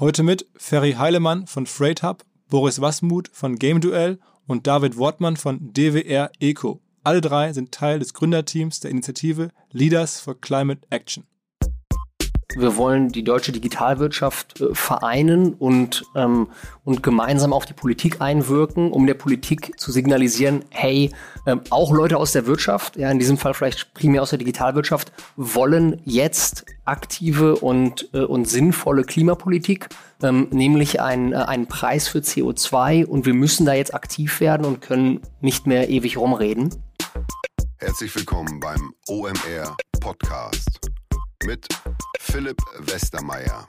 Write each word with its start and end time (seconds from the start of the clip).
Heute 0.00 0.24
mit 0.24 0.48
Ferry 0.56 0.94
Heilemann 0.94 1.46
von 1.46 1.66
Freight 1.66 2.02
Hub, 2.02 2.24
Boris 2.50 2.80
Wasmuth 2.80 3.30
von 3.32 3.54
Game 3.54 3.80
Duell 3.80 4.18
und 4.48 4.66
David 4.66 4.96
Wortmann 4.96 5.36
von 5.36 5.72
DWR 5.72 6.32
Eco. 6.40 6.80
Alle 7.04 7.20
drei 7.20 7.52
sind 7.52 7.70
Teil 7.70 8.00
des 8.00 8.12
Gründerteams 8.12 8.80
der 8.80 8.90
Initiative 8.90 9.50
Leaders 9.70 10.18
for 10.18 10.40
Climate 10.40 10.80
Action. 10.90 11.28
Wir 12.56 12.76
wollen 12.76 13.08
die 13.08 13.24
deutsche 13.24 13.52
Digitalwirtschaft 13.52 14.60
äh, 14.60 14.74
vereinen 14.74 15.54
und, 15.54 16.04
ähm, 16.14 16.48
und 16.84 17.02
gemeinsam 17.02 17.52
auf 17.52 17.66
die 17.66 17.72
Politik 17.72 18.20
einwirken, 18.20 18.92
um 18.92 19.06
der 19.06 19.14
Politik 19.14 19.78
zu 19.78 19.90
signalisieren, 19.90 20.64
hey, 20.70 21.10
ähm, 21.46 21.62
auch 21.70 21.92
Leute 21.92 22.16
aus 22.16 22.32
der 22.32 22.46
Wirtschaft, 22.46 22.96
ja, 22.96 23.10
in 23.10 23.18
diesem 23.18 23.38
Fall 23.38 23.54
vielleicht 23.54 23.92
primär 23.94 24.22
aus 24.22 24.30
der 24.30 24.38
Digitalwirtschaft, 24.38 25.12
wollen 25.36 26.00
jetzt 26.04 26.64
aktive 26.84 27.56
und, 27.56 28.08
äh, 28.14 28.20
und 28.20 28.48
sinnvolle 28.48 29.02
Klimapolitik, 29.02 29.88
ähm, 30.22 30.48
nämlich 30.50 31.00
einen, 31.00 31.32
äh, 31.32 31.36
einen 31.36 31.66
Preis 31.66 32.06
für 32.06 32.18
CO2 32.18 33.04
und 33.04 33.26
wir 33.26 33.34
müssen 33.34 33.66
da 33.66 33.74
jetzt 33.74 33.94
aktiv 33.94 34.40
werden 34.40 34.64
und 34.64 34.80
können 34.80 35.20
nicht 35.40 35.66
mehr 35.66 35.88
ewig 35.88 36.16
rumreden. 36.16 36.70
Herzlich 37.78 38.14
willkommen 38.14 38.60
beim 38.60 38.94
OMR 39.08 39.76
Podcast 40.00 40.93
mit 41.46 41.66
Philipp 42.20 42.58
Westermeier. 42.78 43.68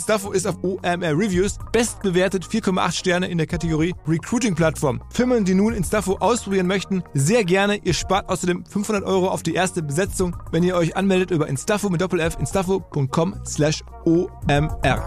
Instafo 0.00 0.32
ist 0.32 0.46
auf 0.46 0.56
OMR 0.64 1.12
Reviews 1.12 1.58
bestbewertet 1.72 2.46
4,8 2.46 2.92
Sterne 2.92 3.28
in 3.28 3.36
der 3.36 3.46
Kategorie 3.46 3.94
Recruiting 4.08 4.54
Plattform. 4.54 5.02
Firmen, 5.12 5.44
die 5.44 5.52
nun 5.52 5.74
Instafo 5.74 6.16
ausprobieren 6.20 6.66
möchten, 6.66 7.02
sehr 7.12 7.44
gerne. 7.44 7.76
Ihr 7.84 7.92
spart 7.92 8.30
außerdem 8.30 8.64
500 8.64 9.04
Euro 9.04 9.28
auf 9.28 9.42
die 9.42 9.52
erste 9.52 9.82
Besetzung, 9.82 10.34
wenn 10.52 10.62
ihr 10.62 10.74
euch 10.74 10.96
anmeldet 10.96 11.32
über 11.32 11.48
Instafo 11.48 11.90
mit 11.90 12.00
Doppel 12.00 12.20
F 12.20 12.38
instafo.com 12.40 13.42
slash 13.44 13.84
OMR. 14.06 15.06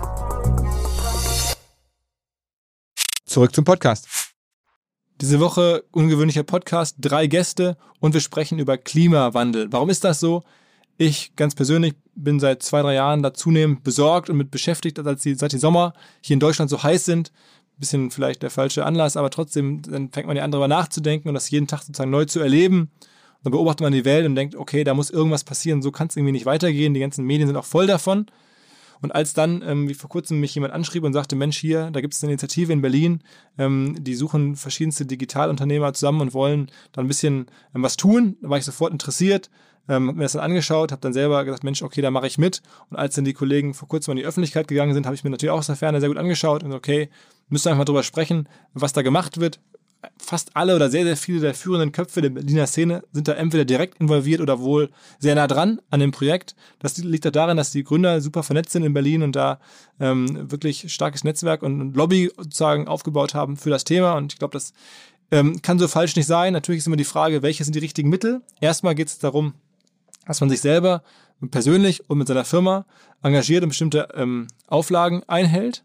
Zurück 3.25 3.56
zum 3.56 3.66
Podcast. 3.66 4.07
Diese 5.22 5.40
Woche 5.40 5.85
ungewöhnlicher 5.91 6.44
Podcast, 6.44 6.97
drei 7.00 7.25
Gäste 7.25 7.78
und 8.00 8.13
wir 8.13 8.22
sprechen 8.22 8.59
über 8.59 8.78
Klimawandel. 8.78 9.72
Warum 9.72 9.90
ist 9.90 10.03
das 10.03 10.19
so? 10.19 10.44
Ich 10.97 11.35
ganz 11.35 11.56
persönlich 11.56 11.96
bin 12.16 12.40
seit 12.40 12.63
zwei, 12.63 12.81
drei 12.81 12.96
Jahren 12.96 13.24
da 13.24 13.34
zunehmend 13.34 13.84
besorgt 13.84 14.29
und 14.29 14.38
mit 14.38 14.51
beschäftigt, 14.51 15.00
als 15.00 15.22
die, 15.22 15.35
seit 15.35 15.51
die 15.51 15.57
Sommer 15.57 15.94
hier 16.22 16.35
in 16.35 16.40
Deutschland 16.40 16.69
so 16.69 16.81
heiß 16.81 17.06
sind. 17.06 17.31
Bisschen 17.78 18.12
vielleicht 18.12 18.44
der 18.44 18.51
falsche 18.51 18.85
Anlass, 18.85 19.18
aber 19.18 19.29
trotzdem, 19.29 19.81
dann 19.81 20.09
fängt 20.12 20.28
man 20.28 20.38
ja 20.38 20.44
an, 20.44 20.52
darüber 20.52 20.68
nachzudenken 20.68 21.28
und 21.28 21.34
das 21.34 21.50
jeden 21.50 21.68
Tag 21.68 21.81
sozusagen 21.81 22.12
neu 22.12 22.25
zu 22.25 22.40
erleben. 22.40 22.91
dann 23.44 23.52
beobachtet 23.52 23.81
man 23.81 23.94
die 23.94 24.06
Welt 24.06 24.25
und 24.25 24.35
denkt, 24.35 24.56
okay, 24.56 24.84
da 24.84 24.94
muss 24.94 25.09
irgendwas 25.09 25.44
passieren, 25.44 25.81
so 25.81 25.91
kann 25.91 26.07
es 26.07 26.16
irgendwie 26.16 26.34
nicht 26.34 26.46
weitergehen. 26.46 26.94
Die 26.94 27.00
ganzen 27.00 27.25
Medien 27.25 27.47
sind 27.47 27.57
auch 27.57 27.66
voll 27.66 27.88
davon. 27.88 28.28
Und 29.03 29.13
als 29.13 29.34
dann, 29.34 29.62
ähm, 29.68 29.90
wie 29.90 29.96
vor 29.96 30.09
kurzem, 30.09 30.40
mich 30.40 30.56
jemand 30.56 30.73
anschrieb 30.73 31.03
und 31.03 31.12
sagte, 31.12 31.35
Mensch, 31.35 31.57
hier, 31.57 31.91
da 31.91 32.00
gibt 32.00 32.13
es 32.13 32.23
eine 32.23 32.31
Initiative 32.31 32.72
in 32.72 32.81
Berlin, 32.81 33.19
ähm, 33.57 33.97
die 34.00 34.16
suchen 34.16 34.56
verschiedenste 34.56 35.06
Digitalunternehmer 35.06 35.94
zusammen 35.94 36.22
und 36.22 36.34
wollen 36.34 36.72
da 36.94 37.02
ein 37.02 37.07
bisschen 37.09 37.47
ähm, 37.75 37.84
was 37.84 37.97
tun, 37.97 38.38
da 38.41 38.50
war 38.50 38.57
ich 38.57 38.63
sofort 38.63 38.94
interessiert, 38.94 39.50
ähm, 39.89 40.07
habe 40.07 40.17
mir 40.17 40.23
das 40.23 40.33
dann 40.33 40.41
angeschaut, 40.41 40.91
habe 40.91 41.01
dann 41.01 41.13
selber 41.13 41.44
gesagt, 41.45 41.63
Mensch, 41.63 41.81
okay, 41.81 42.01
da 42.01 42.11
mache 42.11 42.27
ich 42.27 42.38
mit. 42.38 42.61
Und 42.89 42.97
als 42.97 43.16
dann 43.16 43.25
die 43.25 43.33
Kollegen 43.33 43.73
vor 43.73 43.88
kurzem 43.88 44.11
in 44.11 44.17
die 44.17 44.25
Öffentlichkeit 44.25 44.67
gegangen 44.67 44.94
sind, 44.94 45.05
habe 45.05 45.16
ich 45.16 45.23
mir 45.23 45.29
natürlich 45.29 45.51
auch 45.51 45.59
aus 45.59 45.67
der 45.67 45.75
Ferne 45.75 45.99
sehr 45.99 46.09
gut 46.09 46.17
angeschaut 46.17 46.63
und 46.63 46.73
okay, 46.73 47.09
müsst 47.49 47.66
ihr 47.66 47.69
einfach 47.69 47.79
mal 47.79 47.85
drüber 47.85 48.03
sprechen, 48.03 48.47
was 48.73 48.93
da 48.93 49.01
gemacht 49.01 49.39
wird, 49.39 49.59
fast 50.17 50.55
alle 50.55 50.75
oder 50.75 50.89
sehr, 50.89 51.03
sehr 51.03 51.17
viele 51.17 51.39
der 51.39 51.53
führenden 51.53 51.91
Köpfe 51.91 52.22
der 52.22 52.29
Berliner 52.29 52.67
Szene 52.67 53.03
sind 53.11 53.27
da 53.27 53.33
entweder 53.33 53.66
direkt 53.66 53.99
involviert 53.99 54.41
oder 54.41 54.59
wohl 54.59 54.89
sehr 55.19 55.35
nah 55.35 55.47
dran 55.47 55.81
an 55.89 55.99
dem 55.99 56.11
Projekt. 56.11 56.55
Das 56.79 56.97
liegt 56.97 57.25
auch 57.27 57.31
daran, 57.31 57.57
dass 57.57 57.72
die 57.72 57.83
Gründer 57.83 58.22
super 58.22 58.43
vernetzt 58.43 58.72
sind 58.72 58.83
in 58.83 58.93
Berlin 58.93 59.23
und 59.23 59.35
da 59.35 59.59
ähm, 59.99 60.51
wirklich 60.51 60.91
starkes 60.93 61.23
Netzwerk 61.23 61.63
und 61.63 61.95
Lobby 61.95 62.31
sozusagen 62.35 62.88
aufgebaut 62.88 63.33
haben 63.33 63.57
für 63.57 63.69
das 63.69 63.83
Thema. 63.83 64.13
Und 64.13 64.33
ich 64.33 64.39
glaube, 64.39 64.53
das 64.53 64.73
ähm, 65.31 65.61
kann 65.61 65.79
so 65.79 65.88
falsch 65.88 66.16
nicht 66.16 66.27
sein. 66.27 66.53
Natürlich 66.53 66.79
ist 66.79 66.88
immer 66.88 66.95
die 66.95 67.03
Frage, 67.03 67.41
welche 67.41 67.63
sind 67.63 67.75
die 67.75 67.79
richtigen 67.79 68.09
Mittel? 68.09 68.41
Erstmal 68.59 68.95
geht 68.95 69.07
es 69.07 69.19
darum, 69.19 69.53
dass 70.25 70.41
man 70.41 70.50
sich 70.50 70.61
selber 70.61 71.03
persönlich 71.51 72.09
und 72.09 72.17
mit 72.17 72.28
seiner 72.28 72.45
Firma 72.45 72.85
engagiert 73.22 73.63
und 73.63 73.69
bestimmte 73.69 74.07
ähm, 74.16 74.47
Auflagen 74.67 75.23
einhält. 75.28 75.84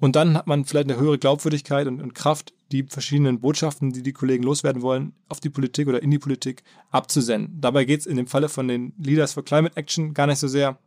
Und 0.00 0.14
dann 0.14 0.36
hat 0.36 0.46
man 0.46 0.64
vielleicht 0.64 0.90
eine 0.90 1.00
höhere 1.00 1.18
Glaubwürdigkeit 1.18 1.86
und, 1.88 2.00
und, 2.00 2.14
Kraft, 2.14 2.54
die 2.70 2.84
verschiedenen 2.84 3.40
Botschaften, 3.40 3.92
die 3.92 4.02
die 4.02 4.12
Kollegen 4.12 4.44
loswerden 4.44 4.82
wollen, 4.82 5.12
auf 5.28 5.40
die 5.40 5.50
Politik 5.50 5.88
oder 5.88 6.02
in 6.02 6.10
die 6.10 6.18
Politik 6.18 6.62
abzusenden. 6.90 7.60
Dabei 7.60 7.84
geht 7.84 8.00
es 8.00 8.06
in 8.06 8.16
dem 8.16 8.28
Falle 8.28 8.48
von 8.48 8.68
den 8.68 8.92
Leaders 8.98 9.32
for 9.32 9.44
Climate 9.44 9.76
Action 9.76 10.14
gar 10.14 10.26
nicht 10.26 10.38
so 10.38 10.46
sehr 10.46 10.78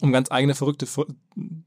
um 0.00 0.12
ganz 0.12 0.30
eigene 0.30 0.54
verrückte 0.54 0.86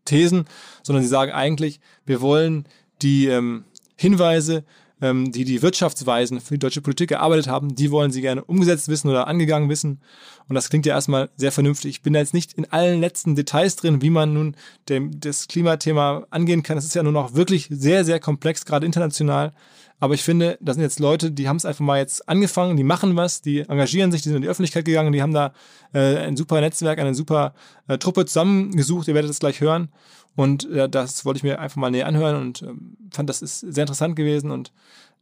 Thesen, 0.05 0.45
sondern 0.83 1.03
sie 1.03 1.09
sagen 1.09 1.31
eigentlich, 1.31 1.79
wir 2.05 2.21
wollen 2.21 2.67
die 3.01 3.27
ähm, 3.27 3.63
Hinweise, 3.95 4.63
ähm, 5.01 5.31
die 5.31 5.45
die 5.45 5.61
Wirtschaftsweisen 5.61 6.41
für 6.41 6.55
die 6.55 6.59
deutsche 6.59 6.81
Politik 6.81 7.11
erarbeitet 7.11 7.47
haben, 7.47 7.75
die 7.75 7.91
wollen 7.91 8.11
sie 8.11 8.21
gerne 8.21 8.43
umgesetzt 8.43 8.87
wissen 8.87 9.09
oder 9.09 9.27
angegangen 9.27 9.69
wissen. 9.69 10.01
Und 10.47 10.55
das 10.55 10.69
klingt 10.69 10.85
ja 10.85 10.95
erstmal 10.95 11.29
sehr 11.35 11.51
vernünftig. 11.51 11.89
Ich 11.89 12.01
bin 12.01 12.13
da 12.13 12.19
jetzt 12.19 12.33
nicht 12.33 12.53
in 12.53 12.65
allen 12.71 12.99
letzten 12.99 13.35
Details 13.35 13.75
drin, 13.75 14.01
wie 14.01 14.09
man 14.09 14.33
nun 14.33 14.55
dem, 14.89 15.19
das 15.19 15.47
Klimathema 15.47 16.25
angehen 16.29 16.63
kann. 16.63 16.77
Das 16.77 16.85
ist 16.85 16.95
ja 16.95 17.03
nur 17.03 17.11
noch 17.11 17.35
wirklich 17.35 17.67
sehr, 17.69 18.05
sehr 18.05 18.19
komplex, 18.19 18.65
gerade 18.65 18.85
international. 18.85 19.53
Aber 19.99 20.13
ich 20.13 20.23
finde, 20.23 20.57
da 20.61 20.73
sind 20.73 20.83
jetzt 20.83 20.99
Leute, 20.99 21.31
die 21.31 21.49
haben 21.49 21.57
es 21.57 21.65
einfach 21.65 21.83
mal 21.83 21.97
jetzt 21.97 22.29
angefangen, 22.29 22.77
die 22.77 22.83
machen 22.83 23.15
was, 23.15 23.41
die 23.41 23.61
engagieren 23.61 24.11
sich, 24.11 24.21
die 24.21 24.29
sind 24.29 24.37
in 24.37 24.41
die 24.43 24.47
Öffentlichkeit 24.47 24.85
gegangen, 24.85 25.11
die 25.11 25.21
haben 25.21 25.33
da 25.33 25.53
äh, 25.93 26.17
ein 26.17 26.37
super 26.37 26.61
Netzwerk, 26.61 26.99
eine 26.99 27.15
super 27.15 27.53
äh, 27.87 27.97
Truppe 27.97 28.25
zusammengesucht, 28.25 29.07
ihr 29.07 29.15
werdet 29.15 29.31
es 29.31 29.39
gleich 29.39 29.59
hören. 29.59 29.89
Und 30.35 30.69
äh, 30.69 30.87
das 30.87 31.25
wollte 31.25 31.37
ich 31.37 31.43
mir 31.43 31.59
einfach 31.59 31.77
mal 31.77 31.89
näher 31.89 32.05
anhören 32.05 32.35
und 32.35 32.61
ähm, 32.61 32.95
fand, 33.11 33.27
das 33.27 33.41
ist 33.41 33.59
sehr 33.61 33.83
interessant 33.83 34.15
gewesen 34.15 34.51
und 34.51 34.71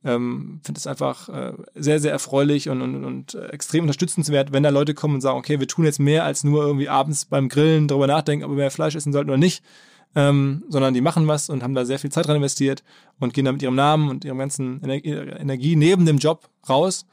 ähm, 0.03 0.59
finde 0.61 0.77
es 0.77 0.87
einfach 0.87 1.29
äh, 1.29 1.53
sehr, 1.73 2.01
sehr 2.01 2.11
erfreulich 2.11 2.67
und, 2.67 2.81
und, 2.81 3.05
und 3.05 3.33
extrem 3.35 3.85
unterstützenswert, 3.85 4.51
wenn 4.51 4.61
da 4.61 4.69
Leute 4.69 4.93
kommen 4.93 5.15
und 5.15 5.21
sagen, 5.21 5.37
okay, 5.37 5.61
wir 5.61 5.69
tun 5.69 5.85
jetzt 5.85 5.99
mehr 5.99 6.25
als 6.25 6.43
nur 6.43 6.65
irgendwie 6.65 6.89
abends 6.89 7.25
beim 7.25 7.47
Grillen 7.47 7.87
darüber 7.87 8.07
nachdenken, 8.07 8.43
ob 8.43 8.51
wir 8.51 8.57
mehr 8.57 8.71
Fleisch 8.71 8.95
essen 8.95 9.13
sollten 9.13 9.29
oder 9.29 9.39
nicht, 9.39 9.63
ähm, 10.15 10.63
sondern 10.69 10.93
die 10.93 11.01
machen 11.01 11.27
was 11.27 11.49
und 11.49 11.61
haben 11.61 11.75
da 11.75 11.85
sehr 11.85 11.99
viel 11.99 12.11
Zeit 12.11 12.27
dran 12.27 12.37
investiert 12.37 12.83
und 13.19 13.33
gehen 13.33 13.45
da 13.45 13.51
mit 13.51 13.61
ihrem 13.61 13.75
Namen 13.75 14.09
und 14.09 14.25
ihrem 14.25 14.37
ganzen 14.37 14.81
Ener 14.83 15.39
Energie 15.39 15.75
neben 15.75 16.05
dem 16.05 16.17
Job 16.17 16.49
raus 16.67 17.05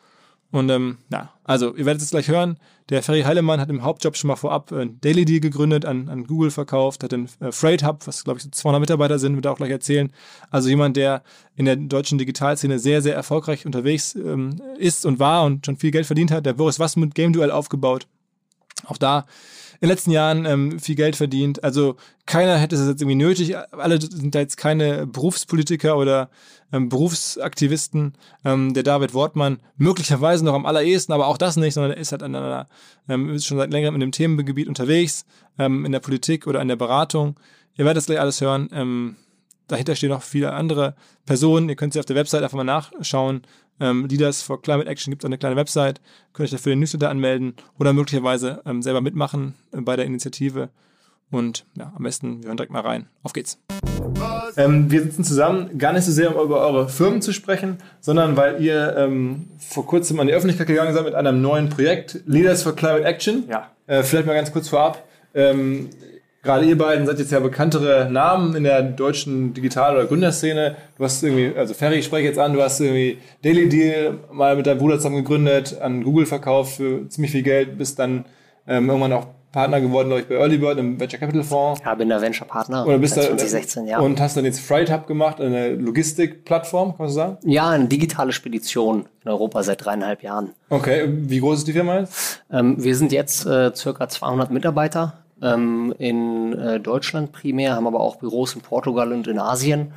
und 0.53 0.69
ähm, 0.69 0.99
ja, 1.11 1.31
also 1.45 1.75
ihr 1.75 1.87
werdet 1.87 2.03
es 2.03 2.11
gleich 2.11 2.29
hören. 2.29 2.59
Der 2.91 3.03
Ferry 3.03 3.23
Heilemann 3.23 3.59
hat 3.59 3.71
im 3.71 3.83
Hauptjob 3.83 4.19
schon 4.19 4.29
mal 4.29 4.37
vorab 4.37 4.71
ein 4.71 5.01
Daily 5.01 5.25
Deal 5.25 5.41
gegründet, 5.41 5.87
an, 5.87 6.11
an 6.11 6.27
Google 6.27 6.51
verkauft, 6.51 7.03
hat 7.03 7.13
den 7.13 7.27
äh, 7.41 7.51
Freight 7.53 7.83
Hub, 7.83 8.07
was 8.07 8.23
glaube 8.23 8.37
ich 8.37 8.45
so 8.45 8.51
200 8.51 8.81
Mitarbeiter 8.81 9.19
sind, 9.19 9.35
wird 9.35 9.47
er 9.47 9.53
auch 9.53 9.57
gleich 9.57 9.71
erzählen. 9.71 10.13
Also 10.51 10.69
jemand, 10.69 10.99
der 10.99 11.23
in 11.57 11.65
der 11.65 11.77
deutschen 11.77 12.19
Digitalszene 12.19 12.79
sehr, 12.79 13.01
sehr 13.01 13.15
erfolgreich 13.15 13.65
unterwegs 13.65 14.15
ähm, 14.15 14.61
ist 14.77 15.07
und 15.07 15.19
war 15.19 15.45
und 15.45 15.65
schon 15.65 15.79
viel 15.79 15.91
Geld 15.91 16.05
verdient 16.05 16.31
hat. 16.31 16.45
Der 16.45 16.53
Boris 16.53 16.79
Wassmuth 16.79 17.15
Game 17.15 17.33
Duell 17.33 17.51
aufgebaut. 17.51 18.07
Auch 18.85 18.99
da 18.99 19.25
den 19.83 19.89
letzten 19.89 20.13
Jahren 20.13 20.47
ähm, 20.47 20.79
viel 20.79 20.95
Geld 20.95 21.17
verdient. 21.17 21.65
Also 21.65 21.97
keiner 22.25 22.57
hätte 22.57 22.77
es 22.77 22.87
jetzt 22.87 23.03
irgendwie 23.03 23.17
nötig. 23.17 23.57
Alle 23.73 24.01
sind 24.01 24.35
da 24.35 24.39
jetzt 24.39 24.57
keine 24.57 25.09
Berufspolitiker 25.09 25.97
oder 25.97 26.31
ähm, 26.73 26.89
Berufsaktivisten. 26.89 28.15
Ähm, 28.45 28.75
der 28.75 28.85
David 28.85 29.13
Wortmann 29.13 29.59
möglicherweise 29.77 30.45
noch 30.45 30.55
am 30.55 30.67
allerersten, 30.67 31.13
aber 31.13 31.27
auch 31.27 31.37
das 31.37 31.57
nicht, 31.57 31.75
sondern 31.75 31.93
er 31.93 31.99
ist 31.99 32.13
halt 32.13 32.23
an 32.23 32.35
einer, 32.37 32.69
ähm, 33.09 33.31
ist 33.31 33.45
schon 33.45 33.59
seit 33.59 33.73
längerem 33.73 33.95
in 33.97 34.01
dem 34.01 34.13
Themengebiet 34.13 34.69
unterwegs, 34.69 35.25
ähm, 35.59 35.85
in 35.85 35.91
der 35.91 36.01
Politik 36.01 36.47
oder 36.47 36.63
in 36.63 36.69
der 36.69 36.77
Beratung. 36.77 37.35
Ihr 37.77 37.85
werdet 37.85 37.97
das 37.97 38.07
gleich 38.07 38.21
alles 38.21 38.41
hören. 38.41 39.17
Dahinter 39.73 39.97
stehen 39.97 40.11
noch 40.11 40.23
viele 40.23 40.53
andere 40.53 40.95
Personen. 41.25 41.67
Ihr 41.71 41.77
könnt 41.77 41.95
sie 41.95 41.99
auf 41.99 42.05
der 42.05 42.15
Website 42.15 42.43
einfach 42.43 42.59
mal 42.59 42.63
nachschauen. 42.63 43.41
Ähm, 43.81 44.05
Leaders 44.05 44.43
for 44.43 44.61
Climate 44.61 44.87
Action 44.87 45.11
gibt 45.11 45.23
es 45.23 45.25
eine 45.25 45.39
kleine 45.39 45.57
Website. 45.57 46.03
Könnt 46.35 46.45
euch 46.45 46.51
dafür 46.51 46.75
den 46.75 46.81
Newsletter 46.81 47.09
anmelden 47.09 47.55
oder 47.79 47.95
möglicherweise 47.95 48.61
ähm, 48.67 48.83
selber 48.83 49.01
mitmachen 49.01 49.55
äh, 49.73 49.81
bei 49.81 49.97
der 49.97 50.05
Initiative. 50.05 50.69
Und 51.31 51.65
ja, 51.75 51.91
am 51.97 52.03
besten, 52.03 52.43
wir 52.43 52.49
hören 52.49 52.59
direkt 52.59 52.71
mal 52.71 52.83
rein. 52.83 53.09
Auf 53.23 53.33
geht's. 53.33 53.59
Ähm, 54.59 54.91
wir 54.91 55.03
sitzen 55.05 55.25
zusammen, 55.25 55.79
gar 55.79 55.95
nicht 55.95 56.05
so 56.05 56.13
sehr, 56.13 56.37
um 56.37 56.45
über 56.45 56.61
eure 56.61 56.91
Firmen 56.91 57.23
zu 57.23 57.33
sprechen, 57.33 57.79
sondern 58.01 58.37
weil 58.37 58.63
ihr 58.63 58.95
ähm, 58.99 59.49
vor 59.57 59.87
kurzem 59.87 60.21
an 60.21 60.27
die 60.27 60.35
Öffentlichkeit 60.35 60.67
gegangen 60.67 60.93
seid 60.93 61.07
mit 61.07 61.15
einem 61.15 61.41
neuen 61.41 61.71
Projekt, 61.71 62.21
Leaders 62.27 62.63
for 62.63 62.77
Climate 62.77 63.05
Action. 63.05 63.45
Ja. 63.49 63.71
Äh, 63.87 64.03
vielleicht 64.03 64.27
mal 64.27 64.35
ganz 64.35 64.53
kurz 64.53 64.69
vorab. 64.69 65.03
Ähm, 65.33 65.89
Gerade 66.43 66.67
ihr 66.67 66.77
beiden 66.77 67.07
seid 67.07 67.21
jetzt 67.21 67.31
ja 67.31 67.39
bekanntere 67.39 68.09
Namen 68.11 68.57
in 68.57 68.65
der 68.65 68.83
deutschen 68.83 69.55
Digital- 69.55 69.95
oder 69.95 70.07
Gründerszene. 70.07 70.77
Du 70.99 71.05
hast 71.05 71.23
irgendwie, 71.23 71.57
also 71.57 71.73
Ferry, 71.73 71.97
ich 71.99 72.05
spreche 72.05 72.27
jetzt 72.27 72.39
an, 72.39 72.53
du 72.53 72.61
hast 72.61 72.81
irgendwie 72.81 73.19
Daily 73.43 73.69
Deal 73.69 74.19
mal 74.33 74.57
mit 74.57 74.67
deinem 74.67 74.79
Bruder 74.79 74.97
zusammen 74.97 75.17
gegründet, 75.17 75.81
an 75.81 76.03
Google 76.03 76.27
verkauft 76.27 76.77
für 76.77 77.09
ziemlich 77.09 77.31
viel 77.31 77.45
Geld, 77.45 77.79
bist 77.79 78.01
dann 78.01 78.25
ähm, 78.67 78.89
irgendwann 78.89 79.13
auch 79.13 79.27
Partner 79.53 79.81
geworden, 79.81 80.09
glaube 80.09 80.23
ich, 80.23 80.29
bei 80.29 80.35
Early 80.35 80.57
Bird 80.59 80.79
im 80.79 80.99
Venture 80.99 81.21
Capital 81.21 81.45
Fonds. 81.45 81.81
Ja, 81.85 81.95
bin 81.95 82.09
der 82.09 82.21
Venture 82.21 82.47
Partner 82.49 82.87
Oder 82.87 82.99
bist 82.99 83.15
seit 83.15 83.25
da, 83.25 83.37
2016, 83.37 83.87
ja. 83.87 84.01
Und 84.01 84.21
hast 84.21 84.37
dann 84.37 84.45
jetzt 84.45 84.61
Freight 84.61 84.91
Hub 84.91 85.07
gemacht, 85.07 85.41
eine 85.41 85.75
Logistikplattform, 85.75 86.89
kann 86.91 86.99
man 86.99 87.09
so 87.09 87.15
sagen? 87.15 87.37
ja, 87.45 87.69
eine 87.69 87.87
digitale 87.87 88.33
Spedition 88.33 89.07
in 89.25 89.31
Europa 89.31 89.63
seit 89.63 89.85
dreieinhalb 89.85 90.23
Jahren. 90.23 90.53
Okay, 90.71 91.05
wie 91.07 91.39
groß 91.39 91.59
ist 91.59 91.69
die 91.69 91.73
Firma 91.73 92.01
jetzt? 92.01 92.43
Ähm, 92.51 92.83
wir 92.83 92.97
sind 92.97 93.13
jetzt 93.13 93.47
äh, 93.47 93.73
circa 93.75 94.09
200 94.09 94.51
Mitarbeiter 94.51 95.22
ähm, 95.43 95.95
in 95.99 96.59
äh, 96.59 96.81
Deutschland 96.81 97.33
primär, 97.33 97.75
haben 97.75 97.87
aber 97.87 98.01
auch 98.01 98.17
Büros 98.17 98.55
in 98.55 98.61
Portugal 98.63 99.13
und 99.13 99.27
in 99.27 99.39
Asien, 99.39 99.93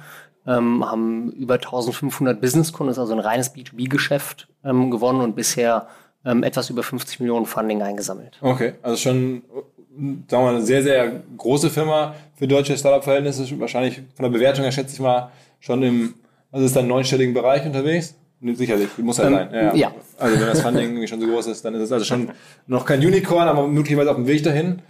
ähm, 0.48 0.86
haben 0.90 1.32
über 1.32 1.56
1500 1.56 2.40
Businesskunden, 2.42 2.92
ist 2.92 3.00
also 3.00 3.14
ein 3.14 3.20
reines 3.20 3.56
B2B-Geschäft 3.56 4.48
ähm, 4.64 4.92
gewonnen 4.92 5.22
und 5.22 5.36
bisher 5.36 5.88
ähm, 6.26 6.44
etwas 6.44 6.70
über 6.70 6.84
50 6.84 7.20
Millionen 7.20 7.46
Funding 7.46 7.82
eingesammelt. 7.82 8.38
Okay, 8.42 8.74
also 8.82 8.98
schon, 8.98 9.44
sagen 9.98 10.26
wir 10.30 10.40
mal, 10.40 10.56
eine 10.56 10.66
sehr, 10.66 10.84
sehr 10.84 11.22
große 11.38 11.70
Firma 11.70 12.16
für 12.36 12.48
deutsche 12.48 12.78
Startup-Verhältnisse. 12.78 13.60
Wahrscheinlich 13.60 14.02
von 14.16 14.24
der 14.24 14.30
Bewertung 14.30 14.64
her 14.64 14.72
schätze 14.72 14.94
ich 14.94 15.00
mal 15.00 15.32
schon 15.60 15.82
im, 15.84 16.14
also 16.52 16.66
ist 16.66 16.76
da 16.76 16.80
im 16.82 16.88
neunstelligen 16.88 17.34
Bereich 17.34 17.66
unterwegs? 17.66 18.16
Sicherlich, 18.42 18.90
muss 18.98 19.18
halt 19.18 19.30
Ähm, 19.30 19.34
sein. 19.34 19.54
Ja, 19.54 19.76
ja. 19.76 19.92
Also 20.20 20.40
wenn 20.40 20.48
das 20.48 20.62
Funding 20.62 20.90
irgendwie 20.90 21.08
schon 21.08 21.20
so 21.22 21.28
groß 21.28 21.48
ist, 21.48 21.66
dann 21.66 21.74
ist 21.74 21.82
es 21.82 21.92
also 21.92 22.06
schon 22.06 22.30
noch 22.68 22.86
kein 22.86 23.00
Unicorn, 23.00 23.48
aber 23.48 23.68
möglicherweise 23.68 24.12
auf 24.12 24.18
dem 24.18 24.28
Weg 24.28 24.44
dahin. 24.44 24.82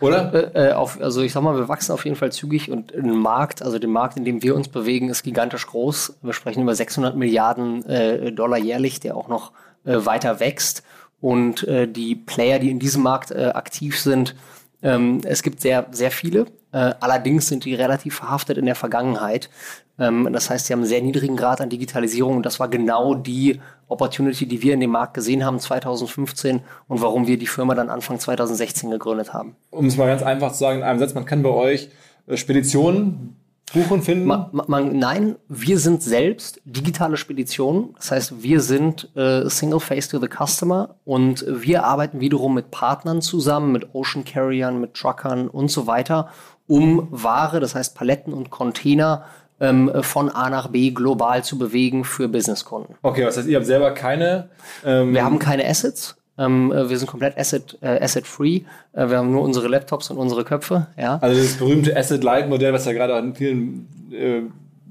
Oder? 0.00 0.54
Äh, 0.54 0.72
auf, 0.72 1.00
also 1.00 1.22
ich 1.22 1.32
sag 1.32 1.42
mal, 1.42 1.56
wir 1.56 1.68
wachsen 1.68 1.92
auf 1.92 2.04
jeden 2.04 2.16
Fall 2.16 2.30
zügig 2.30 2.70
und 2.70 2.94
ein 2.94 3.16
Markt, 3.16 3.62
also 3.62 3.78
der 3.78 3.88
Markt, 3.88 4.16
in 4.16 4.24
dem 4.24 4.42
wir 4.42 4.54
uns 4.54 4.68
bewegen, 4.68 5.08
ist 5.08 5.24
gigantisch 5.24 5.66
groß. 5.66 6.18
Wir 6.22 6.32
sprechen 6.32 6.62
über 6.62 6.74
600 6.74 7.16
Milliarden 7.16 7.84
äh, 7.86 8.32
Dollar 8.32 8.58
jährlich, 8.58 9.00
der 9.00 9.16
auch 9.16 9.28
noch 9.28 9.52
äh, 9.84 9.96
weiter 10.04 10.40
wächst. 10.40 10.84
Und 11.20 11.66
äh, 11.66 11.88
die 11.88 12.14
Player, 12.14 12.60
die 12.60 12.70
in 12.70 12.78
diesem 12.78 13.02
Markt 13.02 13.32
äh, 13.32 13.46
aktiv 13.54 13.98
sind, 13.98 14.36
ähm, 14.82 15.20
es 15.24 15.42
gibt 15.42 15.60
sehr, 15.60 15.86
sehr 15.90 16.12
viele. 16.12 16.46
Äh, 16.70 16.94
allerdings 17.00 17.48
sind 17.48 17.64
die 17.64 17.74
relativ 17.74 18.16
verhaftet 18.16 18.58
in 18.58 18.66
der 18.66 18.76
Vergangenheit. 18.76 19.50
Ähm, 19.98 20.28
das 20.32 20.50
heißt, 20.50 20.66
sie 20.66 20.72
haben 20.72 20.80
einen 20.80 20.88
sehr 20.88 21.02
niedrigen 21.02 21.36
Grad 21.36 21.60
an 21.60 21.70
Digitalisierung 21.70 22.36
und 22.36 22.46
das 22.46 22.60
war 22.60 22.68
genau 22.68 23.14
die 23.14 23.60
Opportunity, 23.88 24.46
die 24.46 24.62
wir 24.62 24.74
in 24.74 24.80
dem 24.80 24.90
Markt 24.90 25.14
gesehen 25.14 25.44
haben 25.44 25.58
2015 25.58 26.60
und 26.86 27.00
warum 27.00 27.26
wir 27.26 27.38
die 27.38 27.46
Firma 27.46 27.74
dann 27.74 27.90
Anfang 27.90 28.18
2016 28.18 28.90
gegründet 28.90 29.32
haben. 29.32 29.56
Um 29.70 29.86
es 29.86 29.96
mal 29.96 30.06
ganz 30.06 30.22
einfach 30.22 30.52
zu 30.52 30.58
sagen 30.58 30.78
in 30.78 30.84
einem 30.84 30.98
Satz, 30.98 31.14
man 31.14 31.24
kann 31.24 31.42
bei 31.42 31.50
euch 31.50 31.88
äh, 32.26 32.36
Speditionen 32.36 33.36
buchen, 33.72 34.02
finden. 34.02 34.26
Ma, 34.26 34.48
ma, 34.52 34.64
man, 34.66 34.98
nein, 34.98 35.36
wir 35.48 35.78
sind 35.78 36.02
selbst 36.02 36.60
digitale 36.64 37.16
Speditionen. 37.16 37.94
Das 37.96 38.10
heißt, 38.10 38.42
wir 38.42 38.60
sind 38.60 39.14
äh, 39.16 39.48
Single 39.48 39.80
Face 39.80 40.08
to 40.08 40.18
the 40.18 40.28
Customer 40.28 40.96
und 41.04 41.44
wir 41.48 41.84
arbeiten 41.84 42.20
wiederum 42.20 42.54
mit 42.54 42.70
Partnern 42.70 43.20
zusammen, 43.20 43.72
mit 43.72 43.94
Ocean 43.94 44.24
Carriern, 44.24 44.80
mit 44.80 44.94
Truckern 44.94 45.48
und 45.48 45.70
so 45.70 45.86
weiter, 45.86 46.28
um 46.66 47.08
Ware, 47.10 47.60
das 47.60 47.74
heißt 47.74 47.94
Paletten 47.94 48.34
und 48.34 48.50
Container 48.50 49.24
ähm, 49.60 49.90
von 50.02 50.28
A 50.30 50.50
nach 50.50 50.68
B 50.68 50.90
global 50.90 51.44
zu 51.44 51.58
bewegen 51.58 52.04
für 52.04 52.28
Businesskunden. 52.28 52.96
Okay, 53.02 53.26
was 53.26 53.36
heißt, 53.36 53.48
ihr 53.48 53.56
habt 53.56 53.66
selber 53.66 53.90
keine. 53.92 54.50
Ähm, 54.84 55.14
Wir 55.14 55.24
haben 55.24 55.38
keine 55.38 55.66
Assets. 55.66 56.16
Ähm, 56.38 56.70
äh, 56.72 56.88
wir 56.88 56.96
sind 56.96 57.08
komplett 57.08 57.36
asset, 57.36 57.76
äh, 57.80 57.98
asset 58.00 58.26
free. 58.26 58.60
Äh, 58.92 59.08
wir 59.08 59.18
haben 59.18 59.32
nur 59.32 59.42
unsere 59.42 59.66
Laptops 59.68 60.10
und 60.10 60.18
unsere 60.18 60.44
Köpfe. 60.44 60.86
Ja. 60.96 61.18
also 61.20 61.40
das 61.40 61.54
berühmte 61.54 61.96
Asset-Light-Modell, 61.96 62.72
was 62.72 62.84
ja 62.84 62.92
gerade 62.92 63.18
in 63.18 63.34
vielen 63.34 63.88
äh, 64.12 64.42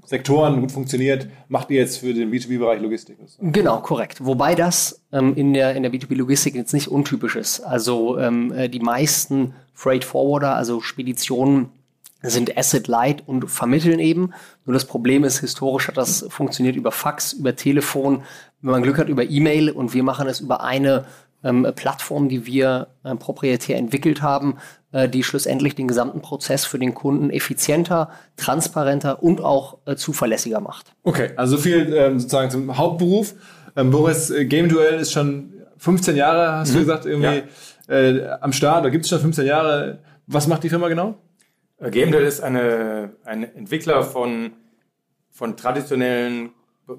Sektoren 0.08 0.62
gut 0.62 0.72
funktioniert, 0.72 1.28
macht 1.50 1.70
ihr 1.70 1.80
jetzt 1.80 1.98
für 1.98 2.14
den 2.14 2.32
B2B-Bereich 2.32 2.82
Logistik. 2.82 3.18
Genau, 3.40 3.80
korrekt. 3.80 4.26
Wobei 4.26 4.56
das 4.56 5.02
ähm, 5.12 5.36
in 5.36 5.54
der, 5.54 5.76
in 5.76 5.84
der 5.84 5.92
B2B-Logistik 5.92 6.56
jetzt 6.56 6.74
nicht 6.74 6.88
untypisch 6.88 7.36
ist. 7.36 7.60
Also 7.62 8.18
ähm, 8.18 8.54
äh, 8.54 8.70
die 8.70 8.80
meisten 8.80 9.54
Freight 9.74 10.06
Forwarder, 10.06 10.56
also 10.56 10.82
Speditionen, 10.82 11.70
sind 12.22 12.58
asset 12.58 12.88
light 12.88 13.24
und 13.28 13.50
vermitteln 13.50 14.00
eben. 14.00 14.32
Nur 14.66 14.74
das 14.74 14.86
Problem 14.86 15.24
ist, 15.24 15.40
historisch 15.40 15.88
hat 15.88 15.98
das 15.98 16.26
funktioniert 16.30 16.76
über 16.76 16.92
Fax, 16.92 17.34
über 17.34 17.56
Telefon, 17.56 18.24
wenn 18.62 18.72
man 18.72 18.84
Glück 18.84 18.98
hat, 18.98 19.10
über 19.10 19.24
E-Mail 19.24 19.70
und 19.70 19.94
wir 19.94 20.04
machen 20.04 20.28
es 20.28 20.40
über 20.40 20.64
eine 20.64 21.06
ähm, 21.44 21.68
Plattform, 21.76 22.30
die 22.30 22.46
wir 22.46 22.88
äh, 23.04 23.16
proprietär 23.16 23.78
entwickelt 23.78 24.22
haben, 24.22 24.58
äh, 24.92 25.08
die 25.08 25.24
schlussendlich 25.24 25.76
den 25.76 25.88
gesamten 25.88 26.22
Prozess 26.22 26.66
für 26.66 26.80
den 26.80 26.94
Kunden 26.94 27.30
effizienter, 27.30 28.10
transparenter 28.36 29.22
und 29.22 29.42
auch 29.42 29.78
äh, 29.86 29.96
zuverlässiger 29.96 30.60
macht. 30.60 30.94
Okay, 31.04 31.32
also 31.36 31.58
so 31.58 31.62
viel 31.62 31.94
ähm, 31.94 32.20
sozusagen 32.20 32.50
zum 32.50 32.78
Hauptberuf. 32.78 33.36
Ähm, 33.76 33.92
Boris, 33.92 34.32
äh, 34.32 34.46
Game 34.46 34.70
Duell 34.70 35.00
ist 35.00 35.12
schon 35.12 35.54
15 35.78 36.16
Jahre, 36.16 36.54
hast 36.54 36.74
du 36.74 36.80
gesagt, 36.80 37.06
irgendwie 37.06 37.44
äh, 37.88 38.28
am 38.42 38.52
Start, 38.52 38.82
oder 38.82 38.90
gibt 38.90 39.06
es 39.06 39.10
schon 39.10 39.20
15 39.20 39.46
Jahre. 39.46 40.00
Was 40.26 40.48
macht 40.48 40.64
die 40.64 40.70
Firma 40.70 40.88
genau? 40.88 41.16
GameDeal 41.80 42.24
ist 42.24 42.42
eine, 42.42 43.16
ein 43.24 43.44
Entwickler 43.44 44.04
von, 44.04 44.54
von 45.30 45.56
traditionellen 45.58 46.50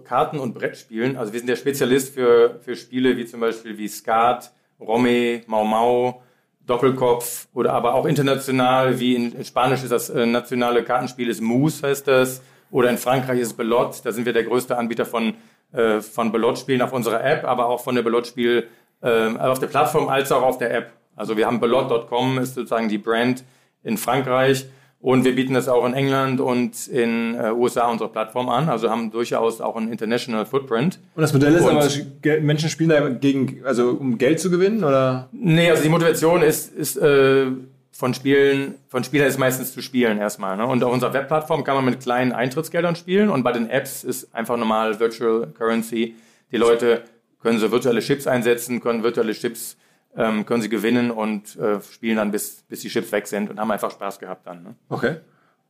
Karten- 0.05 0.39
und 0.39 0.55
Brettspielen. 0.55 1.17
Also 1.17 1.33
wir 1.33 1.41
sind 1.41 1.49
der 1.49 1.57
Spezialist 1.57 2.15
für, 2.15 2.61
für 2.61 2.77
Spiele 2.77 3.17
wie 3.17 3.27
zum 3.27 3.41
Beispiel 3.41 3.77
wie 3.77 3.89
Skat, 3.89 4.53
Romme, 4.79 5.43
Mau 5.47 5.65
Mau, 5.65 6.23
Doppelkopf 6.67 7.49
oder 7.55 7.73
aber 7.73 7.95
auch 7.95 8.07
international, 8.07 9.01
wie 9.01 9.17
in, 9.17 9.33
in 9.33 9.45
Spanisch 9.45 9.83
ist 9.83 9.91
das 9.91 10.11
äh, 10.11 10.27
nationale 10.27 10.85
Kartenspiel 10.85 11.29
ist 11.29 11.41
Mousse, 11.41 11.89
heißt 11.89 12.07
das. 12.07 12.43
Oder 12.71 12.91
in 12.91 12.99
Frankreich 12.99 13.41
ist 13.41 13.55
Belot. 13.55 14.03
Da 14.05 14.13
sind 14.13 14.27
wir 14.27 14.35
der 14.35 14.45
größte 14.45 14.77
Anbieter 14.77 15.07
von, 15.07 15.35
äh, 15.73 16.01
von 16.01 16.31
Belot-Spielen 16.31 16.83
auf 16.83 16.93
unserer 16.93 17.25
App, 17.25 17.45
aber 17.45 17.67
auch 17.67 17.83
von 17.83 17.95
der 17.95 18.03
Belot-Spiel 18.03 18.69
äh, 19.01 19.37
auf 19.39 19.59
der 19.59 19.69
Plattform 19.69 20.09
als 20.09 20.31
auch 20.31 20.43
auf 20.43 20.59
der 20.59 20.75
App. 20.75 20.93
Also 21.17 21.37
wir 21.37 21.47
haben 21.47 21.59
Belot.com 21.59 22.39
ist 22.39 22.55
sozusagen 22.55 22.89
die 22.89 22.99
Brand 22.99 23.43
in 23.89 23.97
Frankreich 23.97 24.67
und 25.01 25.25
wir 25.25 25.35
bieten 25.35 25.55
das 25.55 25.69
auch 25.69 25.87
in 25.87 25.95
England 25.95 26.41
und 26.41 26.87
in 26.89 27.35
äh, 27.37 27.51
USA 27.53 27.89
unsere 27.89 28.11
Plattform 28.11 28.49
an. 28.49 28.69
Also 28.69 28.91
haben 28.91 29.11
durchaus 29.11 29.61
auch 29.61 29.77
einen 29.77 29.91
international 29.93 30.45
Footprint. 30.45 30.99
Und 31.15 31.23
das 31.23 31.33
Modell 31.33 31.55
ist 31.55 31.65
Und- 31.65 31.77
aber, 31.77 32.41
Menschen 32.41 32.69
spielen 32.69 32.91
da 32.91 33.09
gegen, 33.09 33.65
also 33.65 33.91
um 33.91 34.19
Geld 34.19 34.41
zu 34.41 34.51
gewinnen, 34.51 34.83
oder? 34.85 35.29
Nee, 35.33 35.71
also 35.71 35.83
die 35.85 35.89
Motivation 35.89 36.43
ist, 36.43 36.75
ist 36.75 36.97
äh, 36.97 37.47
von 37.93 38.13
Spielen, 38.15 38.75
von 38.89 39.03
Spielern 39.05 39.29
ist 39.29 39.39
meistens 39.39 39.73
zu 39.73 39.83
spielen 39.83 40.19
erstmal. 40.19 40.57
Ne? 40.57 40.67
Und 40.67 40.83
auf 40.85 40.93
unserer 40.93 41.13
Webplattform 41.15 41.65
kann 41.65 41.77
man 41.77 41.85
mit 41.85 42.01
kleinen 42.01 42.33
Eintrittsgeldern 42.33 42.97
spielen 42.97 43.29
und 43.31 43.43
bei 43.45 43.53
den 43.53 43.71
Apps 43.71 44.05
ist 44.05 44.35
einfach 44.35 44.57
normal 44.57 44.99
Virtual 45.01 45.47
Currency. 45.57 46.15
Die 46.53 46.57
Leute 46.57 47.03
können 47.41 47.59
so 47.61 47.71
virtuelle 47.71 48.01
Chips 48.01 48.27
einsetzen, 48.27 48.81
können 48.81 49.03
virtuelle 49.05 49.33
Chips 49.33 49.77
ähm, 50.19 50.45
können 50.45 50.61
sie 50.61 50.69
gewinnen 50.69 51.11
und 51.11 51.57
äh, 51.57 51.81
spielen 51.81 52.17
dann 52.17 52.33
bis, 52.33 52.65
bis 52.69 52.81
die 52.81 52.89
Chips 52.89 53.13
weg 53.13 53.27
sind 53.29 53.49
und 53.51 53.61
haben 53.61 53.71
einfach 53.71 53.93
Spaß 53.93 54.19
gehabt 54.19 54.47
dann. 54.47 54.63
Ne? 54.65 54.75
Okay. 54.89 55.17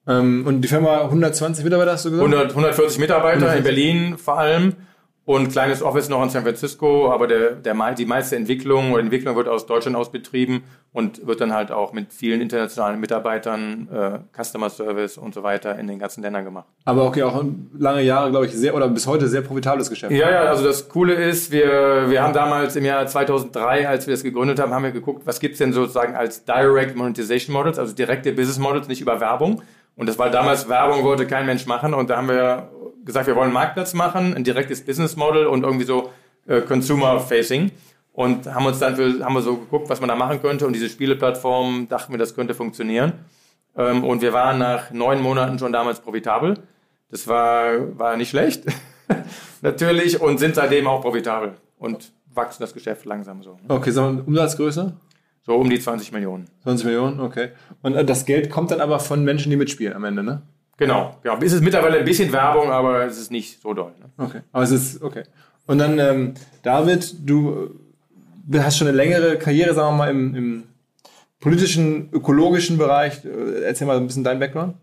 Ähm, 0.06 0.46
und 0.46 0.62
die 0.62 0.68
Firma 0.68 1.02
120 1.02 1.62
Mitarbeiter 1.64 1.92
hast 1.92 2.06
du 2.06 2.10
gesagt? 2.10 2.32
100, 2.32 2.50
140 2.50 2.98
Mitarbeiter 2.98 3.54
in 3.54 3.62
Berlin 3.62 4.18
vor 4.18 4.38
allem. 4.38 4.74
Und 5.28 5.52
kleines 5.52 5.82
Office 5.82 6.08
noch 6.08 6.22
in 6.22 6.30
San 6.30 6.42
Francisco, 6.42 7.12
aber 7.12 7.26
der, 7.26 7.50
der, 7.50 7.74
die 7.92 8.06
meiste 8.06 8.34
Entwicklung 8.34 8.92
oder 8.92 9.02
Entwicklung 9.02 9.36
wird 9.36 9.46
aus 9.46 9.66
Deutschland 9.66 9.94
aus 9.94 10.10
betrieben 10.10 10.64
und 10.94 11.26
wird 11.26 11.42
dann 11.42 11.52
halt 11.52 11.70
auch 11.70 11.92
mit 11.92 12.14
vielen 12.14 12.40
internationalen 12.40 12.98
Mitarbeitern, 12.98 13.88
äh, 13.92 14.42
Customer 14.42 14.70
Service 14.70 15.18
und 15.18 15.34
so 15.34 15.42
weiter 15.42 15.78
in 15.78 15.86
den 15.86 15.98
ganzen 15.98 16.22
Ländern 16.22 16.46
gemacht. 16.46 16.64
Aber 16.86 17.04
okay, 17.04 17.24
auch 17.24 17.44
lange 17.78 18.00
Jahre, 18.00 18.30
glaube 18.30 18.46
ich, 18.46 18.54
sehr 18.54 18.74
oder 18.74 18.88
bis 18.88 19.06
heute 19.06 19.28
sehr 19.28 19.42
profitables 19.42 19.90
Geschäft. 19.90 20.12
Ja, 20.12 20.30
ja, 20.30 20.40
also 20.44 20.64
das 20.64 20.88
Coole 20.88 21.12
ist, 21.12 21.52
wir, 21.52 22.08
wir 22.08 22.22
haben 22.22 22.32
damals 22.32 22.74
im 22.76 22.86
Jahr 22.86 23.06
2003, 23.06 23.86
als 23.86 24.06
wir 24.06 24.14
das 24.14 24.22
gegründet 24.22 24.58
haben, 24.58 24.72
haben 24.72 24.84
wir 24.84 24.92
geguckt, 24.92 25.26
was 25.26 25.40
gibt's 25.40 25.58
denn 25.58 25.74
sozusagen 25.74 26.16
als 26.16 26.46
Direct 26.46 26.96
Monetization 26.96 27.52
Models, 27.52 27.78
also 27.78 27.94
direkte 27.94 28.32
Business 28.32 28.58
Models, 28.58 28.88
nicht 28.88 29.02
über 29.02 29.20
Werbung. 29.20 29.60
Und 29.98 30.08
das 30.08 30.16
war 30.16 30.30
damals 30.30 30.68
Werbung, 30.68 31.02
wollte 31.02 31.26
kein 31.26 31.44
Mensch 31.44 31.66
machen 31.66 31.92
und 31.92 32.08
da 32.08 32.18
haben 32.18 32.28
wir 32.28 32.70
gesagt, 33.04 33.26
wir 33.26 33.34
wollen 33.34 33.46
einen 33.46 33.54
Marktplatz 33.54 33.94
machen, 33.94 34.32
ein 34.32 34.44
direktes 34.44 34.84
Business 34.84 35.16
Model 35.16 35.48
und 35.48 35.64
irgendwie 35.64 35.84
so 35.84 36.12
äh, 36.46 36.60
Consumer 36.60 37.18
Facing 37.18 37.72
und 38.12 38.46
haben 38.46 38.64
uns 38.64 38.78
dann 38.78 38.94
für, 38.94 39.24
haben 39.24 39.34
wir 39.34 39.42
so 39.42 39.56
geguckt, 39.56 39.90
was 39.90 39.98
man 40.00 40.08
da 40.08 40.14
machen 40.14 40.40
könnte 40.40 40.68
und 40.68 40.72
diese 40.72 40.88
Spieleplattform 40.88 41.88
dachten 41.88 42.12
wir, 42.12 42.18
das 42.18 42.36
könnte 42.36 42.54
funktionieren. 42.54 43.12
Ähm, 43.76 44.04
und 44.04 44.22
wir 44.22 44.32
waren 44.32 44.58
nach 44.58 44.92
neun 44.92 45.20
Monaten 45.20 45.58
schon 45.58 45.72
damals 45.72 45.98
profitabel. 45.98 46.54
Das 47.10 47.26
war, 47.26 47.98
war 47.98 48.16
nicht 48.16 48.30
schlecht, 48.30 48.66
natürlich, 49.62 50.20
und 50.20 50.38
sind 50.38 50.54
seitdem 50.54 50.86
auch 50.86 51.00
profitabel 51.00 51.54
und 51.76 52.12
wachsen 52.32 52.62
das 52.62 52.72
Geschäft 52.72 53.04
langsam 53.04 53.42
so. 53.42 53.58
Okay, 53.66 53.90
sagen 53.90 54.18
wir 54.18 54.28
Umsatzgröße? 54.28 54.92
So 55.48 55.56
um 55.56 55.70
die 55.70 55.80
20 55.80 56.12
Millionen. 56.12 56.46
20 56.64 56.84
Millionen, 56.84 57.20
okay. 57.20 57.52
Und 57.80 57.94
äh, 57.94 58.04
das 58.04 58.26
Geld 58.26 58.50
kommt 58.50 58.70
dann 58.70 58.82
aber 58.82 59.00
von 59.00 59.24
Menschen, 59.24 59.48
die 59.48 59.56
mitspielen 59.56 59.94
am 59.94 60.04
Ende, 60.04 60.22
ne? 60.22 60.42
Genau, 60.76 61.16
genau. 61.22 61.38
Es 61.40 61.54
ist 61.54 61.62
mittlerweile 61.62 62.00
ein 62.00 62.04
bisschen 62.04 62.30
Werbung, 62.34 62.70
aber 62.70 63.06
es 63.06 63.18
ist 63.18 63.30
nicht 63.30 63.62
so 63.62 63.72
doll. 63.72 63.92
Ne? 63.98 64.10
Okay, 64.18 64.40
aber 64.52 64.64
es 64.64 64.72
ist, 64.72 65.02
okay. 65.02 65.22
Und 65.66 65.78
dann, 65.78 65.98
ähm, 65.98 66.34
David, 66.62 67.14
du 67.26 67.70
hast 68.52 68.76
schon 68.76 68.88
eine 68.88 68.96
längere 68.98 69.38
Karriere, 69.38 69.72
sagen 69.72 69.94
wir 69.94 70.04
mal, 70.04 70.10
im, 70.10 70.34
im 70.34 70.64
politischen, 71.40 72.10
ökologischen 72.12 72.76
Bereich. 72.76 73.22
Erzähl 73.64 73.86
mal 73.86 73.96
ein 73.96 74.06
bisschen 74.06 74.24
deinen 74.24 74.40
Background. 74.40 74.74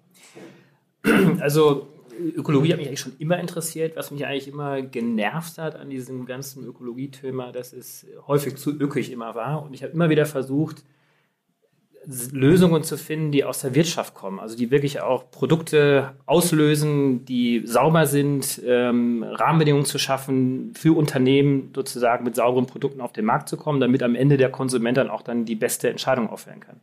Also 1.41 1.89
Ökologie 2.35 2.71
hat 2.71 2.77
mich 2.77 2.87
eigentlich 2.87 2.99
schon 2.99 3.17
immer 3.19 3.39
interessiert. 3.39 3.95
Was 3.95 4.11
mich 4.11 4.25
eigentlich 4.25 4.47
immer 4.47 4.81
genervt 4.81 5.57
hat 5.57 5.75
an 5.75 5.89
diesem 5.89 6.25
ganzen 6.25 6.65
Ökologie-Thema, 6.65 7.51
dass 7.51 7.73
es 7.73 8.05
häufig 8.27 8.55
zu 8.55 8.71
ökig 8.71 9.11
immer 9.11 9.35
war. 9.35 9.63
Und 9.63 9.73
ich 9.73 9.83
habe 9.83 9.93
immer 9.93 10.09
wieder 10.09 10.25
versucht, 10.25 10.83
Lösungen 12.31 12.83
zu 12.83 12.97
finden, 12.97 13.31
die 13.31 13.43
aus 13.43 13.61
der 13.61 13.73
Wirtschaft 13.73 14.13
kommen, 14.13 14.39
also 14.39 14.55
die 14.55 14.69
wirklich 14.69 15.01
auch 15.01 15.31
Produkte 15.31 16.13
auslösen, 16.25 17.25
die 17.25 17.63
sauber 17.65 18.05
sind, 18.05 18.61
ähm, 18.65 19.23
Rahmenbedingungen 19.23 19.85
zu 19.85 19.97
schaffen, 19.97 20.73
für 20.75 20.95
Unternehmen 20.95 21.71
sozusagen 21.73 22.23
mit 22.23 22.35
sauberen 22.35 22.67
Produkten 22.67 23.01
auf 23.01 23.13
den 23.13 23.25
Markt 23.25 23.49
zu 23.49 23.57
kommen, 23.57 23.79
damit 23.79 24.03
am 24.03 24.15
Ende 24.15 24.37
der 24.37 24.49
Konsument 24.51 24.97
dann 24.97 25.09
auch 25.09 25.23
dann 25.23 25.45
die 25.45 25.55
beste 25.55 25.89
Entscheidung 25.89 26.29
aufwählen 26.29 26.59
kann. 26.59 26.79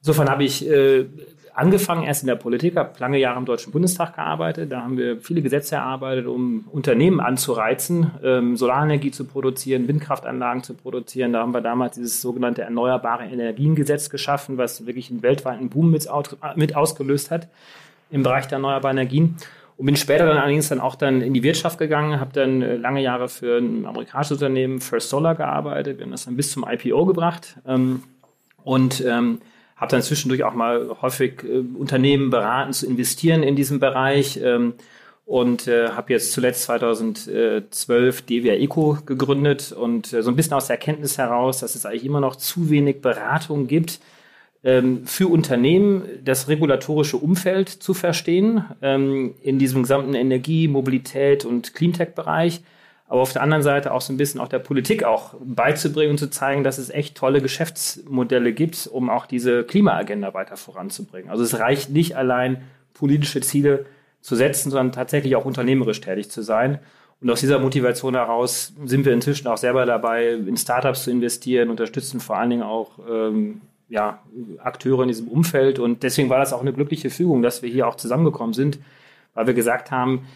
Insofern 0.00 0.28
habe 0.28 0.44
ich 0.44 0.68
äh, 0.68 1.06
angefangen 1.54 2.02
erst 2.02 2.22
in 2.22 2.26
der 2.26 2.34
Politik, 2.34 2.76
habe 2.76 2.92
lange 2.98 3.18
Jahre 3.18 3.38
im 3.38 3.44
Deutschen 3.44 3.72
Bundestag 3.72 4.16
gearbeitet. 4.16 4.72
Da 4.72 4.82
haben 4.82 4.98
wir 4.98 5.20
viele 5.20 5.40
Gesetze 5.40 5.76
erarbeitet, 5.76 6.26
um 6.26 6.64
Unternehmen 6.72 7.20
anzureizen, 7.20 8.10
ähm, 8.22 8.56
Solarenergie 8.56 9.12
zu 9.12 9.24
produzieren, 9.24 9.88
Windkraftanlagen 9.88 10.62
zu 10.62 10.74
produzieren. 10.74 11.32
Da 11.32 11.40
haben 11.40 11.54
wir 11.54 11.60
damals 11.60 11.94
dieses 11.94 12.20
sogenannte 12.20 12.62
Erneuerbare 12.62 13.24
Energiengesetz 13.24 14.10
geschaffen, 14.10 14.58
was 14.58 14.86
wirklich 14.86 15.10
einen 15.10 15.22
weltweiten 15.22 15.70
Boom 15.70 15.90
mit, 15.90 16.08
mit 16.56 16.76
ausgelöst 16.76 17.30
hat 17.30 17.48
im 18.10 18.22
Bereich 18.22 18.46
der 18.46 18.56
erneuerbaren 18.56 18.98
Energien. 18.98 19.36
Und 19.76 19.86
bin 19.86 19.96
später 19.96 20.26
dann 20.26 20.36
allerdings 20.36 20.68
dann 20.68 20.80
auch 20.80 20.94
dann 20.94 21.20
in 21.20 21.34
die 21.34 21.42
Wirtschaft 21.42 21.78
gegangen, 21.78 22.20
habe 22.20 22.32
dann 22.32 22.62
äh, 22.62 22.76
lange 22.76 23.00
Jahre 23.00 23.28
für 23.28 23.58
ein 23.58 23.86
amerikanisches 23.86 24.32
Unternehmen, 24.32 24.80
First 24.80 25.08
Solar, 25.08 25.34
gearbeitet. 25.34 25.98
Wir 25.98 26.04
haben 26.04 26.12
das 26.12 26.26
dann 26.26 26.36
bis 26.36 26.52
zum 26.52 26.64
IPO 26.68 27.06
gebracht. 27.06 27.56
Ähm, 27.66 28.02
und 28.62 29.04
ähm, 29.04 29.40
habe 29.84 29.90
dann 29.90 30.02
zwischendurch 30.02 30.44
auch 30.44 30.54
mal 30.54 30.96
häufig 31.02 31.44
äh, 31.44 31.62
Unternehmen 31.78 32.30
beraten 32.30 32.72
zu 32.72 32.86
investieren 32.86 33.42
in 33.42 33.54
diesem 33.54 33.80
Bereich 33.80 34.40
ähm, 34.42 34.74
und 35.26 35.68
äh, 35.68 35.90
habe 35.90 36.12
jetzt 36.12 36.32
zuletzt 36.32 36.62
2012 36.62 38.22
Devia 38.22 38.54
Eco 38.54 38.98
gegründet 39.04 39.72
und 39.72 40.12
äh, 40.12 40.22
so 40.22 40.30
ein 40.30 40.36
bisschen 40.36 40.54
aus 40.54 40.66
der 40.66 40.76
Erkenntnis 40.76 41.18
heraus, 41.18 41.60
dass 41.60 41.74
es 41.74 41.86
eigentlich 41.86 42.04
immer 42.04 42.20
noch 42.20 42.36
zu 42.36 42.70
wenig 42.70 43.02
Beratung 43.02 43.66
gibt 43.66 44.00
ähm, 44.64 45.06
für 45.06 45.28
Unternehmen, 45.28 46.04
das 46.24 46.48
regulatorische 46.48 47.18
Umfeld 47.18 47.68
zu 47.68 47.92
verstehen 47.92 48.64
ähm, 48.80 49.34
in 49.42 49.58
diesem 49.58 49.82
gesamten 49.82 50.14
Energie-, 50.14 50.68
Mobilität- 50.68 51.44
und 51.44 51.74
Cleantech-Bereich 51.74 52.62
aber 53.06 53.20
auf 53.20 53.32
der 53.32 53.42
anderen 53.42 53.62
Seite 53.62 53.92
auch 53.92 54.00
so 54.00 54.12
ein 54.12 54.16
bisschen 54.16 54.40
auch 54.40 54.48
der 54.48 54.58
Politik 54.58 55.04
auch 55.04 55.34
beizubringen 55.44 56.12
und 56.12 56.18
zu 56.18 56.30
zeigen, 56.30 56.64
dass 56.64 56.78
es 56.78 56.90
echt 56.90 57.16
tolle 57.16 57.42
Geschäftsmodelle 57.42 58.52
gibt, 58.52 58.88
um 58.90 59.10
auch 59.10 59.26
diese 59.26 59.62
Klimaagenda 59.64 60.32
weiter 60.32 60.56
voranzubringen. 60.56 61.30
Also 61.30 61.44
es 61.44 61.58
reicht 61.58 61.90
nicht 61.90 62.16
allein 62.16 62.62
politische 62.94 63.40
Ziele 63.40 63.84
zu 64.20 64.36
setzen, 64.36 64.70
sondern 64.70 64.92
tatsächlich 64.92 65.36
auch 65.36 65.44
unternehmerisch 65.44 66.00
tätig 66.00 66.30
zu 66.30 66.40
sein. 66.42 66.78
Und 67.20 67.30
aus 67.30 67.40
dieser 67.40 67.58
Motivation 67.58 68.14
heraus 68.14 68.72
sind 68.84 69.04
wir 69.04 69.12
inzwischen 69.12 69.48
auch 69.48 69.56
selber 69.58 69.84
dabei, 69.84 70.32
in 70.32 70.56
Startups 70.56 71.04
zu 71.04 71.10
investieren, 71.10 71.70
unterstützen 71.70 72.20
vor 72.20 72.38
allen 72.38 72.50
Dingen 72.50 72.62
auch 72.62 72.98
ähm, 73.08 73.60
ja, 73.88 74.20
Akteure 74.58 75.02
in 75.02 75.08
diesem 75.08 75.28
Umfeld. 75.28 75.78
Und 75.78 76.02
deswegen 76.02 76.30
war 76.30 76.38
das 76.38 76.52
auch 76.52 76.60
eine 76.60 76.72
glückliche 76.72 77.10
Fügung, 77.10 77.42
dass 77.42 77.62
wir 77.62 77.68
hier 77.68 77.86
auch 77.86 77.96
zusammengekommen 77.96 78.54
sind, 78.54 78.78
weil 79.34 79.46
wir 79.46 79.54
gesagt 79.54 79.90
haben, 79.90 80.26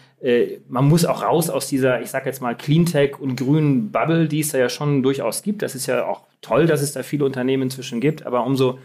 man 0.67 0.85
muss 0.85 1.05
auch 1.05 1.23
raus 1.23 1.49
aus 1.49 1.67
dieser, 1.67 2.01
ich 2.01 2.09
sage 2.09 2.25
jetzt 2.25 2.41
mal, 2.41 2.55
Cleantech 2.55 3.19
und 3.19 3.37
grünen 3.37 3.91
Bubble, 3.91 4.27
die 4.27 4.41
es 4.41 4.49
da 4.49 4.57
ja 4.57 4.67
schon 4.67 5.01
durchaus 5.01 5.43
gibt. 5.43 5.61
Das 5.61 5.75
ist 5.75 5.87
ja 5.87 6.05
auch 6.05 6.23
toll, 6.41 6.65
dass 6.65 6.81
es 6.81 6.91
da 6.91 7.03
viele 7.03 7.25
Unternehmen 7.25 7.63
inzwischen 7.63 8.01
gibt, 8.01 8.25
aber 8.25 8.45
umso 8.45 8.79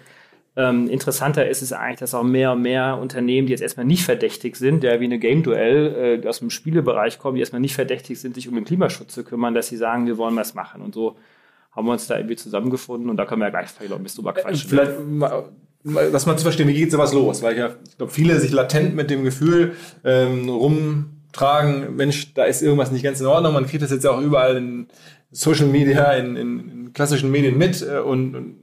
ähm, 0.57 0.88
interessanter 0.88 1.49
ist 1.49 1.62
es 1.62 1.73
eigentlich, 1.73 1.99
dass 1.99 2.14
auch 2.14 2.23
mehr 2.23 2.53
und 2.53 2.62
mehr 2.62 2.99
Unternehmen, 3.00 3.47
die 3.47 3.53
jetzt 3.53 3.62
erstmal 3.62 3.87
nicht 3.87 4.05
verdächtig 4.05 4.55
sind, 4.55 4.85
ja, 4.85 5.00
wie 5.00 5.05
eine 5.05 5.19
Game 5.19 5.43
Duell, 5.43 6.21
äh, 6.23 6.29
aus 6.29 6.38
dem 6.38 6.50
Spielebereich 6.50 7.19
kommen, 7.19 7.35
die 7.35 7.41
erstmal 7.41 7.61
nicht 7.61 7.75
verdächtig 7.75 8.21
sind, 8.21 8.37
sich 8.37 8.49
um 8.49 8.55
den 8.55 8.64
Klimaschutz 8.64 9.12
zu 9.12 9.25
kümmern, 9.25 9.55
dass 9.55 9.67
sie 9.67 9.76
sagen, 9.76 10.07
wir 10.07 10.17
wollen 10.17 10.37
was 10.37 10.55
machen. 10.55 10.81
Und 10.81 10.95
so 10.95 11.17
haben 11.73 11.87
wir 11.87 11.93
uns 11.93 12.07
da 12.07 12.17
irgendwie 12.17 12.37
zusammengefunden 12.37 13.11
und 13.11 13.17
da 13.17 13.26
können 13.26 13.41
wir 13.41 13.47
ja 13.47 13.50
gleich 13.50 13.71
vielleicht 13.71 13.91
noch 13.91 13.99
ein 13.99 14.05
bisschen 14.05 14.23
drüber 14.23 14.35
quatschen. 14.35 14.69
Vielleicht 14.69 14.93
dass 16.12 16.25
man 16.25 16.38
zu 16.38 16.45
verstehen, 16.45 16.67
wie 16.69 16.75
geht 16.75 16.91
sowas 16.91 17.12
los? 17.12 17.43
Weil 17.43 17.53
ich, 17.53 17.59
ja, 17.59 17.75
ich 17.87 17.99
glaube, 17.99 18.11
viele 18.11 18.41
sich 18.41 18.53
latent 18.53 18.97
mit 18.97 19.11
dem 19.11 19.23
Gefühl 19.23 19.75
ähm, 20.03 20.49
rumtragen, 21.35 21.97
Mensch, 21.97 22.33
da 22.35 22.45
ist 22.45 22.62
irgendwas 22.62 22.91
nicht 22.91 23.03
ganz 23.03 23.21
in 23.21 23.26
Ordnung. 23.26 23.53
Man 23.53 23.67
kriegt 23.67 23.83
das 23.83 23.91
jetzt 23.91 24.07
auch 24.07 24.21
überall 24.21 24.57
in 24.57 24.87
Social 25.31 25.67
Media, 25.67 26.12
in, 26.12 26.37
in, 26.37 26.71
in 26.71 26.93
klassischen 26.93 27.31
Medien 27.31 27.59
mit 27.59 27.83
äh, 27.83 27.99
und, 27.99 28.35
und 28.35 28.57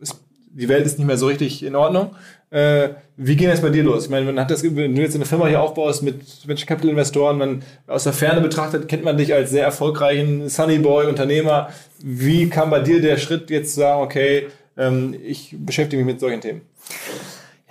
ist, 0.00 0.20
die 0.52 0.68
Welt 0.68 0.84
ist 0.84 0.98
nicht 0.98 1.06
mehr 1.06 1.16
so 1.16 1.26
richtig 1.26 1.62
in 1.62 1.74
Ordnung. 1.74 2.14
Äh, 2.50 2.90
wie 3.16 3.36
ging 3.36 3.48
das 3.48 3.62
bei 3.62 3.70
dir 3.70 3.82
los? 3.82 4.04
Ich 4.04 4.10
meine, 4.10 4.26
man 4.26 4.38
hat 4.38 4.50
das, 4.50 4.62
wenn 4.62 4.94
du 4.94 5.00
jetzt 5.00 5.14
eine 5.14 5.24
Firma 5.24 5.46
hier 5.46 5.62
aufbaust 5.62 6.02
mit 6.02 6.46
Venture 6.46 6.66
Capital 6.66 6.90
Investoren, 6.90 7.38
man 7.38 7.62
aus 7.86 8.04
der 8.04 8.12
Ferne 8.12 8.42
betrachtet, 8.42 8.88
kennt 8.88 9.04
man 9.04 9.16
dich 9.16 9.32
als 9.32 9.50
sehr 9.50 9.64
erfolgreichen 9.64 10.48
Sunny 10.50 10.78
Boy 10.78 11.06
Unternehmer. 11.06 11.70
Wie 12.02 12.50
kam 12.50 12.68
bei 12.68 12.80
dir 12.80 13.00
der 13.00 13.16
Schritt 13.16 13.48
jetzt 13.48 13.74
zu 13.74 13.80
sagen, 13.80 14.02
okay, 14.02 14.48
ähm, 14.76 15.14
ich 15.24 15.56
beschäftige 15.58 16.02
mich 16.02 16.12
mit 16.12 16.20
solchen 16.20 16.42
Themen. 16.42 16.60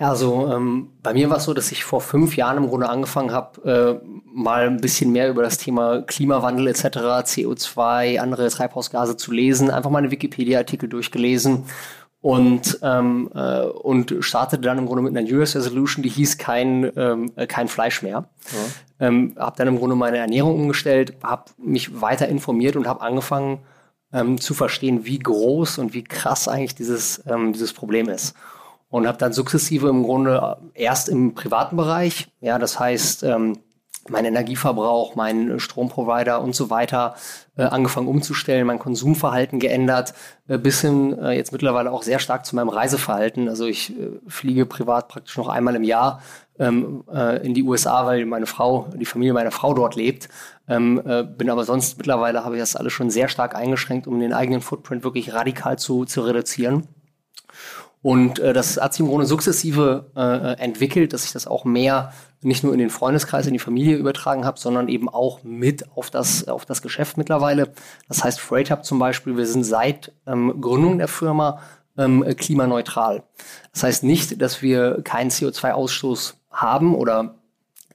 Ja, 0.02 0.08
also 0.08 0.52
ähm, 0.52 0.88
bei 1.00 1.14
mir 1.14 1.30
war 1.30 1.36
es 1.36 1.44
so, 1.44 1.54
dass 1.54 1.70
ich 1.70 1.84
vor 1.84 2.00
fünf 2.00 2.36
Jahren 2.36 2.56
im 2.56 2.68
Grunde 2.68 2.88
angefangen 2.88 3.30
habe, 3.30 4.00
äh, 4.02 4.06
mal 4.34 4.66
ein 4.66 4.80
bisschen 4.80 5.12
mehr 5.12 5.30
über 5.30 5.44
das 5.44 5.58
Thema 5.58 6.02
Klimawandel 6.02 6.66
etc., 6.66 6.86
CO2, 7.22 8.18
andere 8.18 8.48
Treibhausgase 8.48 9.16
zu 9.16 9.30
lesen, 9.30 9.70
einfach 9.70 9.90
mal 9.90 9.98
eine 9.98 10.10
Wikipedia-Artikel 10.10 10.88
durchgelesen 10.88 11.66
und 12.20 12.80
ähm, 12.82 13.30
äh, 13.32 13.60
und 13.60 14.16
startete 14.18 14.62
dann 14.62 14.78
im 14.78 14.86
Grunde 14.86 15.04
mit 15.04 15.16
einer 15.16 15.24
New 15.24 15.36
Year's 15.36 15.54
Resolution, 15.54 16.02
die 16.02 16.08
hieß 16.08 16.36
kein 16.36 16.90
ähm, 16.96 17.30
äh, 17.36 17.46
kein 17.46 17.68
Fleisch 17.68 18.02
mehr. 18.02 18.28
Ja. 18.98 19.06
Ähm, 19.06 19.36
habe 19.38 19.56
dann 19.56 19.68
im 19.68 19.78
Grunde 19.78 19.94
meine 19.94 20.18
Ernährung 20.18 20.56
umgestellt, 20.56 21.14
habe 21.22 21.44
mich 21.58 22.00
weiter 22.00 22.26
informiert 22.26 22.74
und 22.74 22.88
habe 22.88 23.02
angefangen 23.02 23.60
ähm, 24.12 24.40
zu 24.40 24.52
verstehen, 24.52 25.04
wie 25.04 25.20
groß 25.20 25.78
und 25.78 25.94
wie 25.94 26.02
krass 26.02 26.48
eigentlich 26.48 26.74
dieses, 26.74 27.22
ähm, 27.28 27.52
dieses 27.52 27.72
Problem 27.72 28.08
ist. 28.08 28.34
Und 28.92 29.06
habe 29.06 29.16
dann 29.16 29.32
sukzessive 29.32 29.88
im 29.88 30.02
Grunde 30.02 30.58
erst 30.74 31.08
im 31.08 31.34
privaten 31.34 31.78
Bereich, 31.78 32.28
ja, 32.42 32.58
das 32.58 32.78
heißt, 32.78 33.22
ähm, 33.22 33.56
mein 34.10 34.26
Energieverbrauch, 34.26 35.14
mein 35.14 35.58
Stromprovider 35.60 36.42
und 36.42 36.54
so 36.54 36.68
weiter 36.68 37.14
äh, 37.56 37.62
angefangen 37.62 38.06
umzustellen, 38.06 38.66
mein 38.66 38.78
Konsumverhalten 38.78 39.60
geändert, 39.60 40.12
äh, 40.46 40.58
bis 40.58 40.82
hin 40.82 41.18
äh, 41.18 41.32
jetzt 41.32 41.52
mittlerweile 41.52 41.90
auch 41.90 42.02
sehr 42.02 42.18
stark 42.18 42.44
zu 42.44 42.54
meinem 42.54 42.68
Reiseverhalten. 42.68 43.48
Also 43.48 43.64
ich 43.64 43.98
äh, 43.98 44.10
fliege 44.26 44.66
privat 44.66 45.08
praktisch 45.08 45.38
noch 45.38 45.48
einmal 45.48 45.74
im 45.74 45.84
Jahr 45.84 46.20
ähm, 46.58 47.02
äh, 47.10 47.46
in 47.46 47.54
die 47.54 47.62
USA, 47.62 48.04
weil 48.04 48.26
meine 48.26 48.44
Frau, 48.44 48.88
die 48.94 49.06
Familie 49.06 49.32
meiner 49.32 49.52
Frau 49.52 49.72
dort 49.72 49.94
lebt. 49.94 50.28
Ähm, 50.68 51.00
äh, 51.06 51.22
bin 51.22 51.48
aber 51.48 51.64
sonst 51.64 51.96
mittlerweile 51.96 52.44
habe 52.44 52.56
ich 52.56 52.60
das 52.60 52.76
alles 52.76 52.92
schon 52.92 53.08
sehr 53.08 53.28
stark 53.28 53.54
eingeschränkt, 53.54 54.06
um 54.06 54.20
den 54.20 54.34
eigenen 54.34 54.60
Footprint 54.60 55.02
wirklich 55.02 55.32
radikal 55.32 55.78
zu, 55.78 56.04
zu 56.04 56.20
reduzieren. 56.22 56.88
Und 58.02 58.40
äh, 58.40 58.52
das 58.52 58.76
hat 58.78 58.92
sich 58.92 59.00
im 59.00 59.06
Grunde 59.06 59.26
sukzessive 59.26 60.10
äh, 60.16 60.60
entwickelt, 60.60 61.12
dass 61.12 61.24
ich 61.24 61.32
das 61.32 61.46
auch 61.46 61.64
mehr 61.64 62.12
nicht 62.42 62.64
nur 62.64 62.72
in 62.72 62.80
den 62.80 62.90
Freundeskreis, 62.90 63.46
in 63.46 63.52
die 63.52 63.60
Familie 63.60 63.96
übertragen 63.96 64.44
habe, 64.44 64.58
sondern 64.58 64.88
eben 64.88 65.08
auch 65.08 65.44
mit 65.44 65.88
auf 65.96 66.10
das, 66.10 66.48
auf 66.48 66.66
das 66.66 66.82
Geschäft 66.82 67.16
mittlerweile. 67.16 67.72
Das 68.08 68.24
heißt, 68.24 68.40
Freight 68.40 68.72
Hub 68.72 68.84
zum 68.84 68.98
Beispiel, 68.98 69.36
wir 69.36 69.46
sind 69.46 69.62
seit 69.62 70.12
ähm, 70.26 70.60
Gründung 70.60 70.98
der 70.98 71.06
Firma 71.06 71.60
ähm, 71.96 72.24
klimaneutral. 72.36 73.22
Das 73.72 73.84
heißt 73.84 74.02
nicht, 74.02 74.42
dass 74.42 74.62
wir 74.62 75.02
keinen 75.02 75.30
CO2-Ausstoß 75.30 76.34
haben 76.50 76.96
oder 76.96 77.36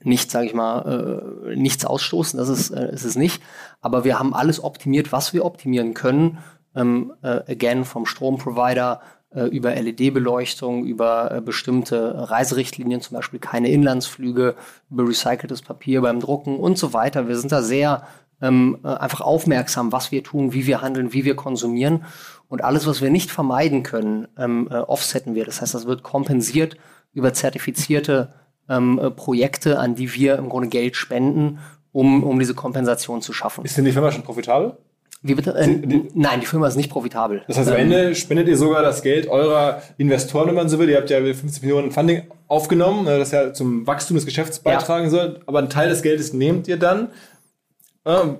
nicht, 0.02 0.32
sage 0.32 0.46
ich 0.46 0.54
mal, 0.54 1.44
äh, 1.46 1.56
nichts 1.56 1.84
ausstoßen, 1.84 2.40
das 2.40 2.48
ist, 2.48 2.70
äh, 2.70 2.94
ist 2.94 3.04
es 3.04 3.16
nicht. 3.16 3.42
Aber 3.82 4.06
wir 4.06 4.20
haben 4.20 4.34
alles 4.34 4.64
optimiert, 4.64 5.12
was 5.12 5.34
wir 5.34 5.44
optimieren 5.44 5.94
können. 5.94 6.38
Ähm, 6.76 7.14
äh, 7.24 7.52
again, 7.52 7.84
vom 7.84 8.06
Stromprovider 8.06 9.02
über 9.46 9.76
LED-Beleuchtung, 9.76 10.86
über 10.86 11.32
äh, 11.32 11.42
bestimmte 11.42 12.30
Reiserichtlinien, 12.30 13.02
zum 13.02 13.16
Beispiel 13.16 13.40
keine 13.40 13.70
Inlandsflüge, 13.70 14.56
über 14.90 15.08
recyceltes 15.08 15.62
Papier 15.62 16.02
beim 16.02 16.20
Drucken 16.20 16.58
und 16.58 16.78
so 16.78 16.94
weiter. 16.94 17.28
Wir 17.28 17.38
sind 17.38 17.52
da 17.52 17.62
sehr 17.62 18.08
ähm, 18.42 18.80
äh, 18.84 18.88
einfach 18.88 19.22
aufmerksam, 19.22 19.92
was 19.92 20.12
wir 20.12 20.24
tun, 20.24 20.54
wie 20.54 20.68
wir 20.68 20.82
handeln, 20.82 21.14
wie 21.14 21.26
wir 21.26 21.36
konsumieren. 21.36 22.06
Und 22.50 22.64
alles, 22.64 22.88
was 22.88 23.02
wir 23.02 23.10
nicht 23.10 23.32
vermeiden 23.32 23.84
können, 23.84 24.28
ähm, 24.38 24.68
äh, 24.72 24.76
offsetten 24.76 25.36
wir. 25.36 25.46
Das 25.46 25.62
heißt, 25.62 25.74
das 25.74 25.86
wird 25.86 26.04
kompensiert 26.04 26.78
über 27.14 27.34
zertifizierte 27.34 28.34
ähm, 28.70 29.00
äh, 29.00 29.12
Projekte, 29.12 29.80
an 29.80 29.96
die 29.96 30.14
wir 30.14 30.38
im 30.38 30.50
Grunde 30.50 30.70
Geld 30.70 30.96
spenden, 30.96 31.60
um, 31.92 32.24
um 32.24 32.40
diese 32.40 32.54
Kompensation 32.54 33.22
zu 33.22 33.34
schaffen. 33.34 33.66
Ist 33.66 33.78
denn 33.78 33.86
die 33.86 33.92
Firma 33.92 34.12
schon 34.12 34.24
profitabel? 34.24 34.78
Wie 35.22 35.36
bitte? 35.36 35.56
Äh, 35.56 35.68
die, 35.68 36.08
nein, 36.14 36.42
die 36.42 36.46
Firma 36.46 36.68
ist 36.68 36.76
nicht 36.76 36.90
profitabel. 36.90 37.44
Das 37.48 37.58
heißt, 37.58 37.70
am 37.70 37.76
ähm, 37.76 37.92
Ende 37.92 38.16
spendet 38.16 38.48
ihr 38.48 38.58
sogar 38.58 38.82
das 38.82 39.02
Geld 39.02 39.28
eurer 39.28 39.82
Investoren, 39.98 40.48
wenn 40.48 40.56
man 40.56 40.70
so 40.70 40.80
will. 40.80 40.90
Ihr 40.90 40.98
habt 40.98 41.10
ja 41.10 41.20
50 41.20 41.62
Millionen 41.64 41.92
Funding 41.92 42.24
aufgenommen, 42.48 43.06
das 43.06 43.32
ja 43.32 43.54
zum 43.54 43.86
Wachstum 43.88 44.16
des 44.16 44.26
Geschäfts 44.26 44.60
beitragen 44.60 45.06
ja. 45.06 45.10
soll. 45.10 45.40
Aber 45.46 45.60
einen 45.60 45.70
Teil 45.70 45.90
des 45.90 46.02
Geldes 46.02 46.34
nehmt 46.34 46.68
ihr 46.68 46.78
dann 46.78 47.10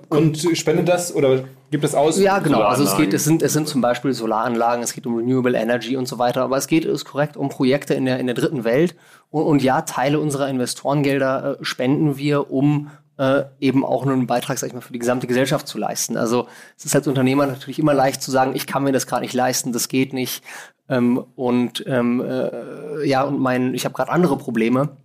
und 0.08 0.38
spendet 0.54 0.88
das 0.88 1.14
oder 1.14 1.44
gibt 1.70 1.84
es 1.84 1.94
aus? 1.94 2.18
Ja, 2.18 2.38
genau. 2.38 2.62
Also 2.62 2.84
es 2.84 2.96
geht, 2.96 3.12
es 3.12 3.24
sind, 3.24 3.42
es 3.42 3.52
sind 3.52 3.68
zum 3.68 3.82
Beispiel 3.82 4.14
Solaranlagen, 4.14 4.82
es 4.82 4.94
geht 4.94 5.06
um 5.06 5.16
Renewable 5.16 5.58
Energy 5.58 5.96
und 5.96 6.08
so 6.08 6.18
weiter. 6.18 6.42
Aber 6.42 6.56
es 6.56 6.68
geht, 6.68 6.86
ist 6.86 7.04
korrekt, 7.04 7.36
um 7.36 7.50
Projekte 7.50 7.92
in 7.92 8.06
der, 8.06 8.18
in 8.18 8.26
der 8.26 8.34
dritten 8.34 8.64
Welt. 8.64 8.96
Und, 9.30 9.42
und 9.42 9.62
ja, 9.62 9.82
Teile 9.82 10.20
unserer 10.20 10.48
Investorengelder 10.48 11.58
äh, 11.60 11.64
spenden 11.64 12.16
wir, 12.16 12.50
um 12.50 12.90
äh, 13.18 13.44
eben 13.60 13.84
auch 13.84 14.06
einen 14.06 14.26
Beitrag, 14.26 14.58
sag 14.58 14.68
ich 14.68 14.74
mal, 14.74 14.80
für 14.80 14.92
die 14.92 14.98
gesamte 14.98 15.26
Gesellschaft 15.26 15.66
zu 15.68 15.76
leisten. 15.76 16.16
Also 16.16 16.48
es 16.76 16.84
ist 16.84 16.94
als 16.94 17.08
Unternehmer 17.08 17.46
natürlich 17.46 17.78
immer 17.78 17.94
leicht 17.94 18.22
zu 18.22 18.30
sagen, 18.30 18.54
ich 18.54 18.66
kann 18.66 18.84
mir 18.84 18.92
das 18.92 19.06
gerade 19.06 19.22
nicht 19.22 19.34
leisten, 19.34 19.72
das 19.72 19.88
geht 19.88 20.12
nicht. 20.12 20.42
Ähm, 20.88 21.24
und 21.36 21.84
ähm, 21.86 22.20
äh, 22.20 23.06
ja, 23.06 23.22
und 23.22 23.40
mein, 23.40 23.74
ich 23.74 23.84
habe 23.84 23.94
gerade 23.94 24.12
andere 24.12 24.38
Probleme. 24.38 24.96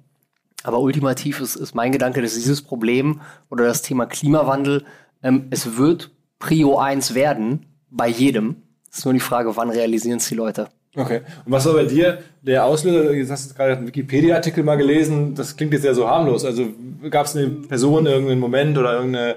Aber 0.63 0.79
ultimativ 0.79 1.41
ist, 1.41 1.55
ist 1.55 1.75
mein 1.75 1.91
Gedanke, 1.91 2.21
dass 2.21 2.35
dieses 2.35 2.61
Problem 2.61 3.19
oder 3.49 3.65
das 3.65 3.81
Thema 3.81 4.05
Klimawandel, 4.05 4.85
ähm, 5.21 5.47
es 5.49 5.75
wird 5.77 6.11
Prio 6.39 6.77
1 6.77 7.15
werden 7.15 7.65
bei 7.89 8.07
jedem. 8.07 8.63
Es 8.89 8.99
ist 8.99 9.05
nur 9.05 9.13
die 9.13 9.19
Frage, 9.19 9.57
wann 9.57 9.69
realisieren 9.69 10.17
es 10.17 10.27
die 10.27 10.35
Leute. 10.35 10.69
Okay. 10.95 11.21
Und 11.45 11.51
was 11.51 11.65
war 11.65 11.73
bei 11.73 11.85
dir 11.85 12.19
der 12.41 12.65
Auslöser? 12.65 13.13
Du 13.13 13.31
hast 13.31 13.45
jetzt 13.45 13.55
gerade 13.55 13.77
einen 13.77 13.87
Wikipedia-Artikel 13.87 14.63
mal 14.63 14.75
gelesen. 14.75 15.33
Das 15.33 15.57
klingt 15.57 15.73
jetzt 15.73 15.85
ja 15.85 15.93
so 15.93 16.07
harmlos. 16.07 16.45
Also 16.45 16.67
gab 17.09 17.25
es 17.25 17.35
eine 17.35 17.47
Person, 17.47 18.05
irgendeinen 18.05 18.39
Moment 18.39 18.77
oder 18.77 18.93
irgendein 18.93 19.35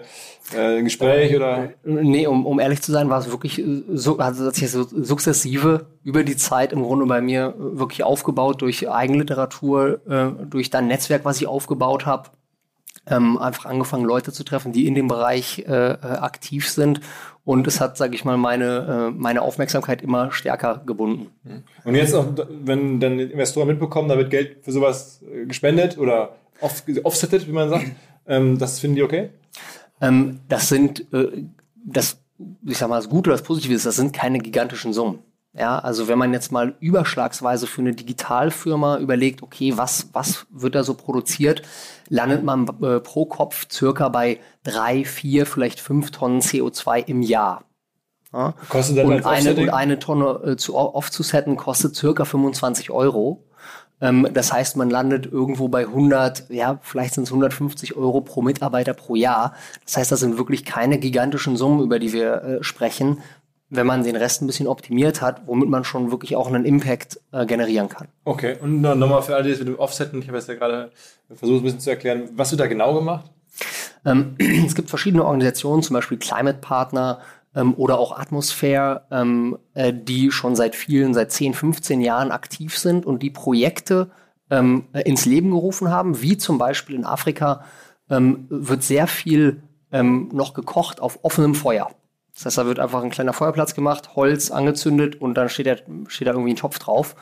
äh, 0.54 0.82
Gespräch 0.82 1.34
oder? 1.34 1.70
Nee, 1.84 2.26
um, 2.26 2.44
um 2.44 2.60
ehrlich 2.60 2.82
zu 2.82 2.92
sein, 2.92 3.08
war 3.08 3.20
es 3.20 3.30
wirklich 3.30 3.62
so, 3.88 4.18
also 4.18 4.50
sich 4.50 4.70
so 4.70 4.84
sukzessive 4.84 5.86
über 6.04 6.25
die 6.25 6.36
Zeit 6.36 6.72
im 6.72 6.82
Grunde 6.82 7.06
bei 7.06 7.22
mir 7.22 7.54
wirklich 7.56 8.04
aufgebaut 8.04 8.60
durch 8.60 8.88
Eigenliteratur, 8.88 10.00
äh, 10.06 10.46
durch 10.46 10.68
dann 10.68 10.88
Netzwerk, 10.88 11.25
was 11.25 11.40
ich 11.40 11.46
aufgebaut 11.46 12.04
habe. 12.04 12.30
Ähm, 13.08 13.38
einfach 13.38 13.66
angefangen, 13.66 14.04
Leute 14.04 14.32
zu 14.32 14.42
treffen, 14.44 14.72
die 14.72 14.86
in 14.86 14.96
dem 14.96 15.06
Bereich 15.06 15.64
äh, 15.68 15.92
äh 15.92 15.96
aktiv 15.96 16.68
sind 16.68 17.00
und 17.46 17.68
es 17.68 17.80
hat, 17.80 17.96
sage 17.96 18.16
ich 18.16 18.24
mal, 18.24 18.36
meine, 18.36 19.12
äh, 19.14 19.16
meine 19.16 19.40
Aufmerksamkeit 19.40 20.02
immer 20.02 20.32
stärker 20.32 20.82
gebunden. 20.84 21.30
Und 21.84 21.94
jetzt 21.94 22.12
auch, 22.12 22.26
wenn 22.50 22.98
dann 22.98 23.20
Investoren 23.20 23.68
mitbekommen, 23.68 24.08
da 24.08 24.18
wird 24.18 24.30
Geld 24.30 24.64
für 24.64 24.72
sowas 24.72 25.22
äh, 25.22 25.46
gespendet 25.46 25.96
oder 25.96 26.34
off, 26.60 26.82
offsettet, 27.04 27.46
wie 27.46 27.52
man 27.52 27.68
sagt, 27.68 27.86
ähm, 28.26 28.58
das 28.58 28.80
finden 28.80 28.96
die 28.96 29.04
okay? 29.04 29.30
Ähm, 30.00 30.40
das 30.48 30.68
sind, 30.68 31.06
äh, 31.12 31.44
das, 31.84 32.18
ich 32.66 32.78
sag 32.78 32.88
mal, 32.88 32.96
das 32.96 33.08
Gute 33.08 33.30
oder 33.30 33.38
das 33.38 33.46
Positive 33.46 33.72
ist, 33.72 33.86
das 33.86 33.94
sind 33.94 34.12
keine 34.12 34.40
gigantischen 34.40 34.92
Summen. 34.92 35.20
Ja, 35.56 35.78
also 35.78 36.08
wenn 36.08 36.18
man 36.18 36.32
jetzt 36.32 36.50
mal 36.50 36.74
überschlagsweise 36.80 37.68
für 37.68 37.80
eine 37.80 37.94
Digitalfirma 37.94 38.98
überlegt, 38.98 39.44
okay, 39.44 39.72
was, 39.76 40.08
was 40.12 40.46
wird 40.50 40.74
da 40.74 40.82
so 40.82 40.94
produziert, 40.94 41.62
landet 42.08 42.44
man 42.44 42.66
äh, 42.82 43.00
pro 43.00 43.26
Kopf 43.26 43.66
circa 43.70 44.08
bei 44.08 44.40
drei, 44.62 45.04
vier, 45.04 45.46
vielleicht 45.46 45.81
fünf 45.81 46.11
Tonnen 46.11 46.40
CO2 46.40 47.07
im 47.07 47.22
Jahr. 47.22 47.64
Ja? 48.33 48.54
Kostet 48.68 48.98
dann 48.98 49.07
und, 49.07 49.26
eine, 49.26 49.54
und 49.54 49.70
eine 49.70 49.98
Tonne 49.98 50.52
äh, 50.52 50.57
zu 50.57 50.76
off 50.76 51.11
zu 51.11 51.22
setten 51.22 51.57
kostet 51.57 51.96
circa 51.96 52.24
25 52.24 52.90
Euro. 52.90 53.44
Ähm, 54.00 54.28
das 54.33 54.52
heißt, 54.52 54.76
man 54.76 54.90
landet 54.90 55.26
irgendwo 55.26 55.68
bei 55.68 55.87
100, 55.87 56.50
ja, 56.50 56.78
vielleicht 56.83 57.14
sind 57.14 57.24
es 57.24 57.31
150 57.31 57.96
Euro 57.96 58.20
pro 58.20 58.42
Mitarbeiter 58.42 58.94
pro 58.94 59.14
Jahr. 59.14 59.54
Das 59.85 59.96
heißt, 59.96 60.12
das 60.12 60.20
sind 60.20 60.38
wirklich 60.38 60.64
keine 60.64 60.98
gigantischen 60.98 61.57
Summen, 61.57 61.81
über 61.81 61.98
die 61.98 62.12
wir 62.12 62.42
äh, 62.42 62.62
sprechen 62.62 63.22
wenn 63.68 63.87
man 63.87 64.05
den 64.05 64.16
Rest 64.16 64.42
ein 64.42 64.46
bisschen 64.46 64.68
optimiert 64.68 65.20
hat, 65.22 65.42
womit 65.46 65.68
man 65.68 65.85
schon 65.85 66.11
wirklich 66.11 66.37
auch 66.37 66.46
einen 66.46 66.64
Impact 66.64 67.20
äh, 67.33 67.46
generieren 67.46 67.88
kann. 67.88 68.09
Okay, 68.24 68.57
und 68.61 68.81
nochmal 68.81 69.22
für 69.22 69.35
alle, 69.35 69.44
die 69.44 69.50
das 69.50 69.59
mit 69.59 69.68
dem 69.68 69.79
Offsetten, 69.79 70.20
ich 70.20 70.29
habe 70.29 70.38
jetzt 70.38 70.48
ja 70.48 70.55
gerade 70.55 70.92
versucht, 71.35 71.61
ein 71.61 71.64
bisschen 71.64 71.81
zu 71.81 71.90
erklären, 71.90 72.29
was 72.35 72.52
wird 72.52 72.61
da 72.61 72.66
genau 72.66 72.94
gemacht? 72.94 73.31
Ähm, 74.05 74.37
es 74.66 74.74
gibt 74.74 74.88
verschiedene 74.88 75.24
Organisationen, 75.24 75.83
zum 75.83 75.94
Beispiel 75.94 76.18
Climate 76.18 76.59
Partner 76.61 77.20
ähm, 77.55 77.74
oder 77.76 77.98
auch 77.98 78.16
Atmosphäre, 78.16 79.02
ähm, 79.11 79.59
äh, 79.74 79.92
die 79.92 80.31
schon 80.31 80.55
seit 80.55 80.76
vielen, 80.76 81.12
seit 81.14 81.33
10, 81.33 81.55
15 81.55 82.00
Jahren 82.00 82.31
aktiv 82.31 82.79
sind 82.79 83.05
und 83.05 83.22
die 83.22 83.31
Projekte 83.31 84.11
ähm, 84.50 84.85
äh, 84.92 85.02
ins 85.02 85.26
Leben 85.26 85.50
gerufen 85.50 85.90
haben, 85.90 86.22
wie 86.22 86.37
zum 86.37 86.59
Beispiel 86.59 86.94
in 86.94 87.05
Afrika 87.05 87.64
ähm, 88.11 88.46
wird 88.48 88.85
sehr 88.85 89.09
viel 89.09 89.62
ähm, 89.90 90.29
noch 90.33 90.55
gekocht 90.55 91.00
auf 91.00 91.18
offenem 91.22 91.55
Feuer. 91.55 91.90
Das 92.37 92.44
heißt, 92.44 92.59
da 92.59 92.66
wird 92.66 92.79
einfach 92.79 93.03
ein 93.03 93.09
kleiner 93.09 93.33
Feuerplatz 93.33 93.75
gemacht, 93.75 94.14
Holz 94.14 94.51
angezündet 94.51 95.20
und 95.20 95.35
dann 95.35 95.49
steht 95.49 95.66
da, 95.66 95.77
steht 96.09 96.29
da 96.29 96.33
irgendwie 96.33 96.53
ein 96.53 96.57
Topf 96.57 96.79
drauf. 96.79 97.16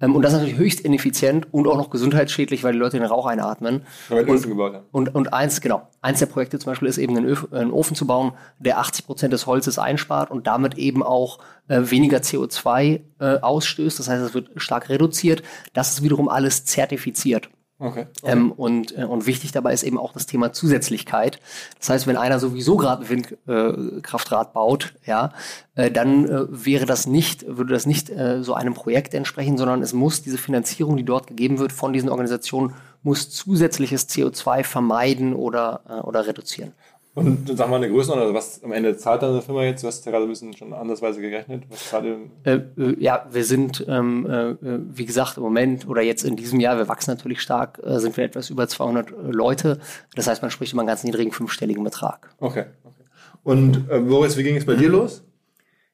Ähm, 0.00 0.14
und 0.14 0.22
das 0.22 0.32
ist 0.32 0.38
natürlich 0.38 0.58
höchst 0.58 0.80
ineffizient 0.80 1.52
und 1.52 1.66
auch 1.66 1.76
noch 1.76 1.90
gesundheitsschädlich, 1.90 2.62
weil 2.62 2.72
die 2.72 2.78
Leute 2.78 2.96
den 2.96 3.06
Rauch 3.06 3.26
einatmen. 3.26 3.82
Und, 4.08 4.48
gebaut 4.48 4.74
haben. 4.74 4.86
Und, 4.92 5.14
und 5.16 5.32
eins, 5.32 5.60
genau, 5.60 5.88
eins 6.00 6.20
der 6.20 6.26
Projekte 6.26 6.60
zum 6.60 6.70
Beispiel 6.70 6.86
ist 6.86 6.98
eben 6.98 7.16
einen, 7.16 7.26
Öf 7.26 7.48
einen 7.52 7.72
Ofen 7.72 7.96
zu 7.96 8.06
bauen, 8.06 8.32
der 8.60 8.78
80 8.78 9.06
Prozent 9.06 9.32
des 9.32 9.46
Holzes 9.46 9.80
einspart 9.80 10.30
und 10.30 10.46
damit 10.46 10.78
eben 10.78 11.02
auch 11.02 11.40
äh, 11.66 11.80
weniger 11.82 12.18
CO2 12.18 13.00
äh, 13.18 13.38
ausstößt. 13.40 13.98
Das 13.98 14.08
heißt, 14.08 14.22
es 14.22 14.34
wird 14.34 14.50
stark 14.56 14.88
reduziert. 14.88 15.42
Das 15.72 15.90
ist 15.90 16.02
wiederum 16.04 16.28
alles 16.28 16.64
zertifiziert. 16.64 17.48
Okay. 17.82 18.06
Ähm, 18.22 18.52
und, 18.52 18.96
äh, 18.96 19.02
und 19.02 19.26
wichtig 19.26 19.50
dabei 19.50 19.72
ist 19.72 19.82
eben 19.82 19.98
auch 19.98 20.12
das 20.12 20.26
Thema 20.26 20.52
Zusätzlichkeit. 20.52 21.40
Das 21.80 21.90
heißt, 21.90 22.06
wenn 22.06 22.16
einer 22.16 22.38
sowieso 22.38 22.76
gerade 22.76 23.08
Windkraftrad 23.08 24.50
äh, 24.50 24.52
baut, 24.54 24.94
ja, 25.04 25.32
äh, 25.74 25.90
dann 25.90 26.26
äh, 26.28 26.46
wäre 26.48 26.86
das 26.86 27.08
nicht, 27.08 27.44
würde 27.44 27.74
das 27.74 27.84
nicht 27.84 28.08
äh, 28.08 28.40
so 28.44 28.54
einem 28.54 28.74
Projekt 28.74 29.14
entsprechen, 29.14 29.58
sondern 29.58 29.82
es 29.82 29.94
muss 29.94 30.22
diese 30.22 30.38
Finanzierung, 30.38 30.96
die 30.96 31.04
dort 31.04 31.26
gegeben 31.26 31.58
wird 31.58 31.72
von 31.72 31.92
diesen 31.92 32.08
Organisationen, 32.08 32.74
muss 33.02 33.30
zusätzliches 33.30 34.08
CO2 34.08 34.62
vermeiden 34.62 35.34
oder, 35.34 35.80
äh, 35.88 35.94
oder 35.94 36.28
reduzieren. 36.28 36.74
Und 37.14 37.50
sag 37.58 37.68
mal 37.68 37.76
eine 37.76 37.90
Größenordnung, 37.90 38.34
also 38.34 38.34
was 38.34 38.64
am 38.64 38.72
Ende 38.72 38.96
zahlt 38.96 39.22
dann 39.22 39.32
eine 39.32 39.42
Firma 39.42 39.64
jetzt? 39.64 39.82
Du 39.82 39.86
hast 39.86 40.04
ja 40.06 40.12
gerade 40.12 40.24
ein 40.24 40.30
bisschen 40.30 40.56
schon 40.56 40.72
andersweise 40.72 41.20
gerechnet. 41.20 41.64
Was 41.68 41.90
zahlt 41.90 42.06
ihr? 42.06 42.16
Äh, 42.44 42.60
äh, 42.80 42.96
ja, 42.98 43.26
wir 43.30 43.44
sind, 43.44 43.84
ähm, 43.86 44.24
äh, 44.26 44.54
wie 44.62 45.04
gesagt, 45.04 45.36
im 45.36 45.42
Moment 45.42 45.86
oder 45.86 46.00
jetzt 46.00 46.24
in 46.24 46.36
diesem 46.36 46.58
Jahr, 46.58 46.78
wir 46.78 46.88
wachsen 46.88 47.10
natürlich 47.10 47.42
stark, 47.42 47.80
äh, 47.84 47.98
sind 47.98 48.16
wir 48.16 48.24
etwas 48.24 48.48
über 48.48 48.66
200 48.66 49.10
äh, 49.10 49.14
Leute. 49.30 49.78
Das 50.14 50.26
heißt, 50.26 50.40
man 50.40 50.50
spricht 50.50 50.72
über 50.72 50.80
einen 50.80 50.88
ganz 50.88 51.04
niedrigen 51.04 51.32
fünfstelligen 51.32 51.84
Betrag. 51.84 52.34
Okay. 52.40 52.64
okay. 52.82 53.04
Und 53.42 53.90
äh, 53.90 53.98
Boris, 53.98 54.38
wie 54.38 54.42
ging 54.42 54.56
es 54.56 54.64
bei 54.64 54.74
dir 54.74 54.88
los? 54.88 55.22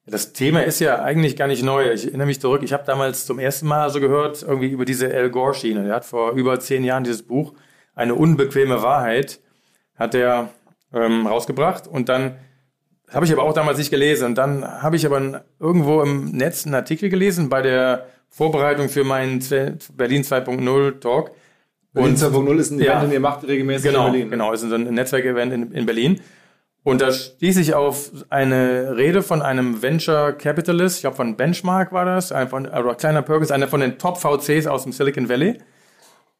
Das 0.07 0.33
Thema 0.33 0.61
ist 0.61 0.79
ja 0.79 1.03
eigentlich 1.03 1.37
gar 1.37 1.49
nicht 1.49 1.65
neu. 1.65 1.93
Ich 1.93 2.07
erinnere 2.07 2.29
mich 2.29 2.41
zurück, 2.41 2.63
ich 2.63 2.73
habe 2.73 2.85
damals 2.87 3.27
zum 3.27 3.41
ersten 3.41 3.67
Mal 3.67 3.91
so 3.91 3.99
gehört, 3.99 4.43
irgendwie 4.43 4.69
über 4.69 4.85
diese 4.85 5.13
Al 5.13 5.31
Gore-Schiene. 5.31 5.87
Er 5.89 5.97
hat 5.97 6.05
vor 6.05 6.33
über 6.33 6.61
zehn 6.61 6.85
Jahren 6.85 7.03
dieses 7.03 7.25
Buch, 7.25 7.55
Eine 7.95 8.15
unbequeme 8.15 8.83
Wahrheit, 8.83 9.41
hat 9.97 10.15
er 10.15 10.51
ähm, 10.93 11.27
rausgebracht 11.27 11.87
und 11.87 12.09
dann 12.09 12.37
habe 13.11 13.25
ich 13.25 13.33
aber 13.33 13.43
auch 13.43 13.55
damals 13.55 13.79
nicht 13.79 13.91
gelesen. 13.91 14.27
Und 14.27 14.35
dann 14.37 14.65
habe 14.83 14.97
ich 14.97 15.07
aber 15.07 15.43
irgendwo 15.59 16.03
im 16.03 16.27
Netz 16.33 16.67
einen 16.67 16.75
Artikel 16.75 17.09
gelesen 17.09 17.49
bei 17.49 17.63
der 17.63 18.07
Vorbereitung 18.29 18.89
für 18.89 19.05
meinen 19.05 19.39
Berlin 19.95 20.23
2.0 20.23 21.01
Talk. 21.01 21.31
Berlin 21.95 22.17
2.0 22.17 22.59
ist 22.59 22.71
ein 22.71 22.81
Event, 22.81 22.87
ja, 22.87 23.01
den 23.01 23.13
ihr 23.13 23.21
macht 23.21 23.47
regelmäßig 23.47 23.91
genau, 23.91 24.07
in 24.07 24.13
Berlin. 24.13 24.31
Genau, 24.31 24.53
ist 24.53 24.63
ein 24.63 24.95
Netzwerkevent 24.95 25.53
in, 25.53 25.73
in 25.73 25.87
Berlin. 25.87 26.21
Und 26.85 27.01
da 27.01 27.13
stieß 27.13 27.57
ich 27.59 27.75
auf 27.75 28.11
eine 28.31 28.97
Rede 28.97 29.23
von 29.23 29.43
einem 29.43 29.83
Venture 29.83 30.33
Capitalist, 30.33 30.97
ich 30.97 31.03
glaube 31.03 31.17
von 31.17 31.37
Benchmark 31.37 31.93
war 31.93 32.05
das, 32.05 32.33
ein 32.33 32.49
von, 32.49 32.67
oder 32.67 32.95
Kleiner 32.95 33.23
Perkins, 33.23 33.51
einer 33.51 33.69
von 33.69 33.81
den 33.81 33.99
Top 33.99 34.19
VCs 34.19 34.67
aus 34.67 34.85
dem 34.85 34.93
Silicon 34.93 35.29
Valley. 35.29 35.59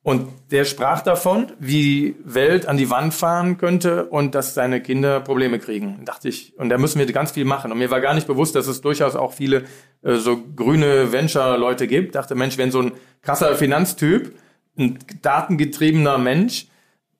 Und 0.09 0.27
der 0.51 0.65
sprach 0.65 1.03
davon, 1.03 1.53
wie 1.59 1.83
die 1.83 2.17
Welt 2.25 2.65
an 2.65 2.79
die 2.79 2.89
Wand 2.89 3.13
fahren 3.13 3.59
könnte 3.59 4.07
und 4.07 4.35
dass 4.35 4.55
seine 4.55 4.81
Kinder 4.81 5.21
Probleme 5.21 5.59
kriegen. 5.59 5.97
Da 5.99 6.15
dachte 6.15 6.31
ich, 6.31 6.59
und 6.59 6.71
da 6.71 6.79
müssen 6.79 6.99
wir 6.99 7.05
ganz 7.13 7.33
viel 7.33 7.45
machen. 7.45 7.71
Und 7.71 7.77
mir 7.77 7.91
war 7.91 8.01
gar 8.01 8.15
nicht 8.15 8.27
bewusst, 8.27 8.55
dass 8.55 8.69
es 8.69 8.81
durchaus 8.81 9.17
auch 9.17 9.35
viele 9.35 9.65
äh, 10.03 10.15
so 10.15 10.39
grüne 10.57 11.13
Venture-Leute 11.13 11.87
gibt. 11.87 12.15
dachte, 12.15 12.35
Mensch, 12.37 12.57
wenn 12.57 12.71
so 12.71 12.81
ein 12.81 12.93
krasser 13.21 13.55
Finanztyp, 13.55 14.33
ein 14.79 14.99
datengetriebener 15.21 16.17
Mensch, 16.17 16.69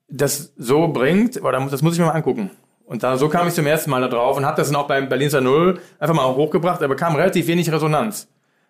das 0.07 0.51
so 0.57 0.87
bringt, 0.87 1.37
aber 1.37 1.51
das 1.51 1.83
muss 1.83 1.93
ich 1.93 1.99
mir 1.99 2.07
mal 2.07 2.13
angucken. 2.13 2.49
Und 2.85 3.03
da, 3.03 3.17
so 3.17 3.29
kam 3.29 3.47
ich 3.47 3.53
zum 3.53 3.67
ersten 3.67 3.91
Mal 3.91 4.01
da 4.01 4.07
drauf 4.07 4.35
und 4.35 4.47
habe 4.47 4.57
das 4.57 4.69
dann 4.71 4.77
auch 4.77 4.87
beim 4.87 5.09
Berliner 5.09 5.41
Null 5.41 5.79
einfach 5.99 6.15
mal 6.15 6.25
hochgebracht, 6.25 6.79
aber 6.79 6.95
bekam 6.95 7.15
relativ 7.15 7.45
wenig 7.45 7.71
Resonanz. 7.71 8.27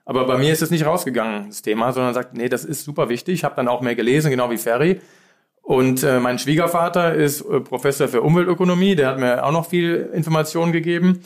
Aber 0.10 0.26
bei 0.26 0.39
mir 0.39 0.52
ist 0.52 0.63
es 0.63 0.72
nicht 0.72 0.88
rausgegangen, 0.88 1.50
das 1.50 1.62
Thema, 1.62 1.93
sondern 1.93 2.15
sagt, 2.15 2.34
nee, 2.34 2.50
das 2.50 2.65
ist 2.65 2.84
super 2.84 3.10
wichtig. 3.10 3.36
Ich 3.36 3.43
habe 3.43 3.56
dann 3.56 3.67
auch 3.67 3.82
mehr 3.82 3.93
gelesen, 3.93 4.32
genau 4.32 4.50
wie 4.50 4.58
Ferry. 4.58 5.02
Und 5.62 6.02
äh, 6.02 6.19
mein 6.19 6.39
Schwiegervater 6.39 7.13
ist 7.13 7.41
äh, 7.41 7.60
Professor 7.60 8.08
für 8.08 8.24
Umweltökonomie, 8.24 8.95
der 8.95 9.10
hat 9.10 9.19
mir 9.19 9.45
auch 9.45 9.52
noch 9.52 9.69
viel 9.69 10.10
Informationen 10.12 10.72
gegeben. 10.72 11.19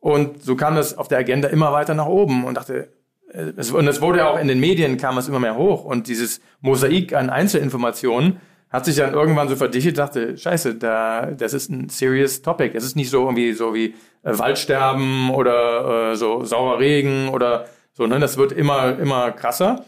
Und 0.00 0.42
so 0.42 0.56
kam 0.56 0.74
das 0.74 0.96
auf 0.96 1.08
der 1.08 1.18
Agenda 1.18 1.48
immer 1.48 1.70
weiter 1.72 1.92
nach 1.92 2.06
oben 2.06 2.44
und 2.46 2.54
dachte, 2.54 2.88
äh, 3.30 3.52
es, 3.58 3.70
und 3.70 3.86
es 3.88 4.00
wurde 4.00 4.26
auch 4.26 4.40
in 4.40 4.48
den 4.48 4.58
Medien, 4.58 4.96
kam 4.96 5.18
es 5.18 5.28
immer 5.28 5.40
mehr 5.40 5.58
hoch. 5.58 5.84
Und 5.84 6.08
dieses 6.08 6.40
Mosaik 6.62 7.12
an 7.12 7.28
Einzelinformationen, 7.28 8.40
hat 8.70 8.86
sich 8.86 8.96
dann 8.96 9.12
irgendwann 9.12 9.48
so 9.48 9.54
verdichtet, 9.54 9.98
dachte, 9.98 10.36
scheiße, 10.36 10.74
da, 10.74 11.26
das 11.26 11.52
ist 11.52 11.70
ein 11.70 11.90
serious 11.90 12.42
topic. 12.42 12.72
Das 12.72 12.82
ist 12.82 12.96
nicht 12.96 13.08
so 13.08 13.20
irgendwie 13.20 13.52
so 13.52 13.72
wie 13.72 13.94
äh, 14.24 14.38
Waldsterben 14.38 15.30
oder 15.30 16.12
äh, 16.12 16.16
so 16.16 16.42
saurer 16.44 16.80
Regen 16.80 17.28
oder 17.28 17.66
so, 17.94 18.06
ne? 18.06 18.18
Das 18.18 18.36
wird 18.36 18.52
immer, 18.52 18.98
immer 18.98 19.30
krasser. 19.32 19.84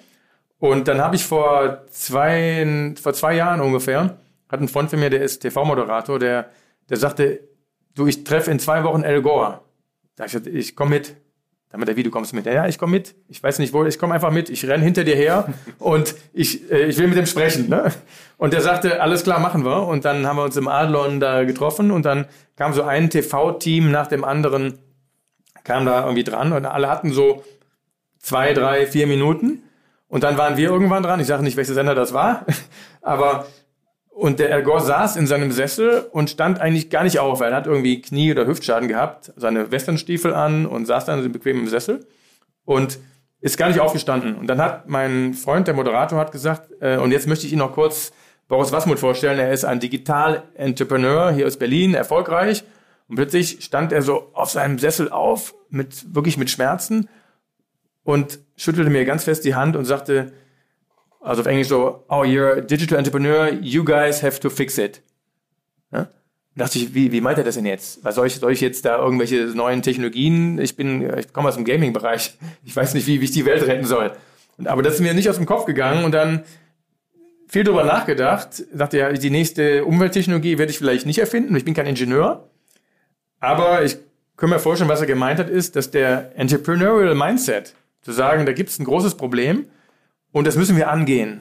Und 0.58 0.88
dann 0.88 1.00
habe 1.00 1.16
ich 1.16 1.24
vor 1.24 1.82
zwei, 1.90 2.94
vor 3.00 3.12
zwei 3.12 3.34
Jahren 3.34 3.60
ungefähr, 3.60 4.16
hat 4.48 4.60
ein 4.60 4.68
Freund 4.68 4.90
von 4.90 5.00
mir, 5.00 5.10
der 5.10 5.22
ist 5.22 5.40
TV-Moderator, 5.40 6.18
der, 6.18 6.48
der 6.88 6.96
sagte, 6.96 7.40
du, 7.94 8.06
ich 8.06 8.24
treffe 8.24 8.50
in 8.50 8.58
zwei 8.58 8.84
Wochen 8.84 9.02
El 9.02 9.20
Gore. 9.22 9.60
Da 10.14 10.24
ich, 10.24 10.34
ich 10.46 10.76
komme 10.76 10.90
mit. 10.90 11.16
Damit 11.70 11.88
der 11.88 11.96
Video 11.96 12.12
kommst 12.12 12.32
du 12.32 12.36
mit. 12.36 12.46
Ja, 12.46 12.68
ich 12.68 12.78
komme 12.78 12.92
mit. 12.92 13.16
Ich 13.28 13.42
weiß 13.42 13.58
nicht 13.58 13.74
wo, 13.74 13.84
ich 13.84 13.98
komme 13.98 14.14
einfach 14.14 14.30
mit. 14.30 14.48
Ich 14.48 14.66
renn 14.66 14.80
hinter 14.80 15.04
dir 15.04 15.16
her 15.16 15.52
und 15.78 16.14
ich, 16.32 16.70
äh, 16.70 16.86
ich 16.86 16.96
will 16.96 17.08
mit 17.08 17.18
dem 17.18 17.26
sprechen. 17.26 17.68
Ne? 17.68 17.92
Und 18.38 18.52
der 18.52 18.62
sagte, 18.62 19.02
alles 19.02 19.24
klar, 19.24 19.40
machen 19.40 19.64
wir. 19.64 19.86
Und 19.86 20.04
dann 20.04 20.26
haben 20.26 20.36
wir 20.36 20.44
uns 20.44 20.56
im 20.56 20.68
Adlon 20.68 21.20
da 21.20 21.44
getroffen 21.44 21.90
und 21.90 22.06
dann 22.06 22.26
kam 22.54 22.72
so 22.72 22.82
ein 22.84 23.10
TV-Team 23.10 23.90
nach 23.90 24.06
dem 24.06 24.24
anderen, 24.24 24.78
kam 25.64 25.84
da 25.84 26.04
irgendwie 26.04 26.24
dran 26.24 26.52
und 26.52 26.64
alle 26.64 26.88
hatten 26.88 27.12
so 27.12 27.42
zwei, 28.26 28.52
drei, 28.54 28.86
vier 28.86 29.06
Minuten. 29.06 29.62
Und 30.08 30.24
dann 30.24 30.36
waren 30.36 30.56
wir 30.56 30.68
irgendwann 30.68 31.02
dran. 31.02 31.20
Ich 31.20 31.28
sage 31.28 31.44
nicht, 31.44 31.56
welcher 31.56 31.74
Sender 31.74 31.94
das 31.94 32.12
war, 32.12 32.44
aber 33.00 33.46
und 34.08 34.38
der 34.38 34.50
Ergor 34.50 34.80
saß 34.80 35.16
in 35.16 35.26
seinem 35.26 35.52
Sessel 35.52 36.06
und 36.10 36.30
stand 36.30 36.58
eigentlich 36.58 36.88
gar 36.88 37.04
nicht 37.04 37.18
auf. 37.18 37.40
Er 37.40 37.54
hat 37.54 37.66
irgendwie 37.66 38.00
Knie- 38.00 38.32
oder 38.32 38.46
Hüftschaden 38.46 38.88
gehabt, 38.88 39.32
seine 39.36 39.70
Westernstiefel 39.70 40.32
an 40.32 40.64
und 40.64 40.86
saß 40.86 41.04
dann 41.04 41.22
in 41.22 41.32
bequemem 41.32 41.68
Sessel 41.68 42.06
und 42.64 42.98
ist 43.40 43.58
gar 43.58 43.68
nicht 43.68 43.78
aufgestanden. 43.78 44.34
Und 44.36 44.46
dann 44.46 44.58
hat 44.58 44.88
mein 44.88 45.34
Freund, 45.34 45.66
der 45.66 45.74
Moderator, 45.74 46.18
hat 46.18 46.32
gesagt, 46.32 46.70
äh, 46.80 46.96
und 46.96 47.12
jetzt 47.12 47.26
möchte 47.28 47.46
ich 47.46 47.52
Ihnen 47.52 47.58
noch 47.58 47.74
kurz 47.74 48.12
Boris 48.48 48.72
Wasmut 48.72 48.98
vorstellen. 48.98 49.38
Er 49.38 49.52
ist 49.52 49.66
ein 49.66 49.80
Digital-Entrepreneur 49.80 51.30
hier 51.32 51.46
aus 51.46 51.58
Berlin, 51.58 51.92
erfolgreich. 51.92 52.64
Und 53.08 53.16
plötzlich 53.16 53.62
stand 53.62 53.92
er 53.92 54.00
so 54.00 54.30
auf 54.32 54.50
seinem 54.50 54.78
Sessel 54.78 55.10
auf, 55.10 55.54
mit, 55.68 56.14
wirklich 56.14 56.38
mit 56.38 56.48
Schmerzen 56.48 57.08
und 58.06 58.38
schüttelte 58.56 58.88
mir 58.88 59.04
ganz 59.04 59.24
fest 59.24 59.44
die 59.44 59.54
Hand 59.54 59.76
und 59.76 59.84
sagte, 59.84 60.32
also 61.20 61.42
auf 61.42 61.46
Englisch 61.46 61.68
so, 61.68 62.04
oh, 62.08 62.22
you're 62.22 62.58
a 62.58 62.60
digital 62.60 62.96
entrepreneur, 62.96 63.52
you 63.52 63.84
guys 63.84 64.22
have 64.22 64.40
to 64.40 64.48
fix 64.48 64.78
it. 64.78 65.02
Ja? 65.92 66.08
dachte 66.54 66.78
ich, 66.78 66.94
wie, 66.94 67.12
wie 67.12 67.20
meint 67.20 67.36
er 67.36 67.44
das 67.44 67.56
denn 67.56 67.66
jetzt? 67.66 68.02
Was 68.02 68.14
soll 68.14 68.28
ich, 68.28 68.36
soll 68.36 68.52
ich 68.52 68.60
jetzt 68.60 68.84
da 68.84 68.98
irgendwelche 68.98 69.36
neuen 69.54 69.82
Technologien? 69.82 70.58
Ich 70.58 70.76
bin, 70.76 71.18
ich 71.18 71.32
komme 71.32 71.48
aus 71.48 71.56
dem 71.56 71.64
Gaming-Bereich. 71.64 72.38
Ich 72.64 72.74
weiß 72.74 72.94
nicht, 72.94 73.06
wie, 73.06 73.20
wie 73.20 73.24
ich 73.24 73.32
die 73.32 73.44
Welt 73.44 73.66
retten 73.66 73.84
soll. 73.84 74.12
Und, 74.56 74.68
aber 74.68 74.82
das 74.82 74.94
ist 74.94 75.00
mir 75.00 75.12
nicht 75.12 75.28
aus 75.28 75.36
dem 75.36 75.44
Kopf 75.44 75.66
gegangen 75.66 76.04
und 76.04 76.12
dann 76.12 76.44
viel 77.48 77.64
drüber 77.64 77.84
nachgedacht. 77.84 78.64
Dachte 78.72 78.98
ja, 78.98 79.12
die 79.12 79.30
nächste 79.30 79.84
Umwelttechnologie 79.84 80.58
werde 80.58 80.70
ich 80.70 80.78
vielleicht 80.78 81.06
nicht 81.06 81.18
erfinden. 81.18 81.54
Ich 81.56 81.64
bin 81.64 81.74
kein 81.74 81.86
Ingenieur. 81.86 82.48
Aber 83.40 83.84
ich 83.84 83.98
kann 84.36 84.48
mir 84.48 84.58
vorstellen, 84.58 84.90
was 84.90 85.00
er 85.00 85.06
gemeint 85.06 85.38
hat, 85.38 85.50
ist, 85.50 85.76
dass 85.76 85.90
der 85.90 86.32
Entrepreneurial 86.36 87.14
Mindset, 87.14 87.74
zu 88.06 88.12
sagen, 88.12 88.46
da 88.46 88.52
gibt 88.52 88.70
es 88.70 88.78
ein 88.78 88.84
großes 88.84 89.16
Problem, 89.16 89.66
und 90.30 90.46
das 90.46 90.56
müssen 90.56 90.76
wir 90.76 90.90
angehen. 90.90 91.40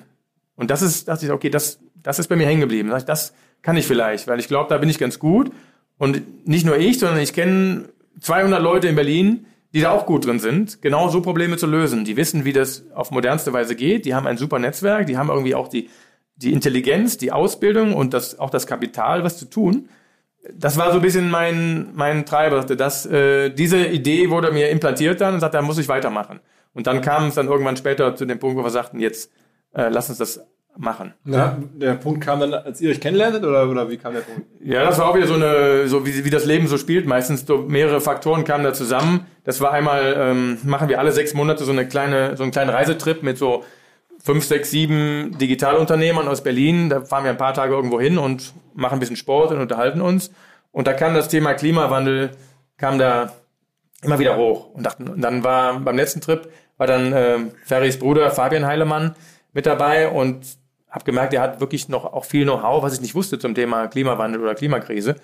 Und 0.56 0.72
das 0.72 0.82
ist, 0.82 1.08
dachte 1.08 1.26
ich, 1.26 1.32
okay, 1.32 1.52
das, 1.52 1.80
das 2.02 2.18
ist 2.18 2.28
bei 2.28 2.36
mir 2.36 2.48
hängen 2.48 2.62
geblieben. 2.62 2.92
Das 3.06 3.34
kann 3.62 3.78
ich 3.78 3.86
vielleicht, 3.86 4.28
weil 4.28 4.40
ich 4.40 4.48
glaube, 4.48 4.70
da 4.70 4.78
bin 4.78 4.90
ich 4.90 4.98
ganz 4.98 5.20
gut. 5.20 5.52
Und 6.00 6.48
nicht 6.48 6.66
nur 6.66 6.78
ich, 6.78 6.98
sondern 6.98 7.20
ich 7.20 7.34
kenne 7.34 7.90
200 8.22 8.60
Leute 8.62 8.88
in 8.88 8.96
Berlin, 8.96 9.46
die 9.76 9.82
da 9.82 9.92
auch 9.92 10.08
gut 10.08 10.26
drin 10.26 10.40
sind, 10.40 10.82
genau 10.82 11.10
so 11.10 11.22
Probleme 11.22 11.58
zu 11.58 11.68
lösen. 11.68 12.04
Die 12.04 12.16
wissen, 12.16 12.46
wie 12.46 12.54
das 12.54 12.86
auf 12.96 13.12
modernste 13.12 13.52
Weise 13.54 13.76
geht. 13.76 14.06
Die 14.06 14.16
haben 14.16 14.26
ein 14.26 14.38
super 14.38 14.58
Netzwerk. 14.58 15.06
Die 15.06 15.18
haben 15.18 15.30
irgendwie 15.30 15.54
auch 15.54 15.68
die, 15.68 15.90
die 16.36 16.52
Intelligenz, 16.52 17.18
die 17.18 17.32
Ausbildung 17.32 17.94
und 17.94 18.14
das, 18.14 18.40
auch 18.40 18.50
das 18.50 18.66
Kapital, 18.66 19.24
was 19.24 19.38
zu 19.38 19.46
tun. 19.46 19.90
Das 20.54 20.78
war 20.78 20.92
so 20.92 21.00
ein 21.00 21.02
bisschen 21.02 21.30
mein, 21.30 21.90
mein 21.96 22.26
Treiber. 22.26 22.64
Das, 22.64 23.06
äh, 23.06 23.50
diese 23.50 23.86
Idee 23.86 24.30
wurde 24.30 24.52
mir 24.52 24.70
implantiert 24.70 25.20
dann 25.20 25.36
und 25.36 25.40
sagt, 25.42 25.54
da 25.54 25.62
muss 25.62 25.78
ich 25.78 25.90
weitermachen. 25.90 26.40
Und 26.76 26.86
dann 26.86 27.02
kam 27.02 27.28
es 27.28 27.36
dann 27.36 27.48
irgendwann 27.48 27.78
später 27.78 28.16
zu 28.16 28.26
dem 28.26 28.38
Punkt, 28.38 28.58
wo 28.58 28.64
wir 28.64 28.70
sagten, 28.70 29.00
jetzt 29.00 29.32
äh, 29.74 29.90
lass 29.90 30.10
uns 30.10 30.20
das 30.20 30.46
machen. 30.78 31.14
Ja, 31.26 31.58
der 31.74 31.94
Punkt 31.94 32.22
kam 32.22 32.42
dann, 32.42 32.54
als 32.54 32.82
ihr 32.82 32.90
euch 32.90 33.00
kennenlerntet 33.00 33.44
oder, 33.44 33.70
oder 33.70 33.90
wie 33.90 33.98
kam 33.98 34.14
der 34.14 34.22
Punkt? 34.22 34.42
Ja, 34.62 34.84
das 34.84 35.00
war 35.00 35.08
auch 35.08 35.16
wieder 35.16 35.28
so 35.28 35.36
eine, 35.36 35.88
so 35.88 36.06
wie, 36.06 36.26
wie 36.26 36.30
das 36.30 36.46
Leben 36.46 36.68
so 36.68 36.78
spielt. 36.78 37.08
Meistens 37.08 37.46
so 37.46 37.60
mehrere 37.60 38.02
Faktoren 38.02 38.44
kamen 38.44 38.64
da 38.64 38.74
zusammen. 38.74 39.26
Das 39.44 39.62
war 39.62 39.72
einmal, 39.72 40.16
ähm, 40.18 40.58
machen 40.64 40.90
wir 40.90 41.00
alle 41.00 41.12
sechs 41.12 41.34
Monate 41.34 41.64
so 41.64 41.72
eine 41.72 41.88
kleine, 41.88 42.36
so 42.36 42.44
einen 42.44 42.52
kleinen 42.52 42.70
Reisetrip 42.70 43.24
mit 43.24 43.38
so 43.38 43.64
fünf, 44.22 44.44
sechs, 44.44 44.72
sieben 44.72 45.38
Digitalunternehmern 45.38 46.28
aus 46.28 46.44
Berlin. 46.44 46.90
Da 46.90 47.02
fahren 47.02 47.24
wir 47.24 47.32
ein 47.32 47.38
paar 47.38 47.54
Tage 47.54 47.74
irgendwo 47.74 48.00
hin 48.00 48.18
und 48.18 48.54
machen 48.74 48.96
ein 48.96 49.00
bisschen 49.00 49.16
Sport 49.16 49.52
und 49.52 49.62
unterhalten 49.62 50.02
uns. 50.02 50.32
Und 50.72 50.88
da 50.88 50.94
kam 50.94 51.14
das 51.14 51.30
Thema 51.30 51.54
Klimawandel, 51.54 52.32
kam 52.78 52.98
da 53.00 53.32
immer 54.02 54.20
wieder 54.20 54.36
hoch. 54.36 54.74
Und, 54.74 54.86
dachten, 54.86 55.08
und 55.08 55.22
dann 55.22 55.44
war 55.44 55.80
beim 55.80 55.96
letzten 55.96 56.22
Trip 56.22 56.50
war 56.78 56.88
dann 56.88 57.14
äh, 57.14 57.40
Ferris 57.66 58.00
Bruder 58.00 58.32
Fabian 58.32 58.66
Heilemann 58.66 59.16
mit 59.54 59.66
dabei 59.66 60.10
und 60.10 60.46
habe 60.90 61.06
gemerkt, 61.06 61.34
er 61.34 61.42
hat 61.42 61.60
wirklich 61.60 61.90
noch 61.90 62.06
auch 62.06 62.26
viel 62.26 62.44
Know-how, 62.44 62.84
was 62.84 62.94
ich 62.94 63.02
nicht 63.02 63.16
wusste 63.16 63.40
zum 63.40 63.54
Thema 63.56 63.88
Klimawandel 63.88 64.42
oder 64.42 64.56
Klimakrise. 64.56 65.16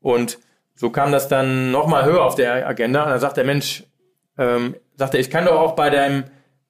Und 0.00 0.38
so 0.74 0.90
kam 0.90 1.12
das 1.12 1.28
dann 1.28 1.70
nochmal 1.70 2.04
höher 2.04 2.24
auf 2.24 2.34
der 2.34 2.66
Agenda. 2.66 3.04
Und 3.04 3.10
dann 3.10 3.20
sagt 3.20 3.36
der 3.36 3.44
Mensch, 3.44 3.84
ähm, 4.36 4.74
sagt 4.96 5.14
er, 5.14 5.20
ich 5.20 5.30
kann 5.30 5.44
doch 5.44 5.60
auch 5.60 5.72
bei 5.72 5.90
deinem 5.90 6.24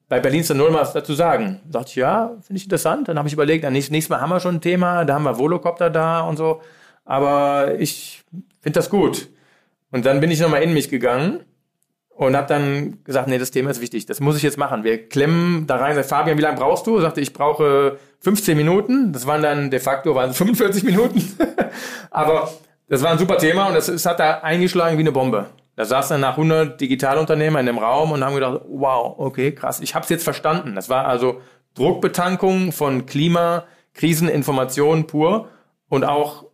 bei 0.08 0.20
Berlin 0.20 0.44
Null 0.54 0.74
was 0.74 0.92
dazu 0.92 1.14
sagen. 1.14 1.60
Sagt 1.70 1.88
ich, 1.88 1.96
ja, 1.96 2.32
finde 2.42 2.58
ich 2.58 2.64
interessant. 2.64 3.08
Dann 3.08 3.16
habe 3.16 3.28
ich 3.28 3.32
überlegt, 3.32 3.64
dann 3.64 3.72
nächstes 3.72 4.10
Mal 4.10 4.20
haben 4.20 4.28
wir 4.28 4.40
schon 4.40 4.56
ein 4.56 4.60
Thema, 4.60 5.06
da 5.06 5.14
haben 5.14 5.22
wir 5.22 5.38
Volocopter 5.38 5.88
da 5.88 6.20
und 6.20 6.36
so. 6.36 6.60
Aber 7.06 7.76
ich 7.78 8.22
finde 8.60 8.78
das 8.78 8.90
gut. 8.90 9.30
Und 9.90 10.04
dann 10.04 10.20
bin 10.20 10.30
ich 10.30 10.40
nochmal 10.40 10.62
in 10.62 10.74
mich 10.74 10.90
gegangen 10.90 11.40
und 12.26 12.36
habe 12.36 12.46
dann 12.46 12.98
gesagt, 13.04 13.28
nee, 13.28 13.38
das 13.38 13.50
Thema 13.50 13.70
ist 13.70 13.80
wichtig, 13.80 14.06
das 14.06 14.20
muss 14.20 14.36
ich 14.36 14.42
jetzt 14.42 14.58
machen. 14.58 14.84
Wir 14.84 15.08
klemmen 15.08 15.66
da 15.66 15.76
rein, 15.76 15.94
sagt 15.94 16.08
Fabian, 16.08 16.38
wie 16.38 16.42
lange 16.42 16.58
brauchst 16.58 16.86
du? 16.86 17.00
Sagte, 17.00 17.20
ich 17.20 17.32
brauche 17.32 17.98
15 18.20 18.56
Minuten. 18.56 19.12
Das 19.12 19.26
waren 19.26 19.42
dann 19.42 19.70
de 19.70 19.80
facto 19.80 20.14
waren 20.14 20.32
45 20.32 20.84
Minuten. 20.84 21.22
Aber 22.10 22.50
das 22.88 23.02
war 23.02 23.10
ein 23.10 23.18
super 23.18 23.38
Thema 23.38 23.66
und 23.66 23.76
es 23.76 24.06
hat 24.06 24.20
da 24.20 24.40
eingeschlagen 24.40 24.96
wie 24.98 25.02
eine 25.02 25.12
Bombe. 25.12 25.46
Da 25.76 25.84
saßen 25.84 26.14
dann 26.14 26.20
nach 26.20 26.36
100 26.36 26.80
Digitalunternehmer 26.80 27.58
in 27.60 27.66
dem 27.66 27.78
Raum 27.78 28.12
und 28.12 28.22
haben 28.24 28.34
gedacht, 28.34 28.60
wow, 28.68 29.14
okay, 29.18 29.52
krass, 29.52 29.80
ich 29.80 29.94
habe 29.94 30.04
es 30.04 30.10
jetzt 30.10 30.24
verstanden. 30.24 30.74
Das 30.74 30.88
war 30.88 31.06
also 31.06 31.40
Druckbetankung 31.74 32.72
von 32.72 33.06
Klima, 33.06 33.64
Kriseninformation 33.94 35.06
pur 35.06 35.48
und 35.88 36.04
auch 36.04 36.44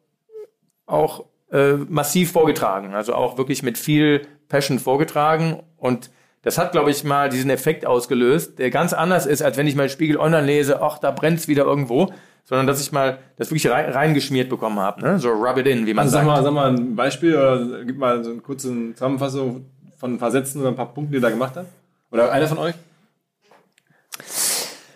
auch 0.86 1.26
äh, 1.52 1.74
massiv 1.74 2.32
vorgetragen, 2.32 2.94
also 2.94 3.14
auch 3.14 3.38
wirklich 3.38 3.62
mit 3.62 3.78
viel 3.78 4.26
Passion 4.48 4.78
vorgetragen 4.78 5.62
und 5.76 6.10
das 6.42 6.56
hat, 6.56 6.72
glaube 6.72 6.90
ich, 6.90 7.04
mal 7.04 7.28
diesen 7.28 7.50
Effekt 7.50 7.84
ausgelöst, 7.84 8.58
der 8.58 8.70
ganz 8.70 8.92
anders 8.92 9.26
ist, 9.26 9.42
als 9.42 9.56
wenn 9.56 9.66
ich 9.66 9.74
mal 9.74 9.88
Spiegel 9.88 10.16
Online 10.18 10.46
lese, 10.46 10.80
ach, 10.80 10.98
da 10.98 11.10
brennt's 11.10 11.48
wieder 11.48 11.64
irgendwo, 11.64 12.12
sondern 12.44 12.66
dass 12.66 12.80
ich 12.80 12.92
mal 12.92 13.18
das 13.36 13.50
wirklich 13.50 13.68
reingeschmiert 13.70 14.48
bekommen 14.48 14.78
habe, 14.78 15.02
ne? 15.02 15.18
so 15.18 15.30
rub 15.30 15.58
it 15.58 15.66
in, 15.66 15.86
wie 15.86 15.94
man 15.94 16.04
also 16.04 16.12
sagt. 16.14 16.26
Sag 16.26 16.34
mal, 16.34 16.42
sag 16.42 16.52
mal 16.52 16.70
ein 16.70 16.96
Beispiel 16.96 17.36
oder 17.36 17.84
gib 17.84 17.98
mal 17.98 18.24
so 18.24 18.30
eine 18.30 18.40
kurze 18.40 18.68
Zusammenfassung 18.94 19.66
von 19.98 20.14
ein 20.14 20.18
paar 20.18 20.30
Sätzen 20.30 20.60
oder 20.60 20.70
ein 20.70 20.76
paar 20.76 20.94
Punkten, 20.94 21.12
die 21.12 21.18
ihr 21.18 21.22
da 21.22 21.30
gemacht 21.30 21.56
habt. 21.56 21.68
Oder 22.10 22.32
einer 22.32 22.46
von 22.46 22.58
euch? 22.58 22.74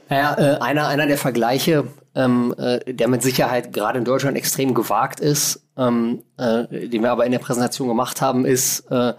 Naja, 0.08 0.36
äh, 0.38 0.58
einer, 0.60 0.88
einer 0.88 1.06
der 1.06 1.18
Vergleiche 1.18 1.84
ähm, 2.14 2.54
äh, 2.58 2.92
der 2.92 3.08
mit 3.08 3.22
Sicherheit 3.22 3.72
gerade 3.72 3.98
in 3.98 4.04
Deutschland 4.04 4.36
extrem 4.36 4.74
gewagt 4.74 5.20
ist, 5.20 5.66
ähm, 5.76 6.22
äh, 6.36 6.88
den 6.88 7.02
wir 7.02 7.10
aber 7.10 7.26
in 7.26 7.32
der 7.32 7.38
Präsentation 7.38 7.88
gemacht 7.88 8.20
haben, 8.20 8.44
ist, 8.44 8.80
äh, 8.90 9.14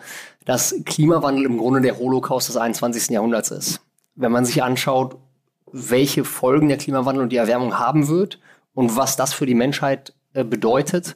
dass 0.46 0.76
Klimawandel 0.86 1.46
im 1.46 1.58
Grunde 1.58 1.82
der 1.82 1.98
Holocaust 1.98 2.50
des 2.50 2.58
21. 2.58 3.10
Jahrhunderts 3.10 3.52
ist. 3.52 3.82
Wenn 4.16 4.32
man 4.32 4.46
sich 4.46 4.62
anschaut, 4.62 5.18
welche 5.72 6.24
Folgen 6.24 6.68
der 6.68 6.78
Klimawandel 6.78 7.24
und 7.24 7.30
die 7.30 7.38
Erwärmung 7.38 7.80
haben 7.80 8.08
wird 8.08 8.40
und 8.74 8.96
was 8.96 9.16
das 9.16 9.34
für 9.34 9.46
die 9.46 9.56
Menschheit 9.56 10.14
äh, 10.34 10.44
bedeutet, 10.44 11.16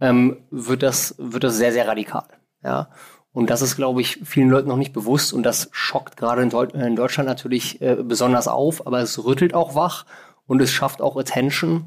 ähm, 0.00 0.38
wird, 0.50 0.82
das, 0.82 1.14
wird 1.18 1.44
das 1.44 1.56
sehr, 1.56 1.72
sehr 1.72 1.88
radikal. 1.88 2.26
Ja? 2.62 2.88
Und 3.32 3.50
das 3.50 3.60
ist, 3.60 3.76
glaube 3.76 4.00
ich, 4.00 4.20
vielen 4.24 4.48
Leuten 4.48 4.68
noch 4.68 4.76
nicht 4.76 4.92
bewusst 4.92 5.32
und 5.32 5.42
das 5.42 5.68
schockt 5.72 6.16
gerade 6.16 6.42
in, 6.42 6.50
Deut 6.50 6.72
in 6.72 6.96
Deutschland 6.96 7.28
natürlich 7.28 7.80
äh, 7.82 7.96
besonders 8.02 8.48
auf, 8.48 8.86
aber 8.86 9.00
es 9.00 9.22
rüttelt 9.22 9.54
auch 9.54 9.74
wach 9.74 10.06
und 10.48 10.60
es 10.60 10.72
schafft 10.72 11.00
auch 11.00 11.16
Attention. 11.16 11.84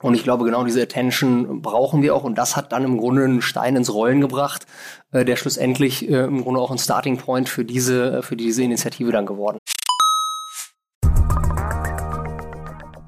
Und 0.00 0.14
ich 0.14 0.22
glaube, 0.22 0.44
genau 0.44 0.64
diese 0.64 0.80
Attention 0.80 1.60
brauchen 1.60 2.02
wir 2.02 2.14
auch. 2.14 2.22
Und 2.22 2.38
das 2.38 2.56
hat 2.56 2.72
dann 2.72 2.84
im 2.84 2.98
Grunde 2.98 3.24
einen 3.24 3.42
Stein 3.42 3.74
ins 3.76 3.92
Rollen 3.92 4.20
gebracht, 4.20 4.66
äh, 5.12 5.24
der 5.24 5.36
schlussendlich 5.36 6.08
äh, 6.08 6.24
im 6.24 6.42
Grunde 6.44 6.60
auch 6.60 6.70
ein 6.70 6.78
Starting 6.78 7.18
Point 7.18 7.48
für 7.48 7.64
diese, 7.64 8.22
für 8.22 8.36
diese 8.36 8.62
Initiative 8.62 9.10
dann 9.10 9.26
geworden. 9.26 9.58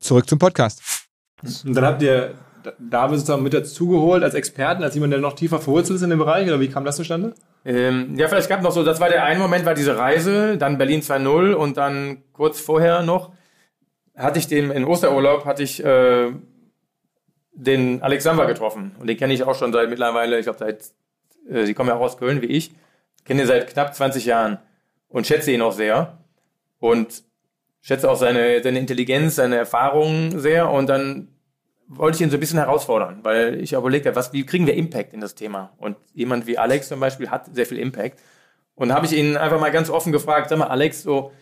Zurück 0.00 0.28
zum 0.28 0.38
Podcast. 0.38 0.82
Und 1.64 1.74
dann 1.74 1.84
habt 1.84 2.02
ihr 2.02 2.34
David 2.78 3.18
sozusagen 3.18 3.42
mit 3.42 3.54
dazugeholt 3.54 4.22
als 4.22 4.34
Experten, 4.34 4.82
als 4.82 4.94
jemand, 4.94 5.12
der 5.12 5.20
noch 5.20 5.34
tiefer 5.34 5.58
verwurzelt 5.58 5.96
ist 5.96 6.02
in 6.02 6.10
dem 6.10 6.18
Bereich? 6.18 6.46
Oder 6.46 6.60
wie 6.60 6.68
kam 6.68 6.84
das 6.84 6.96
zustande? 6.96 7.34
Ähm, 7.64 8.14
ja, 8.16 8.28
vielleicht 8.28 8.48
gab 8.48 8.62
noch 8.62 8.72
so, 8.72 8.84
das 8.84 9.00
war 9.00 9.08
der 9.08 9.24
eine 9.24 9.40
Moment, 9.40 9.64
war 9.64 9.74
diese 9.74 9.96
Reise, 9.96 10.58
dann 10.58 10.78
Berlin 10.78 11.00
2.0 11.00 11.54
und 11.54 11.76
dann 11.76 12.22
kurz 12.32 12.60
vorher 12.60 13.02
noch 13.02 13.32
hatte 14.16 14.38
ich 14.38 14.46
den, 14.46 14.70
in 14.70 14.84
Osterurlaub 14.84 15.44
hatte 15.44 15.62
ich 15.62 15.84
äh, 15.84 16.32
den 17.52 18.02
Alexander 18.02 18.46
getroffen. 18.46 18.94
Und 18.98 19.06
den 19.08 19.16
kenne 19.16 19.32
ich 19.34 19.42
auch 19.42 19.54
schon 19.54 19.72
seit 19.72 19.88
mittlerweile, 19.88 20.38
ich 20.38 20.44
glaube 20.44 20.58
seit, 20.58 20.84
äh, 21.48 21.64
sie 21.64 21.74
kommen 21.74 21.88
ja 21.88 21.96
auch 21.96 22.00
aus 22.00 22.18
Köln 22.18 22.42
wie 22.42 22.46
ich, 22.46 22.72
kenne 23.24 23.42
ihn 23.42 23.48
seit 23.48 23.68
knapp 23.68 23.94
20 23.94 24.24
Jahren 24.24 24.58
und 25.08 25.26
schätze 25.26 25.50
ihn 25.50 25.62
auch 25.62 25.72
sehr. 25.72 26.18
Und 26.78 27.22
schätze 27.80 28.10
auch 28.10 28.16
seine, 28.16 28.62
seine 28.62 28.78
Intelligenz, 28.78 29.36
seine 29.36 29.56
Erfahrungen 29.56 30.38
sehr. 30.40 30.70
Und 30.70 30.88
dann 30.88 31.28
wollte 31.86 32.16
ich 32.16 32.22
ihn 32.22 32.30
so 32.30 32.36
ein 32.36 32.40
bisschen 32.40 32.58
herausfordern, 32.58 33.20
weil 33.22 33.60
ich 33.60 33.74
überlegt 33.74 34.06
habe, 34.06 34.16
was, 34.16 34.32
wie 34.32 34.46
kriegen 34.46 34.66
wir 34.66 34.74
Impact 34.74 35.12
in 35.12 35.20
das 35.20 35.34
Thema? 35.34 35.72
Und 35.78 35.96
jemand 36.14 36.46
wie 36.46 36.58
Alex 36.58 36.88
zum 36.88 37.00
Beispiel 37.00 37.30
hat 37.30 37.54
sehr 37.54 37.66
viel 37.66 37.78
Impact. 37.78 38.18
Und 38.74 38.92
habe 38.92 39.06
ich 39.06 39.12
ihn 39.12 39.36
einfach 39.36 39.60
mal 39.60 39.70
ganz 39.70 39.90
offen 39.90 40.12
gefragt, 40.12 40.48
sag 40.48 40.58
mal, 40.58 40.66
Alex, 40.66 41.02
so, 41.02 41.32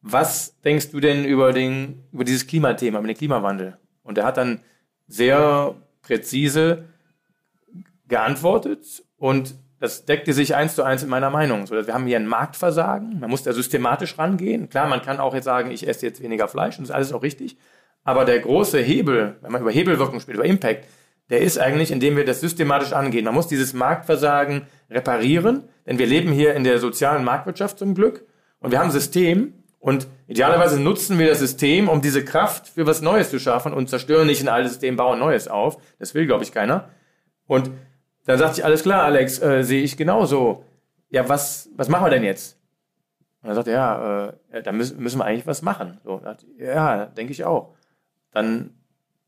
was 0.00 0.58
denkst 0.60 0.90
du 0.90 1.00
denn 1.00 1.24
über 1.24 1.52
den, 1.52 2.04
über 2.12 2.24
dieses 2.24 2.46
Klimathema, 2.46 2.98
über 2.98 3.08
den 3.08 3.16
Klimawandel? 3.16 3.76
Und 4.02 4.16
er 4.16 4.24
hat 4.24 4.38
dann 4.38 4.62
sehr 5.06 5.74
präzise 6.02 6.84
geantwortet 8.08 9.04
und 9.18 9.54
das 9.80 10.04
deckte 10.04 10.34
sich 10.34 10.54
eins 10.54 10.74
zu 10.74 10.82
eins 10.82 11.02
in 11.02 11.08
meiner 11.08 11.30
Meinung. 11.30 11.66
So, 11.66 11.74
wir 11.74 11.94
haben 11.94 12.06
hier 12.06 12.18
ein 12.18 12.26
Marktversagen. 12.26 13.18
Man 13.18 13.30
muss 13.30 13.42
da 13.42 13.52
systematisch 13.52 14.18
rangehen. 14.18 14.68
Klar, 14.68 14.86
man 14.86 15.00
kann 15.00 15.18
auch 15.18 15.34
jetzt 15.34 15.46
sagen, 15.46 15.70
ich 15.70 15.88
esse 15.88 16.06
jetzt 16.06 16.22
weniger 16.22 16.48
Fleisch 16.48 16.78
und 16.78 16.82
das 16.82 16.90
ist 16.90 16.94
alles 16.94 17.12
auch 17.14 17.22
richtig. 17.22 17.56
Aber 18.04 18.26
der 18.26 18.38
große 18.40 18.78
Hebel, 18.78 19.36
wenn 19.40 19.52
man 19.52 19.62
über 19.62 19.70
Hebelwirkung 19.70 20.20
spricht, 20.20 20.36
über 20.36 20.46
Impact, 20.46 20.84
der 21.30 21.40
ist 21.40 21.58
eigentlich, 21.58 21.90
indem 21.90 22.16
wir 22.16 22.26
das 22.26 22.40
systematisch 22.40 22.92
angehen. 22.92 23.24
Man 23.24 23.34
muss 23.34 23.46
dieses 23.46 23.72
Marktversagen 23.72 24.62
reparieren, 24.90 25.64
denn 25.86 25.98
wir 25.98 26.06
leben 26.06 26.30
hier 26.30 26.54
in 26.54 26.64
der 26.64 26.78
sozialen 26.78 27.24
Marktwirtschaft 27.24 27.78
zum 27.78 27.94
Glück 27.94 28.26
und 28.58 28.72
wir 28.72 28.78
haben 28.78 28.88
ein 28.88 28.92
System 28.92 29.54
und 29.78 30.08
idealerweise 30.28 30.78
nutzen 30.78 31.18
wir 31.18 31.28
das 31.28 31.38
System, 31.38 31.88
um 31.88 32.02
diese 32.02 32.22
Kraft 32.22 32.68
für 32.68 32.86
was 32.86 33.00
Neues 33.00 33.30
zu 33.30 33.38
schaffen 33.38 33.72
und 33.72 33.88
zerstören 33.88 34.26
nicht 34.26 34.42
ein 34.42 34.48
altes 34.48 34.72
System, 34.72 34.96
bauen 34.96 35.18
Neues 35.18 35.48
auf. 35.48 35.78
Das 35.98 36.14
will, 36.14 36.26
glaube 36.26 36.44
ich, 36.44 36.52
keiner. 36.52 36.90
Und 37.46 37.70
dann 38.30 38.38
sagt 38.38 38.58
ich, 38.58 38.64
alles 38.64 38.82
klar, 38.82 39.02
Alex, 39.02 39.40
äh, 39.42 39.62
sehe 39.62 39.82
ich 39.82 39.96
genauso. 39.96 40.64
Ja, 41.10 41.28
was, 41.28 41.68
was 41.76 41.88
machen 41.88 42.06
wir 42.06 42.10
denn 42.10 42.22
jetzt? 42.22 42.56
Und 43.42 43.48
dann 43.48 43.56
sagt 43.56 43.68
er, 43.68 43.74
ja, 43.74 44.32
äh, 44.50 44.62
da 44.62 44.72
müssen, 44.72 45.02
müssen 45.02 45.18
wir 45.18 45.24
eigentlich 45.24 45.46
was 45.46 45.62
machen. 45.62 45.98
So, 46.04 46.22
ja, 46.58 47.06
denke 47.06 47.32
ich 47.32 47.44
auch. 47.44 47.74
Dann 48.32 48.70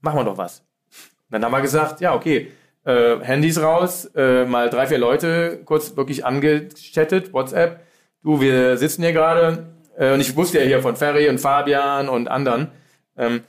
machen 0.00 0.18
wir 0.18 0.24
doch 0.24 0.38
was. 0.38 0.60
Und 0.60 1.32
dann 1.32 1.44
haben 1.44 1.52
wir 1.52 1.62
gesagt, 1.62 2.00
ja, 2.00 2.14
okay, 2.14 2.52
äh, 2.84 3.18
Handys 3.20 3.60
raus, 3.60 4.06
äh, 4.14 4.44
mal 4.44 4.68
drei, 4.68 4.86
vier 4.86 4.98
Leute 4.98 5.62
kurz 5.64 5.96
wirklich 5.96 6.24
angechattet, 6.24 7.32
WhatsApp. 7.32 7.80
Du, 8.22 8.40
wir 8.40 8.76
sitzen 8.76 9.02
hier 9.02 9.12
gerade 9.12 9.66
äh, 9.96 10.12
und 10.12 10.20
ich 10.20 10.36
wusste 10.36 10.58
ja 10.60 10.64
hier 10.64 10.82
von 10.82 10.96
Ferry 10.96 11.28
und 11.28 11.38
Fabian 11.38 12.08
und 12.08 12.28
anderen. 12.28 12.68
Ähm, 13.16 13.42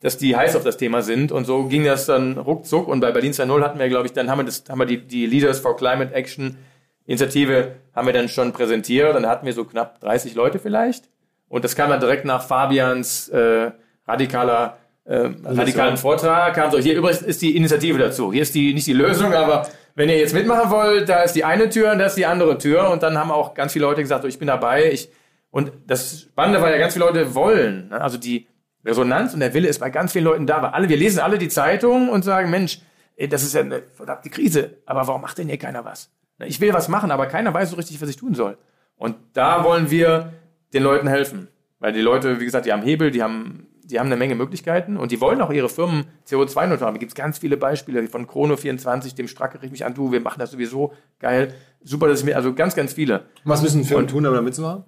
dass 0.00 0.16
die 0.16 0.34
heiß 0.34 0.56
auf 0.56 0.64
das 0.64 0.76
Thema 0.76 1.02
sind. 1.02 1.30
Und 1.30 1.44
so 1.44 1.64
ging 1.64 1.84
das 1.84 2.06
dann 2.06 2.38
ruckzuck. 2.38 2.88
Und 2.88 3.00
bei 3.00 3.12
Berlin 3.12 3.32
2.0 3.32 3.62
hatten 3.62 3.78
wir, 3.78 3.88
glaube 3.88 4.06
ich, 4.06 4.12
dann 4.12 4.30
haben 4.30 4.38
wir, 4.38 4.44
das, 4.44 4.64
haben 4.68 4.78
wir 4.78 4.86
die, 4.86 4.98
die 4.98 5.26
Leaders 5.26 5.60
for 5.60 5.76
Climate 5.76 6.14
Action 6.14 6.56
Initiative 7.06 7.72
haben 7.94 8.06
wir 8.06 8.12
dann 8.12 8.28
schon 8.28 8.52
präsentiert. 8.52 9.14
Dann 9.14 9.26
hatten 9.26 9.44
wir 9.44 9.52
so 9.52 9.64
knapp 9.64 10.00
30 10.00 10.34
Leute 10.34 10.58
vielleicht. 10.58 11.04
Und 11.48 11.64
das 11.64 11.74
kam 11.74 11.90
dann 11.90 12.00
direkt 12.00 12.24
nach 12.24 12.42
Fabians 12.42 13.28
äh, 13.28 13.72
radikaler 14.06 14.78
äh, 15.04 15.28
radikalen 15.44 15.96
Vortrag. 15.96 16.54
Kam 16.54 16.70
so, 16.70 16.78
hier 16.78 16.96
übrigens 16.96 17.20
ist 17.22 17.42
die 17.42 17.56
Initiative 17.56 17.98
dazu. 17.98 18.32
Hier 18.32 18.42
ist 18.42 18.54
die 18.54 18.72
nicht 18.72 18.86
die 18.86 18.92
Lösung, 18.92 19.34
aber 19.34 19.66
wenn 19.96 20.08
ihr 20.08 20.18
jetzt 20.18 20.34
mitmachen 20.34 20.70
wollt, 20.70 21.08
da 21.08 21.22
ist 21.22 21.32
die 21.32 21.44
eine 21.44 21.68
Tür 21.68 21.92
und 21.92 21.98
da 21.98 22.06
ist 22.06 22.16
die 22.16 22.26
andere 22.26 22.58
Tür. 22.58 22.90
Und 22.90 23.02
dann 23.02 23.18
haben 23.18 23.30
auch 23.32 23.54
ganz 23.54 23.72
viele 23.72 23.86
Leute 23.86 24.02
gesagt, 24.02 24.22
so, 24.22 24.28
ich 24.28 24.38
bin 24.38 24.46
dabei. 24.46 24.90
Ich, 24.92 25.10
und 25.50 25.72
das 25.86 26.20
Spannende 26.20 26.62
war 26.62 26.70
ja, 26.70 26.78
ganz 26.78 26.92
viele 26.92 27.06
Leute 27.06 27.34
wollen. 27.34 27.88
Ne? 27.88 28.00
Also 28.00 28.18
die 28.18 28.46
Resonanz 28.84 29.34
und 29.34 29.40
der 29.40 29.54
Wille 29.54 29.68
ist 29.68 29.78
bei 29.78 29.90
ganz 29.90 30.12
vielen 30.12 30.24
Leuten 30.24 30.46
da, 30.46 30.62
weil 30.62 30.70
alle, 30.70 30.88
wir 30.88 30.96
lesen 30.96 31.20
alle 31.20 31.38
die 31.38 31.48
Zeitung 31.48 32.08
und 32.08 32.22
sagen, 32.22 32.50
Mensch, 32.50 32.80
das 33.28 33.42
ist 33.42 33.54
ja 33.54 33.60
eine 33.60 33.82
verdammte 33.94 34.30
Krise, 34.30 34.78
aber 34.86 35.06
warum 35.06 35.20
macht 35.20 35.38
denn 35.38 35.48
hier 35.48 35.58
keiner 35.58 35.84
was? 35.84 36.10
Ich 36.38 36.60
will 36.60 36.72
was 36.72 36.88
machen, 36.88 37.10
aber 37.10 37.26
keiner 37.26 37.52
weiß 37.52 37.70
so 37.70 37.76
richtig, 37.76 38.00
was 38.00 38.08
ich 38.08 38.16
tun 38.16 38.34
soll. 38.34 38.56
Und 38.96 39.16
da 39.34 39.64
wollen 39.64 39.90
wir 39.90 40.32
den 40.72 40.82
Leuten 40.82 41.08
helfen. 41.08 41.48
Weil 41.78 41.92
die 41.92 42.00
Leute, 42.00 42.40
wie 42.40 42.44
gesagt, 42.44 42.66
die 42.66 42.72
haben 42.72 42.82
Hebel, 42.82 43.10
die 43.10 43.22
haben, 43.22 43.66
die 43.82 43.98
haben 43.98 44.06
eine 44.06 44.16
Menge 44.16 44.34
Möglichkeiten 44.34 44.96
und 44.96 45.10
die 45.10 45.20
wollen 45.20 45.40
auch 45.40 45.50
ihre 45.50 45.68
Firmen 45.68 46.04
CO2-neutral 46.28 46.86
haben. 46.88 46.94
Da 46.94 46.98
gibt 46.98 47.12
es 47.12 47.14
ganz 47.14 47.38
viele 47.38 47.56
Beispiele 47.56 48.06
von 48.08 48.26
Chrono24, 48.26 49.14
dem 49.16 49.28
Stracke 49.28 49.60
richte 49.60 49.72
mich 49.72 49.84
an, 49.84 49.94
du, 49.94 50.12
wir 50.12 50.20
machen 50.20 50.38
das 50.38 50.50
sowieso, 50.50 50.92
geil. 51.18 51.54
Super, 51.82 52.08
dass 52.08 52.20
ich 52.20 52.26
mir, 52.26 52.36
also 52.36 52.54
ganz, 52.54 52.74
ganz 52.74 52.92
viele. 52.92 53.24
Was 53.44 53.62
müssen 53.62 53.84
Firmen 53.84 54.04
und, 54.04 54.10
tun, 54.10 54.24
damit 54.24 54.42
mitzumachen? 54.42 54.84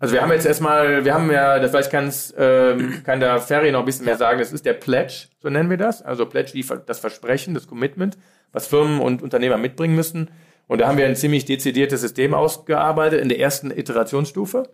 Also 0.00 0.14
wir 0.14 0.22
haben 0.22 0.32
jetzt 0.32 0.46
erstmal, 0.46 1.04
wir 1.04 1.12
haben 1.12 1.30
ja, 1.30 1.58
das 1.58 1.70
vielleicht 1.70 1.90
kann's, 1.90 2.34
ähm, 2.36 3.02
kann 3.04 3.20
der 3.20 3.38
Ferry 3.38 3.70
noch 3.70 3.80
ein 3.80 3.84
bisschen 3.84 4.06
mehr 4.06 4.16
sagen, 4.16 4.38
das 4.38 4.50
ist 4.50 4.64
der 4.64 4.72
Pledge, 4.72 5.28
so 5.40 5.50
nennen 5.50 5.68
wir 5.68 5.76
das. 5.76 6.00
Also 6.00 6.24
Pledge, 6.24 6.52
die, 6.52 6.66
das 6.86 6.98
Versprechen, 6.98 7.52
das 7.52 7.68
Commitment, 7.68 8.16
was 8.50 8.66
Firmen 8.66 9.00
und 9.00 9.22
Unternehmer 9.22 9.58
mitbringen 9.58 9.94
müssen. 9.94 10.30
Und 10.66 10.80
da 10.80 10.88
haben 10.88 10.96
wir 10.96 11.04
ein 11.04 11.16
ziemlich 11.16 11.44
dezidiertes 11.44 12.00
System 12.00 12.32
ausgearbeitet 12.32 13.20
in 13.20 13.28
der 13.28 13.38
ersten 13.38 13.70
Iterationsstufe. 13.70 14.70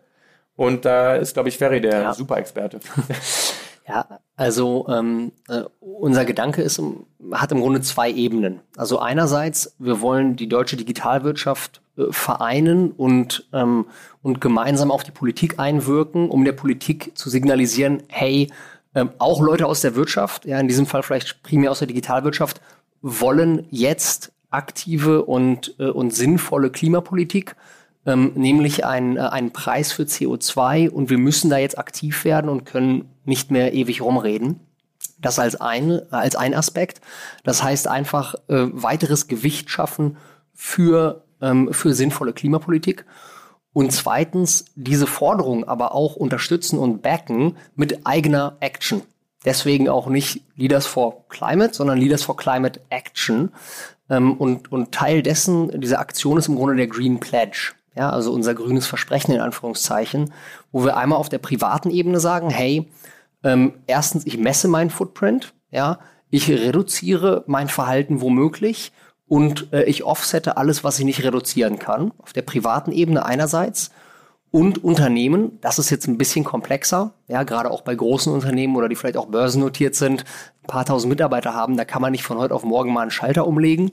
Und 0.54 0.84
da 0.84 1.16
ist, 1.16 1.34
glaube 1.34 1.48
ich, 1.48 1.58
Ferry 1.58 1.80
der 1.80 2.02
ja. 2.02 2.14
Super-Experte. 2.14 2.80
Ja, 3.88 4.20
also 4.34 4.86
ähm, 4.88 5.30
äh, 5.48 5.62
unser 5.80 6.24
Gedanke 6.24 6.62
ist, 6.62 6.82
hat 7.32 7.52
im 7.52 7.60
Grunde 7.60 7.80
zwei 7.82 8.10
Ebenen. 8.10 8.60
Also 8.76 8.98
einerseits, 8.98 9.76
wir 9.78 10.00
wollen 10.00 10.34
die 10.34 10.48
deutsche 10.48 10.76
Digitalwirtschaft 10.76 11.82
äh, 11.96 12.10
vereinen 12.10 12.90
und, 12.90 13.46
ähm, 13.52 13.86
und 14.22 14.40
gemeinsam 14.40 14.90
auf 14.90 15.04
die 15.04 15.12
Politik 15.12 15.60
einwirken, 15.60 16.28
um 16.30 16.44
der 16.44 16.52
Politik 16.52 17.12
zu 17.16 17.30
signalisieren, 17.30 18.02
hey, 18.08 18.50
ähm, 18.96 19.10
auch 19.18 19.40
Leute 19.40 19.66
aus 19.66 19.82
der 19.82 19.94
Wirtschaft, 19.94 20.46
ja, 20.46 20.58
in 20.58 20.66
diesem 20.66 20.86
Fall 20.86 21.04
vielleicht 21.04 21.44
primär 21.44 21.70
aus 21.70 21.78
der 21.78 21.88
Digitalwirtschaft, 21.88 22.60
wollen 23.02 23.66
jetzt 23.70 24.32
aktive 24.50 25.24
und, 25.24 25.76
äh, 25.78 25.84
und 25.84 26.12
sinnvolle 26.12 26.70
Klimapolitik, 26.70 27.54
ähm, 28.04 28.32
nämlich 28.34 28.84
einen, 28.84 29.16
äh, 29.16 29.20
einen 29.20 29.52
Preis 29.52 29.92
für 29.92 30.04
CO2 30.04 30.88
und 30.90 31.08
wir 31.08 31.18
müssen 31.18 31.50
da 31.50 31.58
jetzt 31.58 31.78
aktiv 31.78 32.24
werden 32.24 32.48
und 32.48 32.64
können 32.64 33.08
nicht 33.26 33.50
mehr 33.50 33.74
ewig 33.74 34.00
rumreden. 34.00 34.60
Das 35.18 35.38
als 35.38 35.60
ein, 35.60 36.00
als 36.12 36.36
ein 36.36 36.54
Aspekt. 36.54 37.00
Das 37.44 37.62
heißt 37.62 37.88
einfach 37.88 38.34
äh, 38.48 38.66
weiteres 38.72 39.28
Gewicht 39.28 39.70
schaffen 39.70 40.16
für, 40.54 41.24
ähm, 41.40 41.72
für 41.72 41.94
sinnvolle 41.94 42.32
Klimapolitik. 42.32 43.04
Und 43.72 43.92
zweitens 43.92 44.66
diese 44.74 45.06
Forderung 45.06 45.64
aber 45.64 45.94
auch 45.94 46.16
unterstützen 46.16 46.78
und 46.78 47.02
backen 47.02 47.56
mit 47.74 48.06
eigener 48.06 48.56
Action. 48.60 49.02
Deswegen 49.44 49.88
auch 49.88 50.08
nicht 50.08 50.42
Leaders 50.56 50.86
for 50.86 51.28
Climate, 51.28 51.74
sondern 51.74 51.98
Leaders 51.98 52.22
for 52.22 52.36
Climate 52.36 52.80
Action. 52.88 53.52
Ähm, 54.08 54.34
und, 54.34 54.72
und 54.72 54.92
Teil 54.92 55.22
dessen, 55.22 55.80
dieser 55.80 56.00
Aktion 56.00 56.38
ist 56.38 56.48
im 56.48 56.56
Grunde 56.56 56.76
der 56.76 56.86
Green 56.86 57.20
Pledge. 57.20 57.74
Ja, 57.94 58.10
also 58.10 58.32
unser 58.32 58.54
grünes 58.54 58.86
Versprechen 58.86 59.32
in 59.32 59.40
Anführungszeichen, 59.40 60.32
wo 60.70 60.84
wir 60.84 60.96
einmal 60.96 61.18
auf 61.18 61.30
der 61.30 61.38
privaten 61.38 61.90
Ebene 61.90 62.20
sagen, 62.20 62.50
hey, 62.50 62.90
ähm, 63.46 63.74
erstens, 63.86 64.26
ich 64.26 64.38
messe 64.38 64.66
meinen 64.66 64.90
Footprint, 64.90 65.54
ja, 65.70 66.00
ich 66.30 66.50
reduziere 66.50 67.44
mein 67.46 67.68
Verhalten 67.68 68.20
womöglich 68.20 68.92
und 69.28 69.72
äh, 69.72 69.84
ich 69.84 70.02
offsette 70.02 70.56
alles, 70.56 70.82
was 70.82 70.98
ich 70.98 71.04
nicht 71.04 71.22
reduzieren 71.22 71.78
kann, 71.78 72.12
auf 72.18 72.32
der 72.32 72.42
privaten 72.42 72.90
Ebene 72.90 73.24
einerseits. 73.24 73.92
Und 74.50 74.82
Unternehmen, 74.82 75.58
das 75.60 75.78
ist 75.78 75.90
jetzt 75.90 76.08
ein 76.08 76.18
bisschen 76.18 76.44
komplexer, 76.44 77.12
ja, 77.28 77.44
gerade 77.44 77.70
auch 77.70 77.82
bei 77.82 77.94
großen 77.94 78.32
Unternehmen 78.32 78.74
oder 78.74 78.88
die 78.88 78.96
vielleicht 78.96 79.16
auch 79.16 79.26
börsennotiert 79.26 79.94
sind, 79.94 80.24
ein 80.62 80.66
paar 80.66 80.84
tausend 80.84 81.10
Mitarbeiter 81.10 81.54
haben, 81.54 81.76
da 81.76 81.84
kann 81.84 82.02
man 82.02 82.12
nicht 82.12 82.24
von 82.24 82.38
heute 82.38 82.54
auf 82.54 82.64
morgen 82.64 82.92
mal 82.92 83.02
einen 83.02 83.10
Schalter 83.12 83.46
umlegen, 83.46 83.92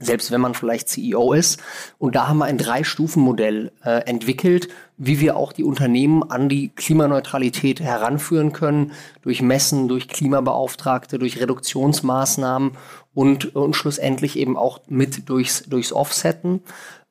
selbst 0.00 0.30
wenn 0.30 0.40
man 0.40 0.54
vielleicht 0.54 0.88
CEO 0.88 1.32
ist. 1.32 1.60
Und 1.98 2.16
da 2.16 2.26
haben 2.26 2.38
wir 2.38 2.46
ein 2.46 2.58
Drei-Stufen-Modell 2.58 3.70
äh, 3.84 4.06
entwickelt, 4.06 4.68
wie 4.96 5.20
wir 5.20 5.36
auch 5.36 5.52
die 5.52 5.64
Unternehmen 5.64 6.22
an 6.22 6.48
die 6.48 6.68
Klimaneutralität 6.68 7.80
heranführen 7.80 8.52
können, 8.52 8.92
durch 9.22 9.42
Messen, 9.42 9.88
durch 9.88 10.08
Klimabeauftragte, 10.08 11.18
durch 11.18 11.40
Reduktionsmaßnahmen 11.40 12.72
und, 13.14 13.54
und 13.54 13.76
schlussendlich 13.76 14.38
eben 14.38 14.56
auch 14.56 14.80
mit 14.88 15.28
durchs, 15.28 15.64
durchs 15.64 15.92
Offsetten. 15.92 16.62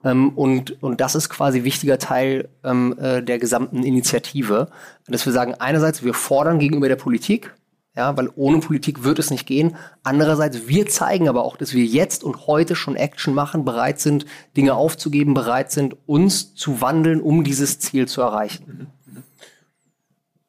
Ähm, 0.03 0.29
und, 0.29 0.81
und 0.81 1.01
das 1.01 1.15
ist 1.15 1.29
quasi 1.29 1.63
wichtiger 1.63 1.99
Teil 1.99 2.49
ähm, 2.63 2.95
äh, 2.99 3.21
der 3.21 3.39
gesamten 3.39 3.83
Initiative, 3.83 4.69
dass 5.07 5.25
wir 5.25 5.33
sagen, 5.33 5.55
einerseits, 5.55 6.03
wir 6.03 6.13
fordern 6.13 6.59
gegenüber 6.59 6.87
der 6.87 6.95
Politik, 6.95 7.53
ja, 7.95 8.15
weil 8.15 8.29
ohne 8.35 8.59
Politik 8.59 9.03
wird 9.03 9.19
es 9.19 9.31
nicht 9.31 9.45
gehen. 9.45 9.75
Andererseits, 10.03 10.67
wir 10.67 10.87
zeigen 10.87 11.27
aber 11.27 11.43
auch, 11.43 11.57
dass 11.57 11.73
wir 11.73 11.83
jetzt 11.83 12.23
und 12.23 12.47
heute 12.47 12.75
schon 12.75 12.95
Action 12.95 13.33
machen, 13.33 13.65
bereit 13.65 13.99
sind, 13.99 14.25
Dinge 14.55 14.75
aufzugeben, 14.75 15.33
bereit 15.33 15.71
sind, 15.71 15.97
uns 16.05 16.55
zu 16.55 16.81
wandeln, 16.81 17.19
um 17.19 17.43
dieses 17.43 17.79
Ziel 17.79 18.07
zu 18.07 18.21
erreichen. 18.21 18.87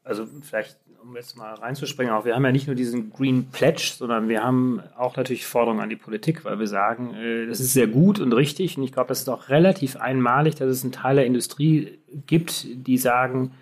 Also 0.05 0.27
vielleicht, 0.43 0.77
um 1.03 1.17
jetzt 1.17 1.37
mal 1.37 1.55
reinzuspringen, 1.55 2.13
auch 2.13 2.25
wir 2.25 2.35
haben 2.35 2.45
ja 2.45 2.53
nicht 2.53 2.67
nur 2.67 2.77
diesen 2.77 3.11
Green 3.11 3.47
Pledge, 3.51 3.95
sondern 3.97 4.29
wir 4.29 4.45
haben 4.45 4.83
auch 4.99 5.17
natürlich 5.17 5.47
Forderungen 5.47 5.81
an 5.81 5.89
die 5.89 5.97
Politik, 5.97 6.45
weil 6.45 6.59
wir 6.59 6.67
sagen, 6.67 7.15
äh, 7.15 7.47
das 7.47 7.61
ist 7.61 7.73
sehr 7.73 7.87
gut 7.87 8.21
und 8.21 8.33
richtig 8.33 8.77
und 8.77 8.85
ich 8.85 8.93
glaube, 8.93 9.09
das 9.09 9.21
ist 9.21 9.29
auch 9.29 9.49
relativ 9.49 9.97
einmalig, 9.97 10.57
dass 10.57 10.69
es 10.69 10.83
einen 10.83 10.93
Teil 10.93 11.17
der 11.17 11.27
Industrie 11.27 11.99
gibt, 12.27 12.67
die 12.87 12.99
sagen, 12.99 13.53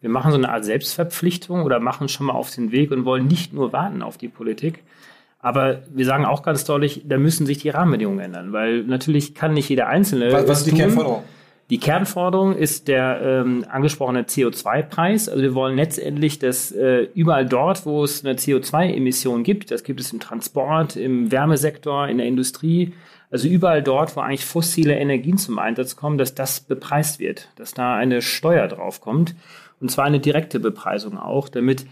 wir 0.00 0.10
machen 0.10 0.30
so 0.30 0.38
eine 0.38 0.50
Art 0.50 0.64
Selbstverpflichtung 0.64 1.62
oder 1.62 1.80
machen 1.80 2.08
schon 2.08 2.26
mal 2.26 2.34
auf 2.34 2.50
den 2.50 2.72
Weg 2.72 2.90
und 2.90 3.04
wollen 3.04 3.26
nicht 3.26 3.52
nur 3.52 3.72
warten 3.72 4.02
auf 4.02 4.16
die 4.16 4.28
Politik. 4.28 4.84
Aber 5.40 5.82
wir 5.90 6.04
sagen 6.04 6.24
auch 6.24 6.42
ganz 6.42 6.64
deutlich, 6.64 7.02
da 7.06 7.16
müssen 7.16 7.46
sich 7.46 7.58
die 7.58 7.70
Rahmenbedingungen 7.70 8.20
ändern, 8.20 8.52
weil 8.52 8.82
natürlich 8.82 9.34
kann 9.34 9.54
nicht 9.54 9.68
jeder 9.68 9.86
Einzelne. 9.86 10.32
Was, 10.32 10.48
was 10.48 10.58
ist 10.58 10.66
die 10.66 10.70
tun. 10.70 10.78
Kernforderung? 10.80 11.22
Die 11.70 11.78
Kernforderung 11.78 12.56
ist 12.56 12.88
der 12.88 13.20
ähm, 13.22 13.64
angesprochene 13.68 14.22
CO2-Preis. 14.22 15.28
Also 15.28 15.42
wir 15.42 15.54
wollen 15.54 15.76
letztendlich, 15.76 16.38
dass 16.38 16.72
äh, 16.72 17.08
überall 17.14 17.44
dort, 17.44 17.84
wo 17.84 18.02
es 18.04 18.24
eine 18.24 18.36
CO2-Emission 18.36 19.42
gibt, 19.42 19.70
das 19.70 19.84
gibt 19.84 20.00
es 20.00 20.12
im 20.12 20.18
Transport, 20.18 20.96
im 20.96 21.30
Wärmesektor, 21.30 22.08
in 22.08 22.18
der 22.18 22.26
Industrie, 22.26 22.94
also 23.30 23.46
überall 23.46 23.82
dort, 23.82 24.16
wo 24.16 24.20
eigentlich 24.20 24.46
fossile 24.46 24.94
Energien 24.94 25.36
zum 25.36 25.58
Einsatz 25.58 25.96
kommen, 25.96 26.16
dass 26.16 26.34
das 26.34 26.60
bepreist 26.60 27.20
wird, 27.20 27.50
dass 27.56 27.74
da 27.74 27.94
eine 27.94 28.22
Steuer 28.22 28.66
drauf 28.68 29.02
kommt. 29.02 29.34
Und 29.80 29.90
zwar 29.90 30.04
eine 30.04 30.20
direkte 30.20 30.60
Bepreisung 30.60 31.18
auch, 31.18 31.48
damit 31.48 31.86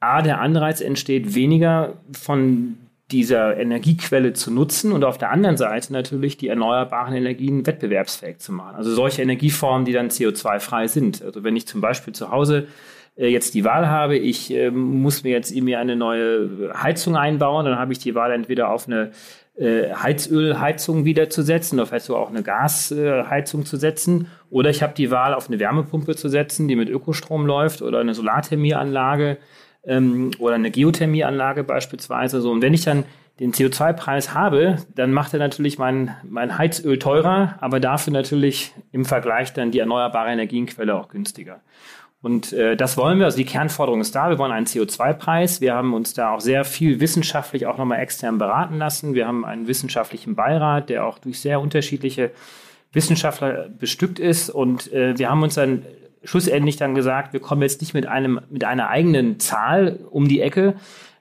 A, 0.00 0.22
der 0.22 0.40
Anreiz 0.40 0.80
entsteht, 0.80 1.34
weniger 1.34 1.94
von 2.12 2.76
dieser 3.12 3.56
Energiequelle 3.56 4.32
zu 4.32 4.50
nutzen 4.50 4.90
und 4.90 5.04
auf 5.04 5.16
der 5.16 5.30
anderen 5.30 5.56
Seite 5.56 5.92
natürlich 5.92 6.36
die 6.36 6.48
erneuerbaren 6.48 7.14
Energien 7.14 7.64
wettbewerbsfähig 7.64 8.38
zu 8.38 8.52
machen. 8.52 8.74
Also 8.74 8.92
solche 8.92 9.22
Energieformen, 9.22 9.84
die 9.84 9.92
dann 9.92 10.08
CO2-frei 10.08 10.88
sind. 10.88 11.22
Also 11.22 11.44
wenn 11.44 11.54
ich 11.54 11.68
zum 11.68 11.80
Beispiel 11.80 12.14
zu 12.14 12.32
Hause 12.32 12.66
äh, 13.16 13.28
jetzt 13.28 13.54
die 13.54 13.64
Wahl 13.64 13.88
habe, 13.88 14.18
ich 14.18 14.52
äh, 14.52 14.72
muss 14.72 15.22
mir 15.22 15.30
jetzt 15.30 15.52
irgendwie 15.52 15.76
eine 15.76 15.94
neue 15.94 16.72
Heizung 16.74 17.16
einbauen, 17.16 17.64
dann 17.64 17.78
habe 17.78 17.92
ich 17.92 18.00
die 18.00 18.16
Wahl 18.16 18.32
entweder 18.32 18.70
auf 18.70 18.88
eine 18.88 19.12
äh, 19.56 19.94
Heizölheizung 19.94 21.04
wiederzusetzen 21.04 21.78
oder 21.78 21.86
vielleicht 21.86 22.06
sogar 22.06 22.22
auch 22.22 22.30
eine 22.30 22.42
Gasheizung 22.42 23.64
zu 23.64 23.76
setzen. 23.76 24.28
Oder 24.50 24.70
ich 24.70 24.82
habe 24.82 24.94
die 24.94 25.10
Wahl, 25.10 25.34
auf 25.34 25.48
eine 25.48 25.58
Wärmepumpe 25.58 26.14
zu 26.14 26.28
setzen, 26.28 26.68
die 26.68 26.76
mit 26.76 26.88
Ökostrom 26.88 27.46
läuft 27.46 27.82
oder 27.82 28.00
eine 28.00 28.14
Solarthermieanlage 28.14 29.38
ähm, 29.84 30.32
oder 30.38 30.56
eine 30.56 30.70
Geothermieanlage 30.70 31.64
beispielsweise. 31.64 32.40
So, 32.40 32.50
und 32.50 32.62
wenn 32.62 32.74
ich 32.74 32.84
dann 32.84 33.04
den 33.40 33.52
CO2-Preis 33.52 34.34
habe, 34.34 34.76
dann 34.94 35.12
macht 35.12 35.34
er 35.34 35.38
natürlich 35.38 35.78
mein, 35.78 36.14
mein 36.22 36.56
Heizöl 36.56 36.98
teurer, 36.98 37.56
aber 37.60 37.80
dafür 37.80 38.12
natürlich 38.12 38.72
im 38.92 39.04
Vergleich 39.04 39.52
dann 39.52 39.70
die 39.70 39.78
erneuerbare 39.78 40.30
Energienquelle 40.30 40.94
auch 40.94 41.08
günstiger. 41.08 41.60
Und 42.22 42.52
äh, 42.52 42.76
das 42.76 42.96
wollen 42.96 43.18
wir, 43.18 43.26
also 43.26 43.36
die 43.36 43.44
Kernforderung 43.44 44.00
ist 44.00 44.14
da, 44.14 44.30
wir 44.30 44.38
wollen 44.38 44.52
einen 44.52 44.66
CO2-Preis. 44.66 45.60
Wir 45.60 45.74
haben 45.74 45.94
uns 45.94 46.14
da 46.14 46.34
auch 46.34 46.40
sehr 46.40 46.64
viel 46.64 46.98
wissenschaftlich 47.00 47.66
auch 47.66 47.78
nochmal 47.78 48.00
extern 48.00 48.38
beraten 48.38 48.78
lassen. 48.78 49.14
Wir 49.14 49.26
haben 49.26 49.44
einen 49.44 49.68
wissenschaftlichen 49.68 50.34
Beirat, 50.34 50.88
der 50.88 51.04
auch 51.04 51.18
durch 51.18 51.40
sehr 51.40 51.60
unterschiedliche 51.60 52.32
Wissenschaftler 52.92 53.68
bestückt 53.68 54.18
ist. 54.18 54.50
Und 54.50 54.92
äh, 54.92 55.18
wir 55.18 55.30
haben 55.30 55.42
uns 55.42 55.54
dann 55.54 55.84
schlussendlich 56.24 56.76
dann 56.76 56.94
gesagt, 56.94 57.32
wir 57.32 57.40
kommen 57.40 57.62
jetzt 57.62 57.80
nicht 57.80 57.94
mit 57.94 58.06
einem, 58.06 58.40
mit 58.50 58.64
einer 58.64 58.88
eigenen 58.88 59.38
Zahl 59.38 60.00
um 60.10 60.26
die 60.28 60.40
Ecke, 60.40 60.74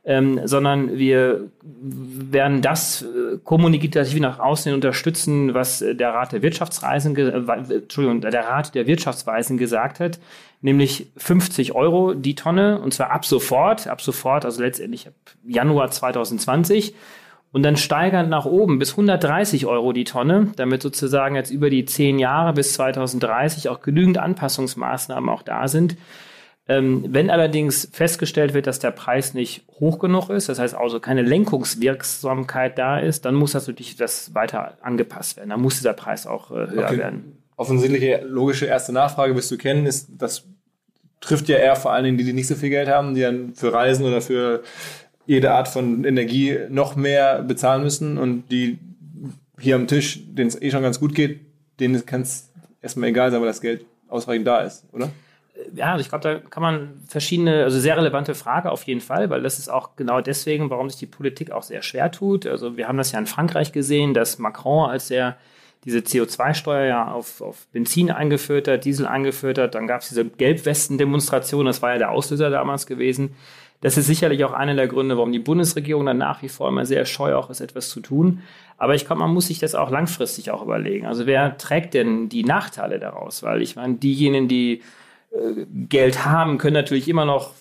ähm, 0.05 0.41
sondern 0.45 0.97
wir 0.97 1.47
werden 1.61 2.61
das 2.61 3.01
äh, 3.01 3.37
kommunikativ 3.43 4.19
nach 4.19 4.39
außen 4.39 4.71
unterstützen, 4.73 5.55
was 5.55 5.79
der 5.79 6.13
Rat 6.13 6.31
der 6.31 6.43
Wirtschaftsreisen, 6.43 7.15
äh, 7.17 7.73
Entschuldigung, 7.73 8.21
der 8.21 8.45
Rat 8.45 8.75
der 8.75 8.85
Wirtschaftsweisen 8.85 9.57
gesagt 9.57 9.99
hat, 9.99 10.19
nämlich 10.61 11.07
50 11.17 11.73
Euro 11.73 12.13
die 12.13 12.35
Tonne 12.35 12.79
und 12.79 12.93
zwar 12.93 13.11
ab 13.11 13.25
sofort, 13.25 13.87
ab 13.87 13.99
sofort, 13.99 14.45
also 14.45 14.61
letztendlich 14.61 15.07
ab 15.07 15.13
Januar 15.43 15.89
2020 15.89 16.93
und 17.51 17.63
dann 17.63 17.77
steigern 17.77 18.29
nach 18.29 18.45
oben 18.45 18.77
bis 18.77 18.91
130 18.91 19.65
Euro 19.65 19.91
die 19.91 20.03
Tonne, 20.03 20.51
damit 20.55 20.83
sozusagen 20.83 21.35
jetzt 21.35 21.49
über 21.49 21.71
die 21.71 21.85
zehn 21.85 22.19
Jahre 22.19 22.53
bis 22.53 22.73
2030 22.73 23.69
auch 23.69 23.81
genügend 23.81 24.19
Anpassungsmaßnahmen 24.19 25.29
auch 25.29 25.41
da 25.41 25.67
sind, 25.67 25.97
ähm, 26.67 27.05
wenn 27.09 27.29
allerdings 27.29 27.87
festgestellt 27.91 28.55
wird, 28.55 28.65
dass 28.65 28.79
der 28.79 28.91
Preis 28.91 29.35
nicht 29.35 29.65
hoch 29.79 29.99
genug 29.99 30.29
ist, 30.29 30.49
das 30.49 30.57
heißt 30.57 30.73
also 30.73 30.99
keine 30.99 31.21
Lenkungswirksamkeit 31.21 32.77
da 32.79 32.97
ist, 32.99 33.25
dann 33.25 33.35
muss 33.35 33.51
das 33.51 33.67
natürlich 33.67 33.95
das 33.95 34.33
weiter 34.33 34.77
angepasst 34.81 35.37
werden. 35.37 35.51
Dann 35.51 35.61
muss 35.61 35.77
dieser 35.77 35.93
Preis 35.93 36.25
auch 36.25 36.49
äh, 36.49 36.67
höher 36.67 36.85
okay. 36.85 36.97
werden. 36.97 37.37
Offensichtliche 37.55 38.21
logische 38.25 38.65
erste 38.65 38.93
Nachfrage, 38.93 39.35
wirst 39.35 39.51
du 39.51 39.57
kennen, 39.57 39.85
ist, 39.85 40.09
das 40.17 40.45
trifft 41.21 41.47
ja 41.49 41.57
eher 41.57 41.75
vor 41.75 41.93
allen 41.93 42.03
Dingen 42.03 42.17
die, 42.17 42.23
die 42.23 42.33
nicht 42.33 42.47
so 42.47 42.55
viel 42.55 42.69
Geld 42.69 42.89
haben, 42.89 43.13
die 43.13 43.21
dann 43.21 43.53
für 43.53 43.71
Reisen 43.71 44.03
oder 44.03 44.21
für 44.21 44.63
jede 45.27 45.51
Art 45.51 45.67
von 45.67 46.03
Energie 46.03 46.57
noch 46.69 46.95
mehr 46.95 47.43
bezahlen 47.43 47.83
müssen 47.83 48.17
und 48.17 48.51
die 48.51 48.79
hier 49.59 49.75
am 49.75 49.87
Tisch, 49.87 50.19
denen 50.25 50.49
es 50.49 50.61
eh 50.61 50.71
schon 50.71 50.81
ganz 50.81 50.99
gut 50.99 51.13
geht, 51.15 51.41
denen 51.79 52.05
kann 52.05 52.21
es 52.21 52.49
erstmal 52.81 53.09
egal 53.09 53.31
sein, 53.31 53.39
weil 53.39 53.47
das 53.47 53.61
Geld 53.61 53.85
ausreichend 54.07 54.47
da 54.47 54.61
ist, 54.61 54.83
oder? 54.91 55.09
Ja, 55.73 55.93
also 55.93 56.01
ich 56.01 56.09
glaube, 56.09 56.23
da 56.23 56.35
kann 56.49 56.63
man 56.63 57.01
verschiedene, 57.07 57.63
also 57.63 57.79
sehr 57.79 57.97
relevante 57.97 58.35
Frage 58.35 58.71
auf 58.71 58.83
jeden 58.83 59.01
Fall, 59.01 59.29
weil 59.29 59.41
das 59.41 59.59
ist 59.59 59.69
auch 59.69 59.95
genau 59.95 60.21
deswegen, 60.21 60.69
warum 60.69 60.89
sich 60.89 60.99
die 60.99 61.05
Politik 61.05 61.51
auch 61.51 61.63
sehr 61.63 61.81
schwer 61.81 62.11
tut. 62.11 62.45
Also 62.45 62.77
wir 62.77 62.87
haben 62.87 62.97
das 62.97 63.11
ja 63.11 63.19
in 63.19 63.25
Frankreich 63.25 63.71
gesehen, 63.71 64.13
dass 64.13 64.37
Macron, 64.37 64.89
als 64.89 65.09
er 65.11 65.37
diese 65.85 65.99
CO2-Steuer 65.99 66.85
ja 66.85 67.11
auf, 67.11 67.41
auf 67.41 67.67
Benzin 67.67 68.11
eingeführt 68.11 68.67
hat, 68.67 68.85
Diesel 68.85 69.05
eingeführt 69.05 69.57
hat, 69.57 69.75
dann 69.75 69.87
gab 69.87 70.01
es 70.01 70.09
diese 70.09 70.25
Gelbwesten-Demonstration, 70.25 71.65
das 71.65 71.81
war 71.81 71.91
ja 71.91 71.99
der 71.99 72.11
Auslöser 72.11 72.49
damals 72.49 72.87
gewesen. 72.87 73.35
Das 73.81 73.97
ist 73.97 74.07
sicherlich 74.07 74.43
auch 74.45 74.53
einer 74.53 74.73
der 74.73 74.87
Gründe, 74.87 75.15
warum 75.15 75.31
die 75.31 75.39
Bundesregierung 75.39 76.05
dann 76.05 76.17
nach 76.17 76.41
wie 76.41 76.49
vor 76.49 76.69
immer 76.69 76.85
sehr 76.85 77.05
scheu 77.05 77.35
auch 77.35 77.49
ist, 77.49 77.61
etwas 77.61 77.89
zu 77.89 77.99
tun. 77.99 78.41
Aber 78.77 78.95
ich 78.95 79.05
glaube, 79.05 79.19
man 79.19 79.31
muss 79.31 79.47
sich 79.47 79.59
das 79.59 79.75
auch 79.75 79.91
langfristig 79.91 80.49
auch 80.49 80.63
überlegen. 80.63 81.05
Also 81.05 81.27
wer 81.27 81.57
trägt 81.57 81.93
denn 81.93 82.29
die 82.29 82.43
Nachteile 82.43 82.99
daraus? 82.99 83.43
Weil 83.43 83.61
ich 83.61 83.75
meine, 83.75 83.95
diejenigen, 83.95 84.47
die 84.47 84.81
Geld 85.89 86.25
haben, 86.25 86.57
können 86.57 86.73
natürlich 86.73 87.07
immer 87.07 87.25
noch 87.25 87.51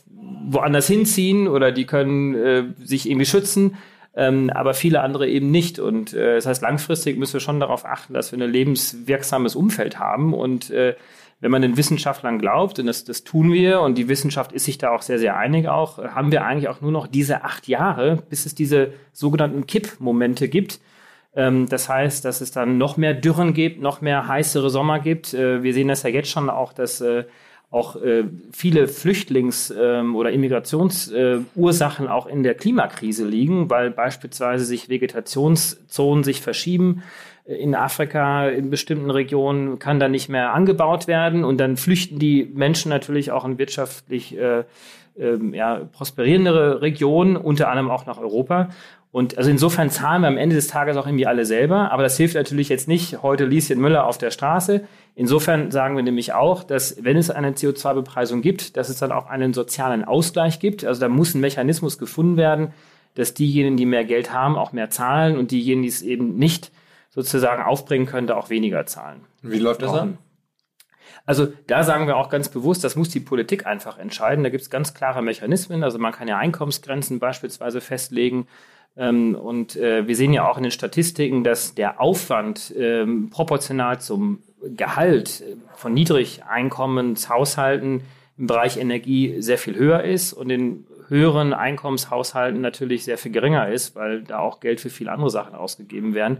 woanders 0.47 0.87
hinziehen 0.87 1.49
oder 1.49 1.73
die 1.73 1.87
können 1.87 2.35
äh, 2.35 2.65
sich 2.83 3.09
irgendwie 3.09 3.27
schützen. 3.27 3.77
Ähm, 4.17 4.51
aber 4.51 4.75
viele 4.75 5.01
andere 5.01 5.29
eben 5.29 5.51
nicht. 5.51 5.79
Und 5.79 6.13
äh, 6.15 6.37
das 6.37 6.47
heißt, 6.47 6.63
langfristig 6.63 7.19
müssen 7.19 7.35
wir 7.35 7.41
schon 7.41 7.61
darauf 7.61 7.85
achten, 7.85 8.15
dass 8.15 8.31
wir 8.31 8.41
ein 8.41 8.51
lebenswirksames 8.51 9.57
Umfeld 9.57 9.99
haben. 9.99 10.35
Und 10.35 10.71
äh, 10.71 10.95
wenn 11.41 11.51
man 11.51 11.63
den 11.63 11.77
Wissenschaftlern 11.77 12.39
glaubt, 12.39 12.79
und 12.79 12.87
das, 12.87 13.05
das 13.05 13.25
tun 13.25 13.53
wir, 13.53 13.81
und 13.81 13.99
die 13.99 14.09
Wissenschaft 14.09 14.53
ist 14.53 14.67
sich 14.67 14.79
da 14.79 14.91
auch 14.91 15.03
sehr, 15.03 15.19
sehr 15.19 15.37
einig 15.37 15.69
auch, 15.69 15.99
haben 15.99 16.31
wir 16.31 16.45
eigentlich 16.45 16.69
auch 16.69 16.81
nur 16.81 16.93
noch 16.93 17.09
diese 17.09 17.43
acht 17.43 17.67
Jahre, 17.67 18.23
bis 18.31 18.47
es 18.47 18.55
diese 18.55 18.93
sogenannten 19.13 19.67
Kippmomente 19.67 20.49
gibt. 20.49 20.81
Ähm, 21.35 21.69
das 21.69 21.89
heißt, 21.89 22.25
dass 22.25 22.41
es 22.41 22.53
dann 22.53 22.79
noch 22.79 22.97
mehr 22.97 23.15
Dürren 23.15 23.53
gibt, 23.53 23.83
noch 23.83 24.01
mehr 24.01 24.29
heißere 24.29 24.71
Sommer 24.71 25.01
gibt. 25.01 25.35
Äh, 25.35 25.65
wir 25.65 25.75
sehen 25.75 25.89
das 25.89 26.05
ja 26.05 26.11
jetzt 26.11 26.31
schon 26.31 26.51
auch, 26.51 26.73
dass 26.73 27.01
äh, 27.01 27.25
auch 27.75 27.97
äh, 27.97 28.25
viele 28.53 28.87
Flüchtlings- 28.87 29.75
ähm, 29.77 30.15
oder 30.15 30.31
Immigrationsursachen 30.31 32.07
äh, 32.07 32.09
auch 32.09 32.27
in 32.27 32.45
der 32.45 32.55
Klimakrise 32.55 33.27
liegen, 33.27 33.69
weil 33.69 33.91
beispielsweise 33.91 34.65
sich 34.65 34.89
Vegetationszonen 34.89 36.23
sich 36.23 36.41
verschieben. 36.41 37.03
In 37.45 37.75
Afrika, 37.75 38.49
in 38.49 38.71
bestimmten 38.71 39.11
Regionen 39.11 39.81
kann 39.81 39.99
da 39.99 40.09
nicht 40.09 40.29
mehr 40.29 40.55
angebaut 40.55 41.09
werden 41.09 41.45
und 41.45 41.59
dann 41.59 41.77
flüchten 41.77 42.21
die 42.21 42.49
Menschen 42.55 42.91
natürlich 42.91 43.33
auch 43.33 43.45
in 43.45 43.59
wirtschaftlich 43.59 44.39
äh, 44.39 44.61
äh, 45.19 45.37
ja, 45.53 45.81
prosperierendere 45.93 46.81
Regionen, 46.81 47.37
unter 47.37 47.69
anderem 47.69 47.91
auch 47.91 48.07
nach 48.07 48.19
Europa. 48.19 48.69
Und 49.15 49.39
also 49.39 49.49
insofern 49.49 49.91
zahlen 49.91 50.23
wir 50.23 50.27
am 50.27 50.37
Ende 50.37 50.57
des 50.57 50.67
Tages 50.67 50.97
auch 50.97 51.07
irgendwie 51.07 51.29
alle 51.29 51.45
selber. 51.45 51.93
Aber 51.93 52.03
das 52.03 52.17
hilft 52.17 52.35
natürlich 52.35 52.69
jetzt 52.69 52.89
nicht 52.89 53.23
heute 53.23 53.45
Lieschen 53.45 53.81
Müller 53.81 54.09
auf 54.09 54.19
der 54.19 54.33
Straße. 54.33 54.89
Insofern 55.15 55.71
sagen 55.71 55.95
wir 55.95 56.03
nämlich 56.03 56.33
auch, 56.33 56.65
dass 56.65 56.97
wenn 57.01 57.17
es 57.17 57.31
eine 57.31 57.53
CO2-Bepreisung 57.53 58.43
gibt, 58.43 58.77
dass 58.77 58.89
es 58.89 58.99
dann 58.99 59.13
auch 59.13 59.27
einen 59.27 59.55
sozialen 59.55 60.03
Ausgleich 60.03 60.59
gibt. 60.59 60.85
Also 60.85 61.01
da 61.01 61.09
muss 61.09 61.33
ein 61.33 61.41
Mechanismus 61.41 61.97
gefunden 61.99 62.37
werden, 62.37 62.73
dass 63.15 63.35
diejenigen, 63.35 63.77
die 63.77 63.87
mehr 63.87 64.05
Geld 64.05 64.33
haben, 64.33 64.57
auch 64.57 64.73
mehr 64.73 64.91
zahlen 64.91 65.39
und 65.39 65.53
diejenigen, 65.53 65.83
die 65.83 65.91
es 65.91 66.03
eben 66.03 66.35
nicht 66.35 66.73
sozusagen 67.11 67.63
aufbringen 67.63 68.07
können, 68.07 68.27
da 68.27 68.35
auch 68.35 68.51
weniger 68.51 68.85
zahlen. 68.85 69.21
Wie 69.43 69.61
läuft 69.61 69.83
das 69.83 69.93
an? 69.93 70.19
Also 71.25 71.47
da 71.69 71.85
sagen 71.85 72.09
wir 72.09 72.17
auch 72.17 72.31
ganz 72.31 72.49
bewusst, 72.49 72.83
das 72.83 72.97
muss 72.97 73.11
die 73.11 73.21
Politik 73.21 73.65
einfach 73.65 73.97
entscheiden. 73.97 74.43
Da 74.43 74.51
gibt 74.51 74.63
es 74.63 74.71
ganz 74.71 74.93
klare 74.93 75.23
Mechanismen. 75.23 75.85
Also 75.85 76.01
man 76.01 76.13
kann 76.13 76.27
ja 76.27 76.37
Einkommensgrenzen 76.37 77.21
beispielsweise 77.21 77.81
festlegen. 77.81 78.49
Ähm, 78.97 79.35
und 79.35 79.77
äh, 79.77 80.07
wir 80.07 80.17
sehen 80.17 80.33
ja 80.33 80.49
auch 80.49 80.57
in 80.57 80.63
den 80.63 80.73
Statistiken, 80.73 81.45
dass 81.45 81.75
der 81.75 82.01
Aufwand 82.01 82.73
ähm, 82.77 83.31
proportional 83.31 84.01
zum 84.01 84.43
Gehalt 84.77 85.43
von 85.77 85.95
Niedrigeinkommenshaushalten 85.95 88.03
im 88.39 88.47
Bereich 88.47 88.79
Energie 88.79 89.41
sehr 89.41 89.59
viel 89.59 89.77
höher 89.77 90.03
ist 90.03 90.33
und 90.33 90.51
in 90.51 90.87
höheren 91.09 91.53
Einkommenshaushalten 91.53 92.61
natürlich 92.61 93.05
sehr 93.05 93.19
viel 93.19 93.33
geringer 93.33 93.69
ist, 93.69 93.95
weil 93.95 94.23
da 94.23 94.39
auch 94.39 94.61
Geld 94.61 94.81
für 94.81 94.91
viele 94.91 95.13
andere 95.13 95.31
Sachen 95.31 95.55
ausgegeben 95.55 96.15
werden. 96.15 96.39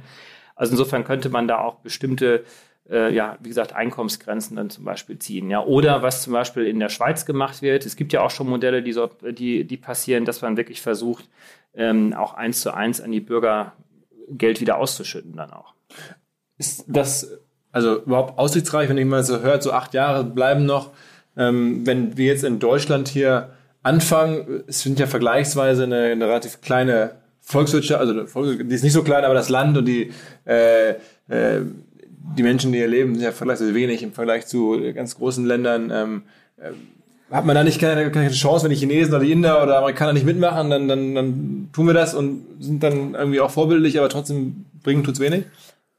Also 0.57 0.73
insofern 0.73 1.05
könnte 1.05 1.29
man 1.29 1.49
da 1.49 1.59
auch 1.59 1.77
bestimmte 1.77 2.45
äh, 2.91 3.15
ja, 3.15 3.39
wie 3.41 3.49
gesagt, 3.49 3.73
Einkommensgrenzen 3.73 4.57
dann 4.57 4.71
zum 4.71 4.85
Beispiel 4.85 5.19
ziehen. 5.19 5.51
Ja, 5.51 5.65
oder 5.65 6.03
was 6.03 6.23
zum 6.23 6.33
Beispiel 6.33 6.67
in 6.67 6.81
der 6.81 6.91
Schweiz 6.91 7.25
gemacht 7.25 7.63
wird. 7.63 7.87
Es 7.87 7.97
gibt 7.97 8.13
ja 8.13 8.23
auch 8.23 8.31
schon 8.31 8.49
Modelle, 8.49 8.83
die, 8.83 8.93
so, 8.93 9.07
die, 9.07 9.65
die 9.65 9.77
passieren, 9.77 10.25
dass 10.25 10.43
man 10.43 10.57
wirklich 10.57 10.81
versucht, 10.81 11.29
ähm, 11.77 12.13
auch 12.15 12.35
eins 12.35 12.61
zu 12.61 12.73
eins 12.73 13.01
an 13.01 13.13
die 13.13 13.21
Bürger 13.21 13.73
Geld 14.31 14.61
wieder 14.61 14.79
auszuschütten 14.79 15.37
dann 15.37 15.51
auch. 15.53 15.75
Ist 16.59 16.85
das 16.87 17.39
also 17.73 18.03
überhaupt 18.03 18.39
aussichtsreich, 18.39 18.89
wenn 18.89 18.99
ich 18.99 19.05
mal 19.05 19.25
so 19.25 19.41
hört, 19.41 19.63
so 19.63 19.73
acht 19.73 19.95
Jahre 19.95 20.25
bleiben 20.25 20.65
noch, 20.65 20.91
ähm, 21.37 21.85
wenn 21.87 22.17
wir 22.17 22.27
jetzt 22.27 22.45
in 22.45 22.61
Deutschland 22.61 23.09
hier 23.09 23.51
anfangen, 23.83 24.65
es 24.67 24.83
sind 24.83 24.99
ja 24.99 25.07
vergleichsweise 25.07 25.83
eine, 25.83 26.05
eine 26.05 26.27
relativ 26.27 26.61
kleine 26.61 27.17
Volkswirtschaft, 27.41 28.01
also 28.01 28.55
die 28.55 28.75
ist 28.75 28.85
nicht 28.85 28.93
so 28.93 29.03
klein, 29.03 29.25
aber 29.25 29.35
das 29.35 29.49
Land 29.49 29.77
und 29.77 29.85
die 29.85 30.13
äh, 30.47 30.95
äh, 31.29 31.63
die 32.37 32.43
Menschen, 32.43 32.73
die 32.73 32.79
hier 32.79 32.89
leben, 32.89 33.15
sind 33.15 33.23
ja 33.23 33.33
vergleichsweise 33.33 33.75
wenig 33.75 34.03
im 34.03 34.13
Vergleich 34.13 34.47
zu 34.47 34.81
ganz 34.95 35.17
großen 35.17 35.45
Ländern. 35.45 35.91
Ähm, 35.93 36.23
äh, 36.57 36.71
hat 37.35 37.45
man 37.45 37.57
da 37.57 37.65
nicht 37.65 37.81
keine, 37.81 38.13
keine 38.13 38.31
Chance, 38.31 38.65
wenn 38.65 38.71
die 38.71 38.77
Chinesen 38.77 39.13
oder 39.13 39.25
die 39.25 39.33
Inder 39.33 39.61
oder 39.61 39.79
Amerikaner 39.79 40.13
nicht 40.13 40.25
mitmachen, 40.25 40.71
dann, 40.71 40.87
dann, 40.87 41.15
dann 41.17 41.69
tun 41.73 41.89
wir 41.89 41.95
das 41.95 42.15
und 42.15 42.47
sind 42.61 42.81
dann 42.83 43.15
irgendwie 43.15 43.41
auch 43.41 43.51
vorbildlich, 43.51 43.99
aber 43.99 44.09
trotzdem 44.09 44.67
bringen 44.85 45.03
tut's 45.03 45.19
wenig? 45.19 45.45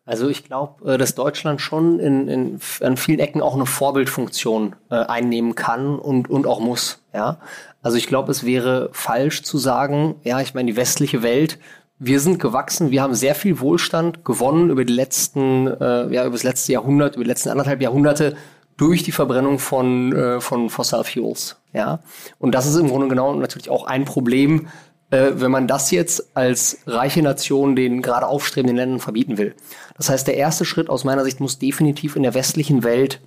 Also 0.05 0.29
ich 0.29 0.45
glaube, 0.45 0.93
äh, 0.93 0.97
dass 0.97 1.13
Deutschland 1.13 1.59
schon 1.59 1.99
in, 1.99 2.29
in, 2.29 2.59
an 2.79 2.95
vielen 2.95 3.19
Ecken 3.19 3.41
auch 3.41 3.55
eine 3.55 3.65
Vorbildfunktion 3.65 4.77
äh, 4.89 4.95
einnehmen 4.95 5.55
kann 5.55 5.99
und, 5.99 6.29
und 6.29 6.47
auch 6.47 6.61
muss. 6.61 7.01
Ja, 7.13 7.39
also 7.81 7.97
ich 7.97 8.07
glaube, 8.07 8.31
es 8.31 8.45
wäre 8.45 8.89
falsch 8.93 9.43
zu 9.43 9.57
sagen, 9.57 10.15
ja, 10.23 10.39
ich 10.39 10.53
meine, 10.53 10.71
die 10.71 10.77
westliche 10.77 11.21
Welt, 11.21 11.59
wir 11.99 12.21
sind 12.21 12.39
gewachsen, 12.39 12.91
wir 12.91 13.01
haben 13.01 13.15
sehr 13.15 13.35
viel 13.35 13.59
Wohlstand 13.59 14.23
gewonnen 14.23 14.69
über 14.69 14.85
die 14.85 14.93
letzten, 14.93 15.67
äh, 15.67 16.13
ja, 16.13 16.23
über 16.23 16.35
das 16.35 16.43
letzte 16.43 16.71
Jahrhundert, 16.71 17.15
über 17.15 17.25
die 17.25 17.29
letzten 17.29 17.49
anderthalb 17.49 17.81
Jahrhunderte 17.81 18.37
durch 18.77 19.03
die 19.03 19.11
Verbrennung 19.11 19.59
von, 19.59 20.13
äh, 20.13 20.41
von 20.41 20.69
Fossil 20.69 21.03
Fuels. 21.03 21.57
Ja? 21.73 21.99
Und 22.39 22.53
das 22.53 22.65
ist 22.65 22.75
im 22.75 22.89
Grunde 22.89 23.07
genommen 23.07 23.39
natürlich 23.39 23.69
auch 23.69 23.85
ein 23.85 24.05
Problem, 24.05 24.67
äh, 25.11 25.31
wenn 25.35 25.51
man 25.51 25.67
das 25.67 25.91
jetzt 25.91 26.35
als 26.35 26.79
reiche 26.85 27.21
Nation 27.21 27.75
den 27.75 28.01
gerade 28.01 28.27
aufstrebenden 28.27 28.75
Ländern 28.75 28.99
verbieten 28.99 29.37
will. 29.37 29.55
Das 29.97 30.09
heißt, 30.09 30.27
der 30.27 30.35
erste 30.35 30.65
Schritt 30.65 30.89
aus 30.89 31.03
meiner 31.03 31.23
Sicht 31.23 31.39
muss 31.39 31.59
definitiv 31.59 32.15
in 32.15 32.23
der 32.23 32.33
westlichen 32.33 32.83
Welt 32.83 33.21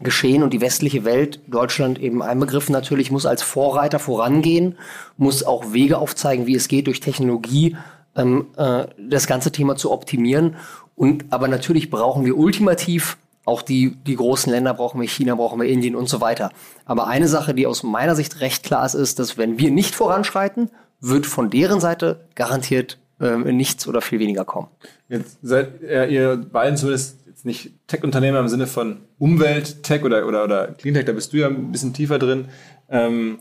geschehen 0.00 0.42
und 0.42 0.52
die 0.52 0.60
westliche 0.60 1.04
Welt, 1.04 1.40
Deutschland 1.48 1.98
eben 1.98 2.22
ein 2.22 2.38
Begriff 2.38 2.70
natürlich, 2.70 3.10
muss 3.10 3.26
als 3.26 3.42
Vorreiter 3.42 3.98
vorangehen, 3.98 4.78
muss 5.16 5.42
auch 5.42 5.72
Wege 5.72 5.98
aufzeigen, 5.98 6.46
wie 6.46 6.54
es 6.54 6.68
geht, 6.68 6.86
durch 6.86 7.00
Technologie 7.00 7.76
ähm, 8.16 8.46
äh, 8.56 8.86
das 8.96 9.26
ganze 9.26 9.50
Thema 9.50 9.76
zu 9.76 9.90
optimieren. 9.90 10.56
Und 10.94 11.26
aber 11.30 11.48
natürlich 11.48 11.90
brauchen 11.90 12.24
wir 12.24 12.36
ultimativ 12.36 13.16
auch 13.48 13.62
die, 13.62 13.96
die 14.06 14.16
großen 14.16 14.52
Länder 14.52 14.74
brauchen 14.74 15.00
wir, 15.00 15.08
China 15.08 15.34
brauchen 15.34 15.60
wir, 15.60 15.68
Indien 15.68 15.96
und 15.96 16.08
so 16.08 16.20
weiter. 16.20 16.50
Aber 16.84 17.08
eine 17.08 17.26
Sache, 17.26 17.54
die 17.54 17.66
aus 17.66 17.82
meiner 17.82 18.14
Sicht 18.14 18.40
recht 18.40 18.62
klar 18.62 18.86
ist, 18.86 18.94
ist, 18.94 19.18
dass 19.18 19.36
wenn 19.38 19.58
wir 19.58 19.70
nicht 19.70 19.94
voranschreiten, 19.94 20.70
wird 21.00 21.26
von 21.26 21.50
deren 21.50 21.80
Seite 21.80 22.20
garantiert 22.34 22.98
äh, 23.20 23.36
nichts 23.36 23.88
oder 23.88 24.00
viel 24.00 24.18
weniger 24.18 24.44
kommen. 24.44 24.68
Jetzt 25.08 25.38
seid 25.42 25.82
äh, 25.82 26.06
ihr 26.06 26.36
beiden 26.36 26.76
zumindest 26.76 27.18
jetzt 27.26 27.44
nicht 27.44 27.72
Tech-Unternehmer 27.86 28.40
im 28.40 28.48
Sinne 28.48 28.66
von 28.66 28.98
Umwelt-Tech 29.18 30.04
oder, 30.04 30.26
oder, 30.26 30.44
oder 30.44 30.68
Cleantech, 30.68 31.06
da 31.06 31.12
bist 31.12 31.32
du 31.32 31.38
ja 31.38 31.48
ein 31.48 31.72
bisschen 31.72 31.94
tiefer 31.94 32.18
drin. 32.18 32.46
Ähm, 32.90 33.38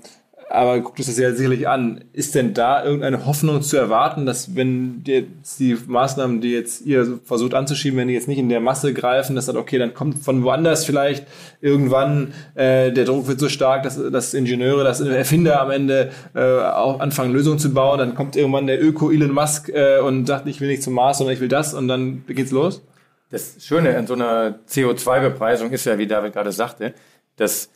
aber 0.50 0.80
guckt 0.80 1.00
es 1.00 1.08
das 1.08 1.18
ja 1.18 1.34
sicherlich 1.34 1.68
an. 1.68 2.06
Ist 2.14 2.36
denn 2.36 2.54
da 2.54 2.84
irgendeine 2.84 3.26
Hoffnung 3.26 3.62
zu 3.62 3.78
erwarten, 3.78 4.26
dass 4.26 4.56
wenn 4.56 5.04
jetzt 5.06 5.60
die 5.60 5.78
Maßnahmen, 5.88 6.42
die 6.42 6.52
jetzt 6.52 6.86
ihr 6.86 7.20
versucht 7.26 7.54
anzuschieben, 7.54 8.00
wenn 8.00 8.08
die 8.08 8.14
jetzt 8.14 8.28
nicht 8.28 8.38
in 8.38 8.50
der 8.50 8.62
Masse 8.62 8.94
greifen, 8.94 9.36
dass 9.36 9.48
dann 9.48 9.58
okay, 9.58 9.78
dann 9.78 9.94
kommt 9.94 10.20
von 10.20 10.44
woanders 10.44 10.86
vielleicht 10.86 11.28
irgendwann 11.60 12.34
äh, 12.56 12.92
der 12.92 13.06
Druck 13.06 13.28
wird 13.28 13.40
so 13.40 13.50
stark, 13.50 13.84
dass, 13.84 14.00
dass 14.12 14.34
Ingenieure, 14.34 14.84
dass 14.84 15.02
Erfinder 15.02 15.62
am 15.62 15.72
Ende 15.72 16.12
äh, 16.34 16.42
auch 16.42 17.00
anfangen 17.00 17.34
Lösungen 17.34 17.60
zu 17.60 17.74
bauen, 17.74 18.00
dann 18.00 18.16
kommt 18.16 18.36
irgendwann 18.36 18.68
der 18.68 18.82
Öko 18.82 19.12
Elon 19.12 19.32
Musk 19.32 19.70
äh, 19.70 20.00
und 20.00 20.28
sagt, 20.28 20.48
ich 20.48 20.62
will 20.62 20.70
nicht 20.70 20.84
zum 20.84 20.94
Mars, 20.94 21.18
sondern 21.18 21.34
ich 21.34 21.42
will 21.42 21.50
das 21.50 21.74
und 21.74 21.88
dann 21.88 22.24
geht's 22.28 22.52
los. 22.52 22.82
Das 23.30 23.58
Schöne 23.60 23.98
an 23.98 24.08
so 24.08 24.14
einer 24.14 24.60
CO2-Bepreisung 24.70 25.72
ist 25.72 25.86
ja, 25.86 25.98
wie 25.98 26.08
David 26.08 26.32
gerade 26.32 26.54
sagte, 26.54 26.94
dass 27.36 27.70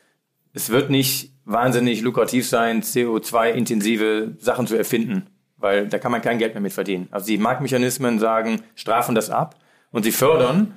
es 0.54 0.70
wird 0.70 0.90
nicht 0.90 1.31
wahnsinnig 1.46 2.02
lukrativ 2.02 2.48
sein, 2.48 2.82
CO2-intensive 2.82 4.36
Sachen 4.40 4.68
zu 4.68 4.76
erfinden, 4.76 5.28
weil 5.58 5.88
da 5.88 6.00
kann 6.00 6.12
man 6.12 6.22
kein 6.22 6.38
Geld 6.38 6.54
mehr 6.54 6.62
mit 6.62 6.74
verdienen. 6.74 7.08
Also 7.12 7.28
die 7.28 7.38
Marktmechanismen 7.38 8.20
sagen, 8.20 8.62
strafen 8.76 9.16
das 9.16 9.30
ab 9.30 9.56
und 9.92 10.04
sie 10.04 10.12
fördern, 10.12 10.74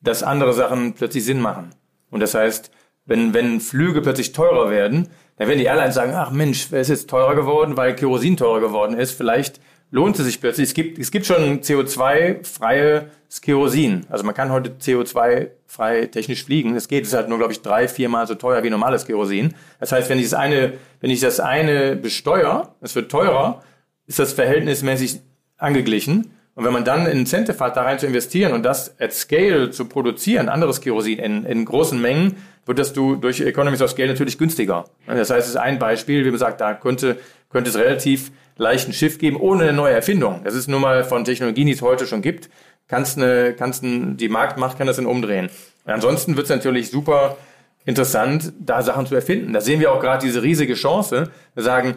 dass 0.00 0.22
andere 0.22 0.52
Sachen 0.52 0.94
plötzlich 0.94 1.24
Sinn 1.24 1.40
machen. 1.40 1.70
Und 2.10 2.20
das 2.20 2.34
heißt, 2.34 2.70
wenn, 3.04 3.34
wenn 3.34 3.60
Flüge 3.60 4.02
plötzlich 4.02 4.32
teurer 4.32 4.70
werden, 4.70 5.08
dann 5.36 5.48
werden 5.48 5.58
die 5.58 5.64
Airlines 5.64 5.94
sagen, 5.94 6.12
ach 6.14 6.30
Mensch, 6.30 6.68
wer 6.70 6.80
ist 6.80 6.88
jetzt 6.88 7.10
teurer 7.10 7.34
geworden, 7.34 7.76
weil 7.76 7.96
Kerosin 7.96 8.36
teurer 8.36 8.60
geworden 8.60 8.94
ist. 8.96 9.12
Vielleicht 9.12 9.60
lohnt 9.92 10.18
es 10.18 10.24
sich 10.24 10.40
plötzlich. 10.40 10.70
Es 10.70 10.74
gibt, 10.74 10.98
es 10.98 11.12
gibt 11.12 11.26
schon 11.26 11.60
CO2-freie 11.60 13.10
Kerosin. 13.40 14.04
Also 14.08 14.24
man 14.24 14.34
kann 14.34 14.50
heute 14.50 14.70
CO2-frei 14.70 16.06
technisch 16.06 16.44
fliegen. 16.44 16.74
Es 16.74 16.88
geht, 16.88 17.04
es 17.04 17.10
ist 17.10 17.14
halt 17.14 17.28
nur, 17.28 17.38
glaube 17.38 17.52
ich, 17.52 17.62
drei, 17.62 17.86
viermal 17.86 18.26
so 18.26 18.34
teuer 18.34 18.62
wie 18.64 18.70
normales 18.70 19.06
Kerosin. 19.06 19.54
Das 19.78 19.92
heißt, 19.92 20.08
wenn 20.08 20.18
ich 20.18 20.24
das 20.24 20.34
eine, 20.34 20.72
wenn 21.00 21.10
ich 21.10 21.20
das 21.20 21.38
eine 21.40 21.94
besteuere, 21.94 22.74
es 22.80 22.96
wird 22.96 23.10
teurer, 23.10 23.62
ist 24.06 24.18
das 24.18 24.32
verhältnismäßig 24.32 25.20
angeglichen. 25.58 26.32
Und 26.54 26.64
wenn 26.64 26.72
man 26.72 26.84
dann 26.84 27.06
ein 27.06 27.18
Incentive 27.18 27.58
hat, 27.60 27.76
da 27.76 27.82
rein 27.82 27.98
zu 27.98 28.06
investieren 28.06 28.52
und 28.52 28.62
das 28.62 28.98
at 29.00 29.12
scale 29.12 29.70
zu 29.70 29.86
produzieren, 29.86 30.48
anderes 30.48 30.80
Kerosin 30.80 31.18
in, 31.18 31.44
in 31.44 31.64
großen 31.64 32.00
Mengen, 32.00 32.36
wird 32.66 32.78
das 32.78 32.92
du 32.92 33.16
durch 33.16 33.40
Economies 33.40 33.82
of 33.82 33.90
Scale 33.90 34.08
natürlich 34.08 34.38
günstiger. 34.38 34.84
Das 35.06 35.30
heißt, 35.30 35.46
es 35.46 35.54
ist 35.54 35.56
ein 35.56 35.78
Beispiel, 35.78 36.24
wie 36.24 36.30
man 36.30 36.38
sagt, 36.38 36.60
da 36.60 36.74
könnte, 36.74 37.18
könnte 37.50 37.70
es 37.70 37.76
relativ 37.76 38.30
leichten 38.56 38.92
Schiff 38.92 39.18
geben, 39.18 39.36
ohne 39.36 39.64
eine 39.64 39.72
neue 39.72 39.94
Erfindung. 39.94 40.42
Das 40.44 40.54
ist 40.54 40.68
nur 40.68 40.80
mal 40.80 41.04
von 41.04 41.24
Technologien, 41.24 41.66
die 41.66 41.72
es 41.72 41.82
heute 41.82 42.06
schon 42.06 42.22
gibt. 42.22 42.50
Kannst 42.88 43.16
eine, 43.16 43.54
kannst 43.54 43.82
ein, 43.82 44.16
die 44.16 44.28
Marktmacht 44.28 44.78
kann 44.78 44.86
das 44.86 44.96
dann 44.96 45.06
umdrehen. 45.06 45.50
Und 45.84 45.92
ansonsten 45.92 46.36
wird 46.36 46.44
es 46.44 46.50
natürlich 46.50 46.90
super 46.90 47.36
interessant, 47.84 48.52
da 48.60 48.82
Sachen 48.82 49.06
zu 49.06 49.14
erfinden. 49.14 49.52
Da 49.52 49.60
sehen 49.60 49.80
wir 49.80 49.92
auch 49.92 50.00
gerade 50.00 50.24
diese 50.24 50.42
riesige 50.42 50.74
Chance. 50.74 51.30
Wir 51.54 51.62
sagen, 51.62 51.96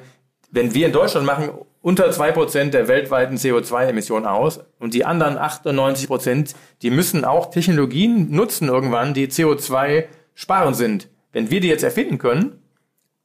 wenn 0.52 0.74
wir 0.74 0.88
in 0.88 0.94
Deutschland 0.94 1.26
machen 1.26 1.50
unter 1.82 2.10
zwei 2.12 2.32
Prozent 2.32 2.74
der 2.74 2.88
weltweiten 2.88 3.36
CO2-Emissionen 3.36 4.26
aus 4.26 4.62
und 4.80 4.94
die 4.94 5.06
anderen 5.06 5.38
98%, 5.38 6.08
Prozent, 6.08 6.56
die 6.82 6.90
müssen 6.90 7.26
auch 7.26 7.52
Technologien 7.52 8.32
nutzen 8.32 8.70
irgendwann, 8.70 9.14
die 9.14 9.28
CO2 9.28 10.06
sparen 10.34 10.74
sind. 10.74 11.10
Wenn 11.32 11.52
wir 11.52 11.60
die 11.60 11.68
jetzt 11.68 11.84
erfinden 11.84 12.18
können, 12.18 12.62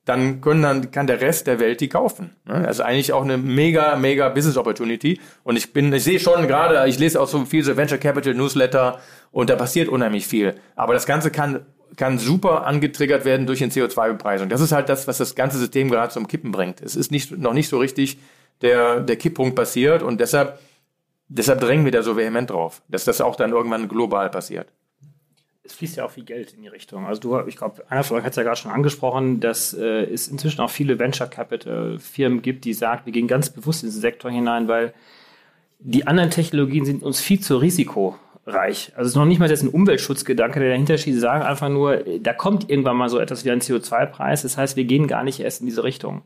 dann 0.04 0.40
können 0.40 0.62
dann 0.62 0.90
kann 0.90 1.06
der 1.06 1.20
Rest 1.20 1.46
der 1.46 1.60
Welt 1.60 1.80
die 1.80 1.88
kaufen. 1.88 2.36
Also 2.46 2.82
eigentlich 2.82 3.12
auch 3.12 3.22
eine 3.22 3.36
mega 3.36 3.96
mega 3.96 4.28
Business 4.28 4.56
Opportunity 4.56 5.20
und 5.44 5.56
ich 5.56 5.72
bin 5.72 5.92
ich 5.92 6.04
sehe 6.04 6.18
schon 6.18 6.46
gerade 6.48 6.88
ich 6.88 6.98
lese 6.98 7.20
auch 7.20 7.28
so 7.28 7.44
viel 7.44 7.62
so 7.62 7.76
Venture 7.76 7.98
Capital 7.98 8.34
Newsletter 8.34 9.00
und 9.30 9.50
da 9.50 9.56
passiert 9.56 9.88
unheimlich 9.88 10.26
viel, 10.26 10.54
aber 10.76 10.94
das 10.94 11.06
ganze 11.06 11.30
kann 11.30 11.66
kann 11.96 12.18
super 12.18 12.66
angetriggert 12.66 13.24
werden 13.24 13.46
durch 13.46 13.58
den 13.58 13.70
CO2-Bepreisung. 13.70 14.48
Das 14.48 14.60
ist 14.60 14.72
halt 14.72 14.88
das, 14.88 15.08
was 15.08 15.18
das 15.18 15.34
ganze 15.34 15.58
System 15.58 15.90
gerade 15.90 16.12
zum 16.12 16.28
Kippen 16.28 16.52
bringt. 16.52 16.80
Es 16.80 16.94
ist 16.94 17.10
nicht, 17.10 17.36
noch 17.36 17.52
nicht 17.52 17.68
so 17.68 17.78
richtig 17.78 18.18
der, 18.62 19.00
der 19.00 19.16
Kipppunkt 19.16 19.56
passiert 19.56 20.02
und 20.02 20.20
deshalb, 20.20 20.60
deshalb 21.28 21.60
drängen 21.60 21.84
wir 21.84 21.92
da 21.92 22.02
so 22.02 22.16
vehement 22.16 22.50
drauf, 22.50 22.82
dass 22.88 23.04
das 23.04 23.20
auch 23.20 23.36
dann 23.36 23.50
irgendwann 23.50 23.88
global 23.88 24.30
passiert 24.30 24.68
es 25.70 25.76
fließt 25.76 25.96
ja 25.96 26.04
auch 26.04 26.10
viel 26.10 26.24
Geld 26.24 26.52
in 26.52 26.62
die 26.62 26.68
Richtung. 26.68 27.06
Also 27.06 27.20
du, 27.20 27.46
ich 27.46 27.56
glaube, 27.56 27.84
einer 27.88 28.02
von 28.02 28.18
euch 28.18 28.24
hat 28.24 28.30
es 28.30 28.36
ja 28.36 28.42
gerade 28.42 28.56
schon 28.56 28.72
angesprochen, 28.72 29.40
dass 29.40 29.72
äh, 29.72 30.04
es 30.04 30.28
inzwischen 30.28 30.60
auch 30.60 30.70
viele 30.70 30.98
Venture 30.98 31.28
Capital 31.28 31.98
Firmen 31.98 32.42
gibt, 32.42 32.64
die 32.64 32.72
sagen, 32.72 33.02
wir 33.04 33.12
gehen 33.12 33.28
ganz 33.28 33.50
bewusst 33.50 33.82
in 33.82 33.88
diesen 33.88 34.00
Sektor 34.00 34.30
hinein, 34.30 34.66
weil 34.66 34.92
die 35.78 36.06
anderen 36.06 36.30
Technologien 36.30 36.84
sind 36.84 37.02
uns 37.02 37.20
viel 37.20 37.40
zu 37.40 37.56
risikoreich. 37.56 38.92
Also 38.96 39.02
es 39.02 39.08
ist 39.08 39.16
noch 39.16 39.24
nicht 39.24 39.38
mal 39.38 39.48
jetzt 39.48 39.62
ein 39.62 39.68
Umweltschutzgedanke, 39.68 40.58
der 40.58 40.70
dahinter 40.70 40.98
steht. 40.98 41.14
Sie 41.14 41.20
sagen 41.20 41.42
einfach 41.42 41.68
nur, 41.68 42.02
da 42.20 42.32
kommt 42.32 42.68
irgendwann 42.68 42.96
mal 42.96 43.08
so 43.08 43.18
etwas 43.18 43.44
wie 43.44 43.50
ein 43.50 43.60
CO2-Preis. 43.60 44.42
Das 44.42 44.56
heißt, 44.56 44.76
wir 44.76 44.84
gehen 44.84 45.06
gar 45.06 45.22
nicht 45.22 45.40
erst 45.40 45.60
in 45.60 45.66
diese 45.66 45.84
Richtung. 45.84 46.22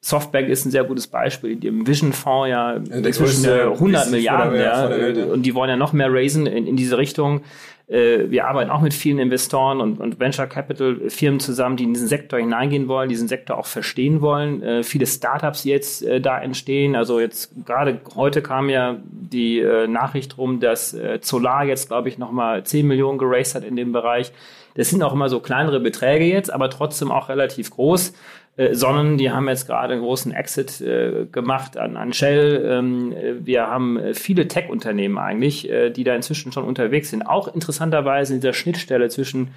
Softbank 0.00 0.48
ist 0.48 0.64
ein 0.64 0.70
sehr 0.70 0.84
gutes 0.84 1.08
Beispiel. 1.08 1.56
Die 1.56 1.66
im 1.66 1.86
Vision 1.86 2.12
Fonds 2.12 2.50
ja, 2.50 2.74
ja 2.74 2.78
inzwischen 2.78 3.44
100 3.48 4.10
Milliarden, 4.10 4.60
ja, 4.60 4.86
und 5.32 5.42
die 5.42 5.54
wollen 5.54 5.70
ja 5.70 5.76
noch 5.76 5.92
mehr 5.92 6.12
raisen 6.12 6.46
in, 6.46 6.66
in 6.66 6.76
diese 6.76 6.98
Richtung. 6.98 7.40
Äh, 7.88 8.30
wir 8.30 8.46
arbeiten 8.46 8.70
auch 8.70 8.80
mit 8.80 8.92
vielen 8.92 9.18
Investoren 9.18 9.80
und, 9.80 9.98
und 9.98 10.20
Venture 10.20 10.46
Capital 10.46 11.08
Firmen 11.08 11.40
zusammen, 11.40 11.76
die 11.76 11.84
in 11.84 11.94
diesen 11.94 12.08
Sektor 12.08 12.38
hineingehen 12.38 12.86
wollen, 12.86 13.08
diesen 13.08 13.28
Sektor 13.28 13.56
auch 13.56 13.66
verstehen 13.66 14.20
wollen. 14.20 14.62
Äh, 14.62 14.82
viele 14.82 15.06
Startups 15.06 15.64
jetzt 15.64 16.04
äh, 16.04 16.20
da 16.20 16.38
entstehen. 16.38 16.96
Also 16.96 17.18
jetzt 17.18 17.50
gerade 17.64 18.00
heute 18.14 18.42
kam 18.42 18.68
ja 18.68 18.96
die 19.04 19.60
äh, 19.60 19.86
Nachricht 19.86 20.36
rum, 20.36 20.60
dass 20.60 20.92
äh, 20.92 21.18
Solar 21.22 21.64
jetzt, 21.64 21.88
glaube 21.88 22.08
ich, 22.08 22.18
nochmal 22.18 22.62
10 22.64 22.86
Millionen 22.86 23.18
geraced 23.18 23.54
hat 23.54 23.64
in 23.64 23.76
dem 23.76 23.92
Bereich. 23.92 24.32
Das 24.74 24.90
sind 24.90 25.02
auch 25.02 25.12
immer 25.12 25.28
so 25.28 25.40
kleinere 25.40 25.80
Beträge 25.80 26.24
jetzt, 26.24 26.52
aber 26.52 26.70
trotzdem 26.70 27.10
auch 27.10 27.28
relativ 27.28 27.70
groß. 27.70 28.12
Äh, 28.58 28.74
Sonnen, 28.74 29.16
die 29.18 29.30
haben 29.30 29.48
jetzt 29.48 29.66
gerade 29.66 29.94
einen 29.94 30.02
großen 30.02 30.32
Exit 30.32 30.80
äh, 30.80 31.26
gemacht 31.30 31.76
an, 31.76 31.96
an 31.96 32.12
Shell. 32.12 32.66
Ähm, 32.68 33.14
wir 33.40 33.68
haben 33.68 33.96
äh, 33.96 34.14
viele 34.14 34.48
Tech-Unternehmen 34.48 35.16
eigentlich, 35.16 35.70
äh, 35.70 35.90
die 35.90 36.02
da 36.02 36.14
inzwischen 36.14 36.50
schon 36.50 36.64
unterwegs 36.64 37.10
sind. 37.10 37.22
Auch 37.22 37.54
interessanterweise 37.54 38.34
in 38.34 38.40
dieser 38.40 38.52
Schnittstelle 38.52 39.08
zwischen, 39.10 39.52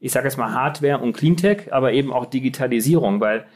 ich 0.00 0.12
sage 0.12 0.26
jetzt 0.26 0.36
mal 0.36 0.52
Hardware 0.52 0.98
und 0.98 1.14
Cleantech, 1.14 1.72
aber 1.72 1.94
eben 1.94 2.12
auch 2.12 2.26
Digitalisierung, 2.26 3.20
weil 3.20 3.46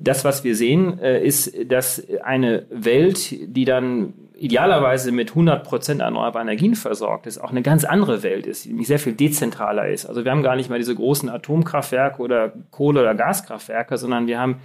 das, 0.00 0.24
was 0.24 0.42
wir 0.42 0.56
sehen, 0.56 0.98
äh, 1.00 1.22
ist, 1.22 1.70
dass 1.70 2.02
eine 2.24 2.64
Welt, 2.70 3.34
die 3.54 3.66
dann 3.66 4.14
idealerweise 4.38 5.12
mit 5.12 5.30
100 5.30 5.64
Prozent 5.64 6.00
erneuerbaren 6.02 6.48
Energien 6.48 6.74
versorgt 6.74 7.26
ist, 7.26 7.38
auch 7.38 7.50
eine 7.50 7.62
ganz 7.62 7.84
andere 7.84 8.22
Welt 8.22 8.46
ist, 8.46 8.66
die 8.66 8.84
sehr 8.84 8.98
viel 8.98 9.14
dezentraler 9.14 9.88
ist. 9.88 10.06
Also 10.06 10.24
wir 10.24 10.30
haben 10.30 10.42
gar 10.42 10.56
nicht 10.56 10.68
mehr 10.68 10.78
diese 10.78 10.94
großen 10.94 11.28
Atomkraftwerke 11.28 12.20
oder 12.20 12.52
Kohle- 12.70 13.00
oder 13.00 13.14
Gaskraftwerke, 13.14 13.96
sondern 13.96 14.26
wir 14.26 14.38
haben 14.38 14.60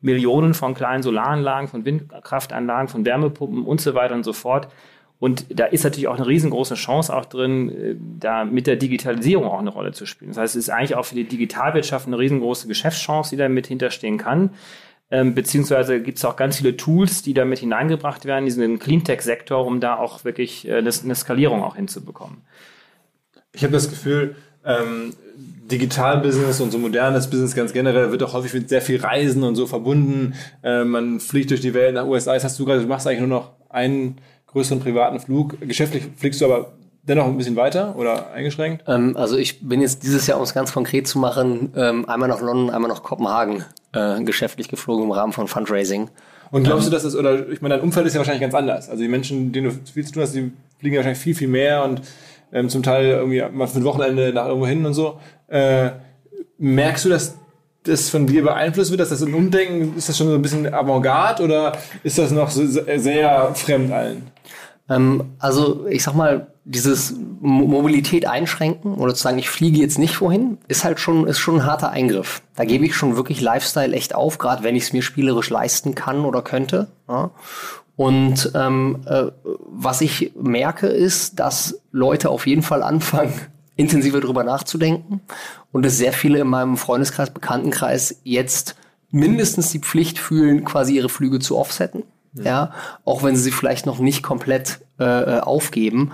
Millionen 0.00 0.54
von 0.54 0.74
kleinen 0.74 1.04
Solaranlagen, 1.04 1.68
von 1.68 1.84
Windkraftanlagen, 1.84 2.88
von 2.88 3.06
Wärmepumpen 3.06 3.64
und 3.64 3.80
so 3.80 3.94
weiter 3.94 4.14
und 4.14 4.24
so 4.24 4.32
fort. 4.32 4.68
Und 5.20 5.46
da 5.56 5.66
ist 5.66 5.84
natürlich 5.84 6.08
auch 6.08 6.16
eine 6.16 6.26
riesengroße 6.26 6.74
Chance 6.74 7.14
auch 7.14 7.24
drin, 7.24 7.70
äh, 7.70 7.94
da 8.18 8.44
mit 8.44 8.66
der 8.66 8.74
Digitalisierung 8.74 9.44
auch 9.44 9.60
eine 9.60 9.70
Rolle 9.70 9.92
zu 9.92 10.04
spielen. 10.04 10.32
Das 10.32 10.38
heißt, 10.38 10.56
es 10.56 10.64
ist 10.66 10.68
eigentlich 10.68 10.96
auch 10.96 11.04
für 11.04 11.14
die 11.14 11.28
Digitalwirtschaft 11.28 12.08
eine 12.08 12.18
riesengroße 12.18 12.66
Geschäftschance, 12.66 13.30
die 13.30 13.36
da 13.36 13.48
mit 13.48 13.68
hinterstehen 13.68 14.18
kann. 14.18 14.50
Ähm, 15.12 15.34
beziehungsweise 15.34 16.00
gibt 16.00 16.16
es 16.16 16.24
auch 16.24 16.36
ganz 16.36 16.56
viele 16.56 16.74
Tools, 16.74 17.20
die 17.20 17.34
da 17.34 17.44
mit 17.44 17.58
hineingebracht 17.58 18.24
werden, 18.24 18.46
diesen 18.46 18.78
Cleantech-Sektor, 18.78 19.66
um 19.66 19.78
da 19.78 19.96
auch 19.96 20.24
wirklich 20.24 20.66
äh, 20.66 20.78
eine, 20.78 20.90
eine 20.90 21.14
Skalierung 21.14 21.62
auch 21.62 21.76
hinzubekommen. 21.76 22.38
Ich 23.52 23.62
habe 23.62 23.74
das 23.74 23.90
Gefühl, 23.90 24.36
ähm, 24.64 25.12
Digital-Business 25.70 26.62
und 26.62 26.70
so 26.70 26.78
modernes 26.78 27.28
Business 27.28 27.54
ganz 27.54 27.74
generell 27.74 28.10
wird 28.10 28.22
auch 28.22 28.32
häufig 28.32 28.54
mit 28.54 28.70
sehr 28.70 28.80
viel 28.80 29.00
Reisen 29.00 29.42
und 29.42 29.54
so 29.54 29.66
verbunden. 29.66 30.32
Äh, 30.62 30.84
man 30.84 31.20
fliegt 31.20 31.50
durch 31.50 31.60
die 31.60 31.74
Welt 31.74 31.94
nach 31.94 32.06
USA. 32.06 32.32
Das 32.32 32.44
hast 32.44 32.58
du 32.58 32.64
gerade, 32.64 32.80
du 32.80 32.88
machst 32.88 33.06
eigentlich 33.06 33.20
nur 33.20 33.28
noch 33.28 33.50
einen 33.68 34.16
größeren 34.46 34.80
privaten 34.80 35.20
Flug. 35.20 35.60
Geschäftlich 35.60 36.04
fliegst 36.16 36.40
du 36.40 36.46
aber 36.46 36.72
dennoch 37.02 37.26
ein 37.26 37.36
bisschen 37.36 37.56
weiter 37.56 37.96
oder 37.96 38.32
eingeschränkt? 38.32 38.84
Ähm, 38.86 39.16
also 39.16 39.36
ich 39.36 39.66
bin 39.66 39.80
jetzt 39.80 40.02
dieses 40.02 40.26
Jahr, 40.26 40.38
um 40.38 40.44
es 40.44 40.54
ganz 40.54 40.72
konkret 40.72 41.06
zu 41.06 41.18
machen, 41.18 41.72
ähm, 41.76 42.08
einmal 42.08 42.28
nach 42.28 42.40
London, 42.40 42.70
einmal 42.70 42.90
nach 42.90 43.02
Kopenhagen 43.02 43.64
äh, 43.92 44.22
geschäftlich 44.22 44.68
geflogen 44.68 45.04
im 45.04 45.10
Rahmen 45.10 45.32
von 45.32 45.48
Fundraising. 45.48 46.08
Und 46.50 46.64
glaubst 46.64 46.86
du, 46.86 46.90
dass 46.90 47.02
das, 47.02 47.16
oder 47.16 47.48
ich 47.48 47.62
meine, 47.62 47.76
dein 47.76 47.82
Umfeld 47.82 48.06
ist 48.06 48.12
ja 48.12 48.18
wahrscheinlich 48.18 48.42
ganz 48.42 48.54
anders. 48.54 48.90
Also 48.90 49.02
die 49.02 49.08
Menschen, 49.08 49.52
denen 49.52 49.70
du 49.70 49.90
viel 49.90 50.04
zu 50.04 50.12
tun 50.12 50.22
hast, 50.22 50.34
die 50.34 50.52
fliegen 50.78 50.94
ja 50.94 50.98
wahrscheinlich 50.98 51.22
viel, 51.22 51.34
viel 51.34 51.48
mehr 51.48 51.82
und 51.82 52.02
ähm, 52.52 52.68
zum 52.68 52.82
Teil 52.82 53.06
irgendwie 53.06 53.42
mal 53.50 53.66
für 53.66 53.78
ein 53.78 53.84
Wochenende 53.84 54.32
nach 54.34 54.46
irgendwo 54.46 54.66
hin 54.66 54.84
und 54.84 54.92
so. 54.92 55.18
Äh, 55.48 55.92
merkst 56.58 57.06
du, 57.06 57.08
dass 57.08 57.36
das 57.84 58.10
von 58.10 58.26
dir 58.26 58.42
beeinflusst 58.42 58.90
wird, 58.90 59.00
dass 59.00 59.08
das 59.08 59.22
ein 59.22 59.34
Umdenken, 59.34 59.96
ist 59.96 60.08
das 60.08 60.16
schon 60.16 60.28
so 60.28 60.34
ein 60.34 60.42
bisschen 60.42 60.72
Avantgarde 60.72 61.42
oder 61.42 61.72
ist 62.04 62.18
das 62.18 62.30
noch 62.30 62.50
so 62.50 62.64
sehr 62.66 63.54
fremd 63.54 63.90
allen? 63.90 64.30
Ähm, 64.88 65.32
also 65.38 65.86
ich 65.88 66.02
sag 66.02 66.14
mal, 66.14 66.51
dieses 66.64 67.14
Mobilität 67.40 68.26
einschränken 68.26 68.94
oder 68.94 69.14
zu 69.14 69.22
sagen, 69.22 69.38
ich 69.38 69.50
fliege 69.50 69.78
jetzt 69.78 69.98
nicht 69.98 70.20
wohin, 70.20 70.58
ist 70.68 70.84
halt 70.84 71.00
schon, 71.00 71.26
ist 71.26 71.40
schon 71.40 71.56
ein 71.56 71.66
harter 71.66 71.90
Eingriff. 71.90 72.42
Da 72.54 72.64
gebe 72.64 72.86
ich 72.86 72.94
schon 72.94 73.16
wirklich 73.16 73.40
Lifestyle 73.40 73.94
echt 73.94 74.14
auf, 74.14 74.38
gerade 74.38 74.62
wenn 74.62 74.76
ich 74.76 74.84
es 74.84 74.92
mir 74.92 75.02
spielerisch 75.02 75.50
leisten 75.50 75.94
kann 75.94 76.24
oder 76.24 76.42
könnte. 76.42 76.88
Ja. 77.08 77.30
Und 77.96 78.52
ähm, 78.54 79.00
äh, 79.06 79.26
was 79.66 80.00
ich 80.00 80.32
merke, 80.40 80.86
ist, 80.86 81.40
dass 81.40 81.80
Leute 81.90 82.30
auf 82.30 82.46
jeden 82.46 82.62
Fall 82.62 82.82
anfangen, 82.82 83.34
intensiver 83.76 84.20
drüber 84.20 84.44
nachzudenken 84.44 85.20
und 85.72 85.84
es 85.84 85.98
sehr 85.98 86.12
viele 86.12 86.40
in 86.40 86.46
meinem 86.46 86.76
Freundeskreis, 86.76 87.30
Bekanntenkreis 87.30 88.20
jetzt 88.22 88.76
mindestens 89.10 89.70
die 89.70 89.78
Pflicht 89.80 90.18
fühlen, 90.18 90.64
quasi 90.64 90.94
ihre 90.94 91.08
Flüge 91.08 91.38
zu 91.38 91.58
offsetten. 91.58 92.04
Ja, 92.34 92.44
ja 92.44 92.74
auch 93.04 93.22
wenn 93.22 93.36
sie 93.36 93.42
sie 93.42 93.50
vielleicht 93.50 93.84
noch 93.84 93.98
nicht 93.98 94.22
komplett 94.22 94.80
äh, 94.98 95.04
äh 95.04 95.40
aufgeben. 95.40 96.12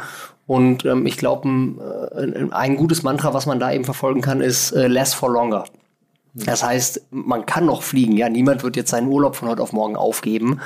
Und 0.49 0.86
ähm, 0.86 1.05
ich 1.07 1.18
glaube, 1.18 1.46
ein, 1.46 1.78
äh, 1.78 2.46
ein 2.51 2.76
gutes 2.76 3.03
Mantra, 3.03 3.34
was 3.34 3.44
man 3.44 3.61
da 3.61 3.70
eben 3.70 3.84
verfolgen 3.84 4.22
kann, 4.22 4.40
ist 4.40 4.72
äh, 4.72 4.88
less 4.88 5.12
for 5.12 5.30
longer. 5.30 5.64
Das 6.34 6.62
heißt, 6.62 7.07
man 7.11 7.46
kann 7.46 7.66
noch 7.66 7.82
fliegen, 7.82 8.16
ja. 8.16 8.28
Niemand 8.28 8.62
wird 8.62 8.76
jetzt 8.76 8.90
seinen 8.90 9.09
Urlaub 9.09 9.36
von 9.36 9.49
heute 9.49 9.62
auf 9.62 9.72
morgen 9.72 9.96
aufgeben. 9.96 10.61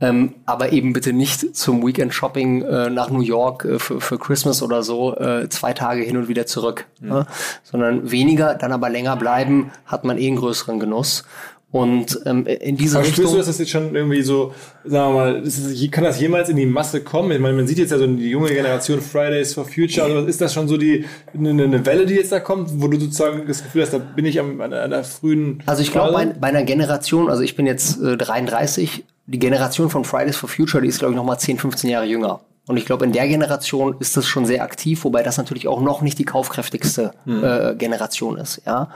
Ähm, 0.00 0.34
aber 0.46 0.72
eben 0.72 0.92
bitte 0.92 1.12
nicht 1.12 1.56
zum 1.56 1.86
Weekend-Shopping 1.86 2.62
äh, 2.62 2.90
nach 2.90 3.08
New 3.08 3.20
York 3.22 3.64
äh, 3.64 3.78
für, 3.78 4.00
für 4.00 4.18
Christmas 4.18 4.62
oder 4.62 4.82
so, 4.82 5.16
äh, 5.16 5.48
zwei 5.48 5.72
Tage 5.72 6.02
hin 6.02 6.16
und 6.16 6.28
wieder 6.28 6.46
zurück. 6.46 6.86
Mhm. 7.00 7.08
Ne? 7.08 7.26
Sondern 7.62 8.10
weniger, 8.10 8.54
dann 8.54 8.72
aber 8.72 8.90
länger 8.90 9.16
bleiben, 9.16 9.70
hat 9.86 10.04
man 10.04 10.18
eh 10.18 10.26
einen 10.26 10.36
größeren 10.36 10.78
Genuss. 10.78 11.24
Und 11.72 12.20
ähm, 12.26 12.46
in 12.46 12.76
diese 12.76 12.98
Aber 12.98 13.06
Richtung. 13.06 13.24
Spürst 13.24 13.32
du, 13.32 13.38
dass 13.38 13.46
das 13.46 13.58
jetzt 13.58 13.70
schon 13.70 13.96
irgendwie 13.96 14.20
so, 14.20 14.52
sagen 14.84 15.14
wir 15.14 15.18
mal, 15.18 15.42
ist, 15.42 15.90
kann 15.90 16.04
das 16.04 16.20
jemals 16.20 16.50
in 16.50 16.56
die 16.56 16.66
Masse 16.66 17.00
kommen? 17.00 17.32
Ich 17.32 17.40
meine, 17.40 17.56
man 17.56 17.66
sieht 17.66 17.78
jetzt 17.78 17.92
ja 17.92 17.98
so 17.98 18.06
die 18.06 18.28
junge 18.28 18.50
Generation 18.50 19.00
Fridays 19.00 19.54
for 19.54 19.64
Future. 19.64 20.06
Also 20.06 20.26
ist 20.26 20.42
das 20.42 20.52
schon 20.52 20.68
so 20.68 20.76
die 20.76 21.06
eine, 21.32 21.50
eine 21.50 21.86
Welle, 21.86 22.04
die 22.04 22.14
jetzt 22.14 22.30
da 22.30 22.40
kommt, 22.40 22.68
wo 22.74 22.88
du 22.88 23.00
sozusagen 23.00 23.46
das 23.48 23.62
Gefühl 23.62 23.82
hast, 23.82 23.94
da 23.94 23.98
bin 23.98 24.26
ich 24.26 24.38
am, 24.38 24.60
an 24.60 24.74
einer 24.74 25.02
frühen. 25.02 25.62
Also 25.64 25.80
ich 25.80 25.90
glaube, 25.92 26.12
bei, 26.12 26.26
bei 26.26 26.48
einer 26.48 26.64
Generation, 26.64 27.30
also 27.30 27.42
ich 27.42 27.56
bin 27.56 27.64
jetzt 27.64 27.98
äh, 28.02 28.18
33, 28.18 29.04
die 29.26 29.38
Generation 29.38 29.88
von 29.88 30.04
Fridays 30.04 30.36
for 30.36 30.50
Future, 30.50 30.82
die 30.82 30.88
ist 30.88 30.98
glaube 30.98 31.14
ich 31.14 31.16
noch 31.16 31.24
mal 31.24 31.38
10, 31.38 31.56
15 31.58 31.88
Jahre 31.88 32.04
jünger. 32.04 32.40
Und 32.66 32.76
ich 32.76 32.84
glaube, 32.84 33.06
in 33.06 33.12
der 33.12 33.26
Generation 33.26 33.96
ist 33.98 34.16
das 34.18 34.26
schon 34.26 34.44
sehr 34.44 34.62
aktiv, 34.62 35.04
wobei 35.04 35.22
das 35.22 35.38
natürlich 35.38 35.68
auch 35.68 35.80
noch 35.80 36.02
nicht 36.02 36.18
die 36.18 36.24
kaufkräftigste 36.24 37.12
hm. 37.24 37.42
äh, 37.42 37.74
Generation 37.76 38.36
ist. 38.36 38.60
Ja. 38.66 38.90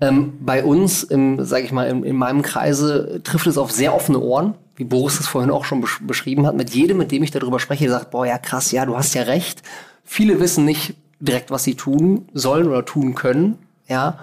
Ähm, 0.00 0.34
bei 0.40 0.64
uns, 0.64 1.02
im, 1.02 1.44
sag 1.44 1.64
ich 1.64 1.72
mal, 1.72 1.88
in, 1.88 2.04
in 2.04 2.16
meinem 2.16 2.42
Kreise 2.42 3.20
trifft 3.24 3.46
es 3.46 3.58
auf 3.58 3.72
sehr 3.72 3.94
offene 3.94 4.20
Ohren, 4.20 4.54
wie 4.76 4.84
Boris 4.84 5.18
es 5.18 5.26
vorhin 5.26 5.50
auch 5.50 5.64
schon 5.64 5.80
besch 5.80 6.00
beschrieben 6.02 6.46
hat. 6.46 6.54
Mit 6.54 6.70
jedem, 6.70 6.98
mit 6.98 7.10
dem 7.10 7.22
ich 7.22 7.32
darüber 7.32 7.58
spreche, 7.58 7.90
sagt, 7.90 8.10
boah, 8.10 8.24
ja 8.24 8.38
krass, 8.38 8.70
ja, 8.70 8.86
du 8.86 8.96
hast 8.96 9.14
ja 9.14 9.22
recht. 9.22 9.62
Viele 10.04 10.40
wissen 10.40 10.64
nicht 10.64 10.94
direkt, 11.20 11.50
was 11.50 11.64
sie 11.64 11.74
tun 11.74 12.28
sollen 12.32 12.68
oder 12.68 12.84
tun 12.84 13.14
können, 13.14 13.58
ja. 13.88 14.18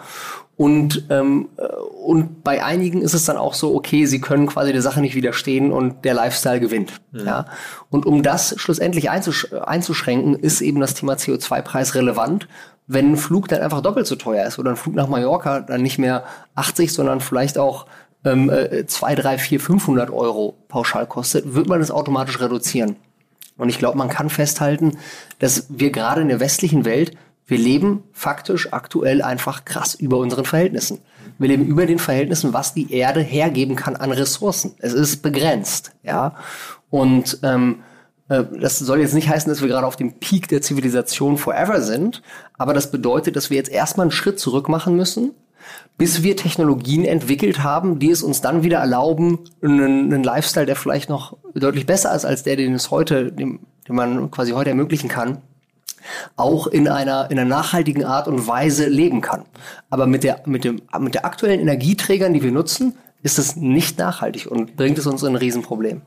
Und, 0.57 1.07
ähm, 1.09 1.49
äh, 1.57 1.65
und 1.65 2.43
bei 2.43 2.63
einigen 2.63 3.01
ist 3.01 3.13
es 3.13 3.26
dann 3.26 3.36
auch 3.36 3.53
so, 3.53 3.76
okay, 3.76 4.05
sie 4.05 4.21
können 4.21 4.47
quasi 4.47 4.71
der 4.71 4.82
Sache 4.82 5.01
nicht 5.01 5.15
widerstehen 5.15 5.73
und 5.73 6.05
der 6.05 6.13
Lifestyle 6.13 6.61
gewinnt. 6.61 6.93
Mhm. 7.11 7.26
Ja. 7.26 7.45
Und 7.89 8.05
um 8.05 8.23
das 8.23 8.55
schlussendlich 8.57 9.09
einzusch 9.09 9.51
einzuschränken, 9.53 10.36
ist 10.36 10.61
eben 10.61 10.80
das 10.80 10.93
Thema 10.93 11.15
CO2-Preis 11.15 11.95
relevant, 11.95 12.47
wenn 12.88 13.13
ein 13.13 13.17
Flug 13.17 13.47
dann 13.47 13.61
einfach 13.61 13.81
doppelt 13.81 14.07
so 14.07 14.15
teuer 14.15 14.45
ist 14.45 14.59
oder 14.59 14.71
ein 14.71 14.75
Flug 14.75 14.95
nach 14.95 15.07
Mallorca 15.07 15.61
dann 15.61 15.81
nicht 15.81 15.97
mehr 15.97 16.23
80, 16.55 16.93
sondern 16.93 17.19
vielleicht 17.19 17.57
auch 17.57 17.88
ähm, 18.23 18.51
2, 18.86 19.15
3, 19.15 19.38
4, 19.38 19.59
500 19.59 20.09
Euro 20.11 20.55
pauschal 20.67 21.07
kostet, 21.07 21.53
wird 21.53 21.67
man 21.67 21.79
das 21.79 21.91
automatisch 21.91 22.39
reduzieren. 22.39 22.95
Und 23.57 23.69
ich 23.69 23.79
glaube, 23.79 23.97
man 23.97 24.09
kann 24.09 24.29
festhalten, 24.29 24.97
dass 25.39 25.67
wir 25.69 25.91
gerade 25.91 26.21
in 26.21 26.27
der 26.27 26.39
westlichen 26.39 26.86
Welt, 26.86 27.15
wir 27.47 27.57
leben 27.57 28.03
faktisch 28.11 28.73
aktuell 28.73 29.21
einfach 29.21 29.65
krass 29.65 29.95
über 29.95 30.17
unseren 30.17 30.45
Verhältnissen. 30.45 30.99
Wir 31.38 31.49
leben 31.49 31.65
über 31.65 31.86
den 31.86 31.99
Verhältnissen, 31.99 32.53
was 32.53 32.73
die 32.73 32.91
Erde 32.93 33.21
hergeben 33.21 33.75
kann 33.75 33.95
an 33.95 34.11
Ressourcen. 34.11 34.73
Es 34.79 34.93
ist 34.93 35.21
begrenzt, 35.21 35.91
ja. 36.03 36.36
Und 36.89 37.39
ähm, 37.43 37.79
äh, 37.79 37.94
das 38.28 38.80
soll 38.80 39.01
jetzt 39.01 39.13
nicht 39.13 39.30
heißen, 39.30 39.49
dass 39.49 39.61
wir 39.61 39.67
gerade 39.67 39.86
auf 39.86 39.97
dem 39.97 40.13
Peak 40.13 40.47
der 40.47 40.61
Zivilisation 40.61 41.38
forever 41.38 41.82
sind, 41.82 42.23
aber 42.57 42.73
das 42.73 42.89
bedeutet, 42.89 43.36
dass 43.36 43.49
wir 43.49 43.57
jetzt 43.57 43.69
erstmal 43.69 44.05
einen 44.05 44.11
Schritt 44.11 44.39
zurück 44.39 44.67
machen 44.67 44.95
müssen, 44.95 45.32
bis 45.97 46.23
wir 46.23 46.36
Technologien 46.36 47.05
entwickelt 47.05 47.63
haben, 47.63 47.99
die 47.99 48.09
es 48.09 48.23
uns 48.23 48.41
dann 48.41 48.63
wieder 48.63 48.80
erlauben, 48.80 49.39
einen, 49.61 50.11
einen 50.11 50.23
Lifestyle, 50.23 50.65
der 50.65 50.76
vielleicht 50.76 51.09
noch 51.09 51.38
deutlich 51.53 51.86
besser 51.86 52.15
ist 52.15 52.26
als 52.26 52.43
der, 52.43 52.55
den 52.55 52.73
es 52.73 52.89
heute, 52.89 53.32
den, 53.32 53.59
den 53.88 53.95
man 53.95 54.32
quasi 54.32 54.51
heute 54.51 54.69
ermöglichen 54.71 55.07
kann, 55.07 55.41
auch 56.36 56.67
in 56.67 56.88
einer, 56.88 57.30
in 57.30 57.38
einer 57.38 57.49
nachhaltigen 57.49 58.05
Art 58.05 58.28
und 58.28 58.47
Weise 58.47 58.88
leben 58.88 59.21
kann. 59.21 59.45
Aber 59.89 60.07
mit 60.07 60.23
der, 60.23 60.41
mit 60.45 60.63
dem, 60.63 60.82
mit 60.99 61.13
der 61.13 61.26
aktuellen 61.26 61.59
Energieträgern, 61.59 62.34
die 62.34 62.43
wir 62.43 62.51
nutzen, 62.51 62.95
ist 63.21 63.39
es 63.39 63.55
nicht 63.55 63.97
nachhaltig 63.97 64.47
und 64.47 64.76
bringt 64.76 64.97
es 64.97 65.07
uns 65.07 65.23
in 65.23 65.30
ein 65.30 65.36
Riesenproblem 65.36 66.01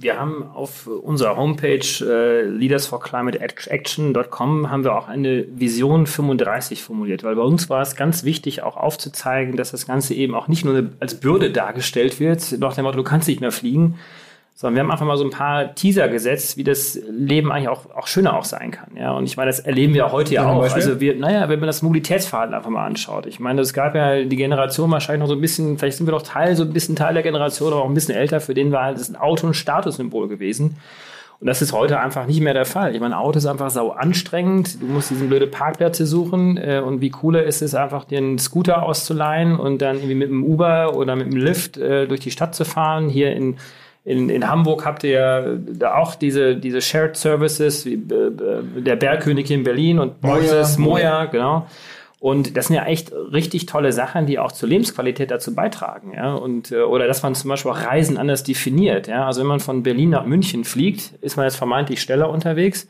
wir 0.00 0.18
haben 0.18 0.44
auf 0.54 0.86
unserer 0.86 1.36
Homepage 1.36 1.84
äh, 2.02 2.42
leadersforclimateaction.com 2.42 4.70
haben 4.70 4.84
wir 4.84 4.94
auch 4.94 5.08
eine 5.08 5.44
Vision 5.50 6.06
35 6.06 6.84
formuliert, 6.84 7.24
weil 7.24 7.34
bei 7.34 7.42
uns 7.42 7.68
war 7.68 7.82
es 7.82 7.96
ganz 7.96 8.22
wichtig, 8.22 8.62
auch 8.62 8.76
aufzuzeigen, 8.76 9.56
dass 9.56 9.72
das 9.72 9.88
Ganze 9.88 10.14
eben 10.14 10.36
auch 10.36 10.46
nicht 10.46 10.64
nur 10.64 10.90
als 11.00 11.18
Bürde 11.18 11.50
dargestellt 11.50 12.20
wird, 12.20 12.60
nach 12.60 12.74
dem 12.74 12.84
Motto, 12.84 12.98
du 12.98 13.02
kannst 13.02 13.26
nicht 13.26 13.40
mehr 13.40 13.50
fliegen, 13.50 13.98
sondern 14.60 14.74
wir 14.74 14.82
haben 14.82 14.90
einfach 14.90 15.06
mal 15.06 15.16
so 15.16 15.22
ein 15.22 15.30
paar 15.30 15.76
Teaser 15.76 16.08
gesetzt, 16.08 16.56
wie 16.56 16.64
das 16.64 16.98
Leben 17.08 17.52
eigentlich 17.52 17.68
auch, 17.68 17.94
auch 17.94 18.08
schöner 18.08 18.36
auch 18.36 18.44
sein 18.44 18.72
kann. 18.72 18.96
Ja, 18.96 19.12
und 19.12 19.22
ich 19.22 19.36
meine, 19.36 19.52
das 19.52 19.60
erleben 19.60 19.94
wir 19.94 20.04
auch 20.04 20.10
heute 20.10 20.34
ja, 20.34 20.42
ja 20.42 20.48
auch. 20.48 20.74
Also 20.74 20.98
wir, 20.98 21.14
naja, 21.14 21.48
wenn 21.48 21.60
man 21.60 21.68
das 21.68 21.80
Mobilitätsverhalten 21.82 22.56
einfach 22.56 22.68
mal 22.68 22.84
anschaut. 22.84 23.26
Ich 23.26 23.38
meine, 23.38 23.60
es 23.60 23.72
gab 23.72 23.94
ja 23.94 24.24
die 24.24 24.34
Generation 24.34 24.90
wahrscheinlich 24.90 25.20
noch 25.20 25.28
so 25.28 25.34
ein 25.34 25.40
bisschen, 25.40 25.78
vielleicht 25.78 25.98
sind 25.98 26.08
wir 26.08 26.10
doch 26.10 26.22
Teil, 26.22 26.56
so 26.56 26.64
ein 26.64 26.72
bisschen 26.72 26.96
Teil 26.96 27.14
der 27.14 27.22
Generation, 27.22 27.72
aber 27.72 27.82
auch 27.82 27.88
ein 27.88 27.94
bisschen 27.94 28.16
älter, 28.16 28.40
für 28.40 28.52
den 28.52 28.72
war 28.72 28.82
halt 28.82 28.98
das 28.98 29.08
ein 29.08 29.14
Auto 29.14 29.46
ein 29.46 29.54
Statussymbol 29.54 30.26
gewesen. 30.26 30.76
Und 31.38 31.46
das 31.46 31.62
ist 31.62 31.72
heute 31.72 32.00
einfach 32.00 32.26
nicht 32.26 32.40
mehr 32.40 32.52
der 32.52 32.64
Fall. 32.64 32.96
Ich 32.96 33.00
meine, 33.00 33.16
Auto 33.16 33.38
ist 33.38 33.46
einfach 33.46 33.70
sau 33.70 33.90
anstrengend. 33.90 34.82
Du 34.82 34.86
musst 34.86 35.10
diesen 35.10 35.28
blöde 35.28 35.46
Parkplätze 35.46 36.04
suchen. 36.04 36.56
Äh, 36.56 36.82
und 36.84 37.00
wie 37.00 37.10
cooler 37.10 37.44
ist 37.44 37.62
es, 37.62 37.76
einfach 37.76 38.02
den 38.02 38.40
Scooter 38.40 38.82
auszuleihen 38.82 39.56
und 39.56 39.80
dann 39.80 39.98
irgendwie 39.98 40.16
mit 40.16 40.30
dem 40.30 40.42
Uber 40.42 40.96
oder 40.96 41.14
mit 41.14 41.30
dem 41.30 41.36
Lift 41.36 41.76
äh, 41.76 42.08
durch 42.08 42.18
die 42.18 42.32
Stadt 42.32 42.56
zu 42.56 42.64
fahren. 42.64 43.08
Hier 43.08 43.36
in 43.36 43.56
in, 44.04 44.30
in 44.30 44.48
Hamburg 44.48 44.84
habt 44.84 45.04
ihr 45.04 45.10
ja 45.80 45.94
auch 45.94 46.14
diese, 46.14 46.56
diese 46.56 46.80
Shared 46.80 47.16
Services, 47.16 47.84
wie, 47.84 47.94
äh, 47.94 48.80
der 48.80 48.96
Bergkönig 48.96 49.46
hier 49.48 49.56
in 49.56 49.64
Berlin 49.64 49.98
und 49.98 50.22
Moises, 50.22 50.78
Moja, 50.78 51.26
genau. 51.26 51.66
Und 52.20 52.56
das 52.56 52.66
sind 52.66 52.74
ja 52.74 52.84
echt 52.84 53.12
richtig 53.12 53.66
tolle 53.66 53.92
Sachen, 53.92 54.26
die 54.26 54.40
auch 54.40 54.50
zur 54.50 54.68
Lebensqualität 54.68 55.30
dazu 55.30 55.54
beitragen, 55.54 56.14
ja. 56.14 56.34
Und, 56.34 56.72
äh, 56.72 56.80
oder 56.80 57.06
dass 57.06 57.22
man 57.22 57.34
zum 57.34 57.50
Beispiel 57.50 57.70
auch 57.70 57.84
Reisen 57.84 58.16
anders 58.16 58.42
definiert, 58.42 59.06
ja. 59.06 59.26
Also 59.26 59.42
wenn 59.42 59.48
man 59.48 59.60
von 59.60 59.82
Berlin 59.82 60.10
nach 60.10 60.24
München 60.24 60.64
fliegt, 60.64 61.12
ist 61.20 61.36
man 61.36 61.44
jetzt 61.44 61.56
vermeintlich 61.56 62.00
schneller 62.00 62.30
unterwegs. 62.30 62.88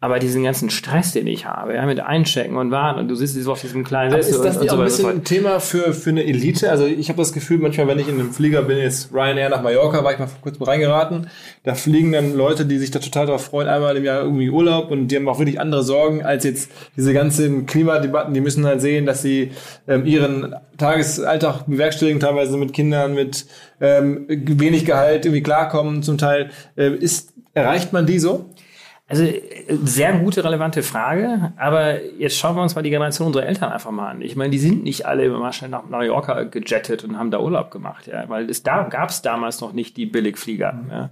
Aber 0.00 0.20
diesen 0.20 0.44
ganzen 0.44 0.70
Stress, 0.70 1.10
den 1.10 1.26
ich 1.26 1.44
habe, 1.44 1.74
ja, 1.74 1.84
mit 1.84 1.98
Einchecken 1.98 2.56
und 2.56 2.70
warten 2.70 3.00
und 3.00 3.08
du 3.08 3.16
sitzt 3.16 3.34
so 3.42 3.50
auf 3.50 3.60
diesem 3.60 3.82
kleinen 3.82 4.12
Sessel 4.12 4.34
Ist 4.34 4.44
das 4.44 4.56
und, 4.56 4.62
nicht 4.62 4.70
und 4.70 4.76
so 4.76 4.76
auch 4.76 4.78
ein 4.78 4.84
bisschen 4.84 5.10
ein 5.10 5.24
Thema 5.24 5.58
für, 5.58 5.92
für 5.92 6.10
eine 6.10 6.22
Elite? 6.22 6.70
Also 6.70 6.86
ich 6.86 7.08
habe 7.08 7.16
das 7.16 7.32
Gefühl, 7.32 7.58
manchmal, 7.58 7.88
wenn 7.88 7.98
ich 7.98 8.06
in 8.06 8.14
einem 8.14 8.32
Flieger 8.32 8.62
bin, 8.62 8.78
jetzt 8.78 9.12
Ryanair 9.12 9.48
nach 9.48 9.60
Mallorca, 9.60 10.04
war 10.04 10.12
ich 10.12 10.20
mal 10.20 10.28
kurz 10.40 10.60
mal 10.60 10.66
reingeraten, 10.66 11.28
da 11.64 11.74
fliegen 11.74 12.12
dann 12.12 12.36
Leute, 12.36 12.64
die 12.64 12.78
sich 12.78 12.92
da 12.92 13.00
total 13.00 13.26
darauf 13.26 13.46
freuen, 13.46 13.66
einmal 13.66 13.96
im 13.96 14.04
Jahr 14.04 14.22
irgendwie 14.22 14.50
Urlaub 14.50 14.92
und 14.92 15.08
die 15.08 15.16
haben 15.16 15.28
auch 15.28 15.40
wirklich 15.40 15.58
andere 15.58 15.82
Sorgen 15.82 16.22
als 16.22 16.44
jetzt 16.44 16.70
diese 16.96 17.12
ganzen 17.12 17.66
Klimadebatten. 17.66 18.32
Die 18.34 18.40
müssen 18.40 18.64
halt 18.66 18.80
sehen, 18.80 19.04
dass 19.04 19.22
sie 19.22 19.50
ähm, 19.88 20.06
ihren 20.06 20.54
Tagesalltag 20.76 21.66
bewerkstelligen, 21.66 22.20
teilweise 22.20 22.56
mit 22.56 22.72
Kindern, 22.72 23.14
mit 23.14 23.46
ähm, 23.80 24.26
wenig 24.28 24.84
Gehalt 24.84 25.26
irgendwie 25.26 25.42
klarkommen 25.42 26.04
zum 26.04 26.18
Teil. 26.18 26.50
Äh, 26.76 26.94
ist, 26.94 27.32
erreicht 27.52 27.92
man 27.92 28.06
die 28.06 28.20
so? 28.20 28.50
Also 29.10 29.26
sehr 29.84 30.12
gute, 30.18 30.44
relevante 30.44 30.82
Frage, 30.82 31.52
aber 31.56 32.04
jetzt 32.18 32.36
schauen 32.36 32.56
wir 32.56 32.62
uns 32.62 32.74
mal 32.74 32.82
die 32.82 32.90
Generation 32.90 33.28
unserer 33.28 33.46
Eltern 33.46 33.72
einfach 33.72 33.90
mal 33.90 34.10
an. 34.10 34.20
Ich 34.20 34.36
meine, 34.36 34.50
die 34.50 34.58
sind 34.58 34.84
nicht 34.84 35.06
alle 35.06 35.24
immer 35.24 35.50
schnell 35.54 35.70
nach 35.70 35.88
Mallorca 35.88 36.42
gejettet 36.42 37.04
und 37.04 37.18
haben 37.18 37.30
da 37.30 37.40
Urlaub 37.40 37.70
gemacht, 37.70 38.06
ja, 38.06 38.28
weil 38.28 38.50
es 38.50 38.62
da 38.62 38.82
gab 38.82 39.08
es 39.08 39.22
damals 39.22 39.62
noch 39.62 39.72
nicht 39.72 39.96
die 39.96 40.04
Billigflieger. 40.04 40.74
Mhm. 40.74 40.90
Ja. 40.90 41.10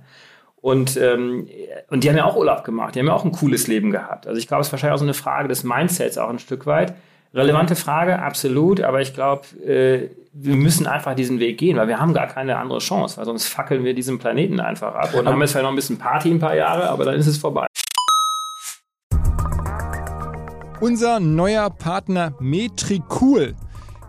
Und, 0.61 0.99
ähm, 0.99 1.49
und 1.89 2.05
die 2.05 2.11
haben 2.11 2.19
ja 2.19 2.27
auch 2.27 2.37
Urlaub 2.37 2.65
gemacht, 2.65 2.95
die 2.95 2.99
haben 2.99 3.07
ja 3.07 3.15
auch 3.15 3.25
ein 3.25 3.33
cooles 3.33 3.67
Leben 3.67 3.91
gehabt. 3.93 4.27
Also 4.27 4.39
ich 4.39 4.47
glaube, 4.47 4.61
es 4.61 4.67
ist 4.67 4.73
wahrscheinlich 4.73 4.95
auch 4.95 4.99
so 4.99 5.07
eine 5.07 5.15
Frage 5.15 5.49
des 5.49 5.65
Mindsets 5.65 6.19
auch 6.19 6.29
ein 6.29 6.39
Stück 6.39 6.67
weit. 6.67 6.93
Relevante 7.33 7.77
Frage, 7.77 8.19
absolut, 8.19 8.83
aber 8.83 9.01
ich 9.01 9.15
glaube, 9.15 9.47
äh, 9.67 10.11
wir 10.35 10.57
müssen 10.57 10.87
einfach 10.87 11.15
diesen 11.15 11.41
Weg 11.41 11.57
gehen, 11.57 11.79
weil 11.79 11.89
wir 11.89 11.99
haben 11.99 12.13
gar 12.13 12.27
keine 12.27 12.59
andere 12.59 12.81
Chance, 12.81 13.17
weil 13.17 13.25
sonst 13.25 13.47
fackeln 13.47 13.85
wir 13.85 13.95
diesen 13.95 14.19
Planeten 14.19 14.61
einfach 14.61 14.95
ab 14.95 15.15
und 15.15 15.27
haben 15.27 15.41
jetzt 15.41 15.53
vielleicht 15.53 15.65
noch 15.65 15.71
ein 15.71 15.77
bisschen 15.77 15.99
Party 15.99 16.31
ein 16.31 16.41
paar 16.41 16.55
Jahre, 16.55 16.91
aber 16.91 17.07
dann 17.07 17.15
ist 17.15 17.27
es 17.27 17.39
vorbei. 17.39 17.67
Unser 20.81 21.21
neuer 21.21 21.71
Partner 21.71 22.35
Metricool 22.39 23.55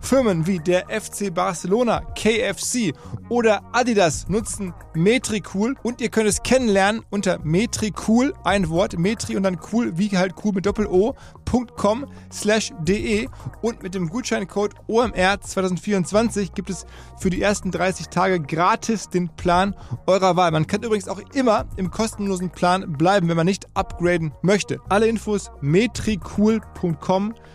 Firmen 0.00 0.46
wie 0.46 0.58
der 0.58 0.86
FC 0.88 1.32
Barcelona, 1.32 2.00
KFC 2.14 2.94
oder 3.28 3.62
Adidas 3.72 4.28
nutzen 4.28 4.74
Metricool 4.94 5.76
und 5.82 6.00
ihr 6.00 6.08
könnt 6.08 6.28
es 6.28 6.42
kennenlernen 6.42 7.02
unter 7.10 7.38
Metricool, 7.44 8.34
ein 8.44 8.68
Wort, 8.70 8.98
Metri 8.98 9.36
und 9.36 9.42
dann 9.42 9.58
cool, 9.72 9.92
wie 9.96 10.16
halt 10.16 10.34
cool 10.42 10.52
mit 10.52 10.66
Doppel-O.com 10.66 12.06
slash 12.32 12.72
de 12.80 13.28
und 13.62 13.82
mit 13.82 13.94
dem 13.94 14.08
Gutscheincode 14.08 14.74
OMR 14.88 15.40
2024 15.40 16.54
gibt 16.54 16.70
es 16.70 16.86
für 17.18 17.30
die 17.30 17.42
ersten 17.42 17.70
30 17.70 18.08
Tage 18.08 18.40
gratis 18.40 19.08
den 19.08 19.28
Plan 19.36 19.76
eurer 20.06 20.36
Wahl. 20.36 20.50
Man 20.50 20.66
kann 20.66 20.82
übrigens 20.82 21.08
auch 21.08 21.20
immer 21.34 21.66
im 21.76 21.90
kostenlosen 21.90 22.50
Plan 22.50 22.92
bleiben, 22.94 23.28
wenn 23.28 23.36
man 23.36 23.46
nicht 23.46 23.66
upgraden 23.74 24.32
möchte. 24.42 24.80
Alle 24.88 25.06
Infos 25.06 25.50
metricool.com 25.60 27.34
slash 27.34 27.49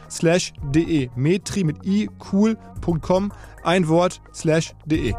de. 0.73 1.09
Metri 1.15 1.63
mit 1.63 1.77
i, 1.83 2.09
cool.com, 2.31 3.31
ein 3.63 3.87
Wort 3.87 4.21
slash 4.33 4.73
de. 4.85 5.13